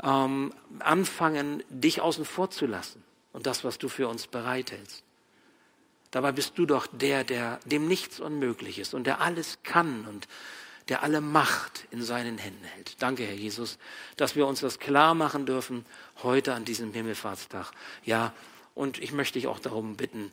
ähm, 0.03 0.53
anfangen, 0.80 1.62
dich 1.70 2.01
außen 2.01 2.24
vor 2.24 2.51
zu 2.51 2.66
lassen 2.66 3.03
und 3.32 3.47
das, 3.47 3.64
was 3.64 3.78
du 3.78 3.89
für 3.89 4.09
uns 4.09 4.26
bereithältst. 4.26 5.05
Dabei 6.11 6.32
bist 6.32 6.57
du 6.57 6.66
doch 6.66 6.86
der, 6.86 7.22
der 7.22 7.61
dem 7.64 7.86
nichts 7.86 8.18
unmöglich 8.18 8.78
ist 8.78 8.95
und 8.95 9.07
der 9.07 9.20
alles 9.20 9.59
kann 9.62 10.07
und 10.07 10.26
der 10.89 11.03
alle 11.03 11.20
Macht 11.20 11.86
in 11.91 12.03
seinen 12.03 12.39
Händen 12.39 12.64
hält. 12.64 13.03
Danke, 13.03 13.24
Herr 13.24 13.34
Jesus, 13.34 13.78
dass 14.16 14.36
wir 14.36 14.47
uns 14.47 14.61
das 14.61 14.78
klar 14.78 15.14
machen 15.14 15.45
dürfen 15.45 15.84
heute 16.22 16.55
an 16.55 16.64
diesem 16.64 16.93
Himmelfahrtstag. 16.93 17.72
Ja, 18.05 18.32
und 18.74 18.99
ich 18.99 19.12
möchte 19.12 19.39
dich 19.39 19.49
auch 19.49 19.59
darum 19.59 19.97
bitten, 19.97 20.32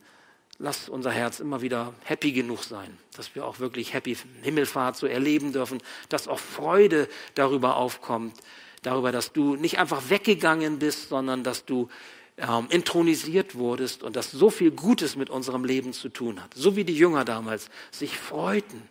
Lass 0.58 0.88
unser 0.88 1.12
Herz 1.12 1.42
immer 1.42 1.62
wieder 1.62 1.94
happy 2.04 2.32
genug 2.32 2.64
sein, 2.64 2.98
dass 3.18 3.36
wir 3.36 3.46
auch 3.46 3.60
wirklich 3.60 3.94
happy 3.94 4.18
Himmelfahrt 4.42 4.96
so 4.96 5.06
erleben 5.06 5.52
dürfen, 5.52 5.82
dass 6.08 6.30
auch 6.30 6.40
Freude 6.40 7.10
darüber 7.34 7.76
aufkommt, 7.76 8.38
darüber, 8.82 9.12
dass 9.12 9.34
du 9.34 9.56
nicht 9.56 9.80
einfach 9.80 10.10
weggegangen 10.10 10.80
bist, 10.80 11.10
sondern 11.10 11.44
dass 11.44 11.66
du 11.66 11.90
ähm, 12.38 12.68
intronisiert 12.70 13.56
wurdest 13.56 14.04
und 14.04 14.16
dass 14.16 14.32
so 14.32 14.50
viel 14.50 14.72
Gutes 14.72 15.16
mit 15.16 15.30
unserem 15.30 15.66
Leben 15.66 15.92
zu 15.92 16.10
tun 16.10 16.42
hat. 16.42 16.54
So 16.54 16.76
wie 16.76 16.86
die 16.86 16.96
Jünger 16.96 17.26
damals 17.26 17.70
sich 17.92 18.18
freuten, 18.18 18.82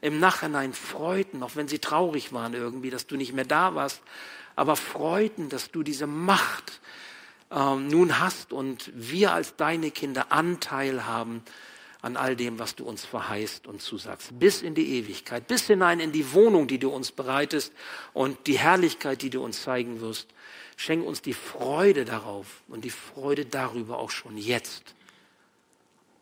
im 0.00 0.18
Nachhinein 0.18 0.72
freuten, 0.72 1.42
auch 1.42 1.56
wenn 1.56 1.68
sie 1.68 1.78
traurig 1.78 2.32
waren 2.32 2.54
irgendwie, 2.54 2.90
dass 2.90 3.06
du 3.06 3.16
nicht 3.16 3.34
mehr 3.34 3.44
da 3.44 3.74
warst, 3.74 4.00
aber 4.56 4.76
freuten, 4.76 5.48
dass 5.48 5.70
du 5.70 5.82
diese 5.82 6.06
Macht 6.06 6.80
ähm, 7.50 7.88
nun 7.88 8.20
hast 8.20 8.52
und 8.52 8.90
wir 8.94 9.32
als 9.32 9.56
deine 9.56 9.90
Kinder 9.90 10.30
Anteil 10.30 11.06
haben 11.06 11.42
an 12.02 12.16
all 12.16 12.34
dem, 12.34 12.58
was 12.58 12.76
du 12.76 12.84
uns 12.84 13.04
verheißt 13.04 13.66
und 13.66 13.82
zusagst, 13.82 14.38
bis 14.38 14.62
in 14.62 14.74
die 14.74 14.96
Ewigkeit, 14.98 15.46
bis 15.46 15.66
hinein 15.66 16.00
in 16.00 16.12
die 16.12 16.32
Wohnung, 16.32 16.66
die 16.66 16.78
du 16.78 16.90
uns 16.90 17.12
bereitest 17.12 17.72
und 18.14 18.46
die 18.46 18.58
Herrlichkeit, 18.58 19.20
die 19.22 19.30
du 19.30 19.44
uns 19.44 19.62
zeigen 19.62 20.00
wirst. 20.00 20.28
Schenk 20.76 21.06
uns 21.06 21.20
die 21.20 21.34
Freude 21.34 22.06
darauf 22.06 22.62
und 22.68 22.84
die 22.84 22.90
Freude 22.90 23.44
darüber 23.44 23.98
auch 23.98 24.10
schon 24.10 24.38
jetzt. 24.38 24.94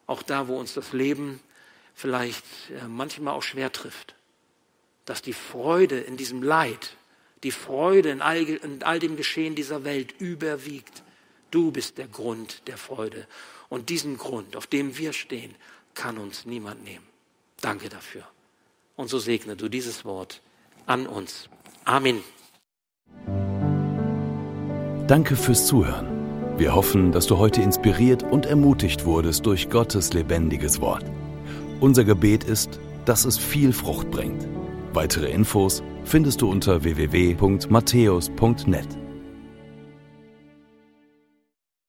Auch 0.09 0.23
da, 0.23 0.49
wo 0.49 0.59
uns 0.59 0.75
das 0.75 0.93
Leben 0.93 1.39
vielleicht 1.95 2.45
äh, 2.71 2.89
manchmal 2.89 3.35
auch 3.35 3.43
schwer 3.43 3.71
trifft, 3.71 4.17
dass 5.05 5.23
die 5.23 5.33
Freude 5.33 6.01
in 6.01 6.17
diesem 6.17 6.43
Leid, 6.43 6.97
die 7.45 7.53
Freude 7.53 8.11
in 8.11 8.21
all, 8.21 8.39
in 8.39 8.83
all 8.83 8.99
dem 8.99 9.17
Geschehen 9.17 9.55
dieser 9.55 9.85
Welt 9.85 10.13
überwiegt 10.19 11.05
Du 11.51 11.71
bist 11.71 11.99
der 11.99 12.09
Grund 12.09 12.63
der 12.67 12.77
Freude. 12.77 13.27
Und 13.69 13.89
diesen 13.89 14.19
Grund, 14.19 14.57
auf 14.57 14.67
dem 14.67 14.99
wir 14.99 15.13
stehen, 15.13 15.55
kann 15.95 16.19
uns 16.19 16.47
niemand 16.47 16.85
nehmen. 16.85 17.07
Danke 17.61 17.89
dafür. 17.89 18.23
Und 18.97 19.09
so 19.09 19.19
segne 19.19 19.57
du 19.57 19.69
dieses 19.69 20.05
Wort 20.05 20.43
an 20.87 21.07
uns. 21.07 21.49
Amen. 21.85 22.23
Danke 25.07 25.37
fürs 25.37 25.67
Zuhören. 25.67 26.19
Wir 26.59 26.75
hoffen, 26.75 27.13
dass 27.13 27.27
du 27.27 27.39
heute 27.39 27.63
inspiriert 27.63 28.25
und 28.25 28.45
ermutigt 28.45 29.07
wurdest 29.07 29.47
durch 29.47 29.71
Gottes 29.71 30.13
lebendiges 30.13 30.81
Wort. 30.81 31.05
Unser 31.81 32.05
Gebet 32.05 32.45
ist, 32.45 32.79
dass 33.05 33.25
es 33.25 33.39
viel 33.39 33.73
Frucht 33.73 34.11
bringt. 34.11 34.47
Weitere 34.93 35.31
Infos 35.31 35.85
findest 36.05 36.43
du 36.43 36.51
unter 36.51 36.83
www.matthäus.net. 36.83 39.08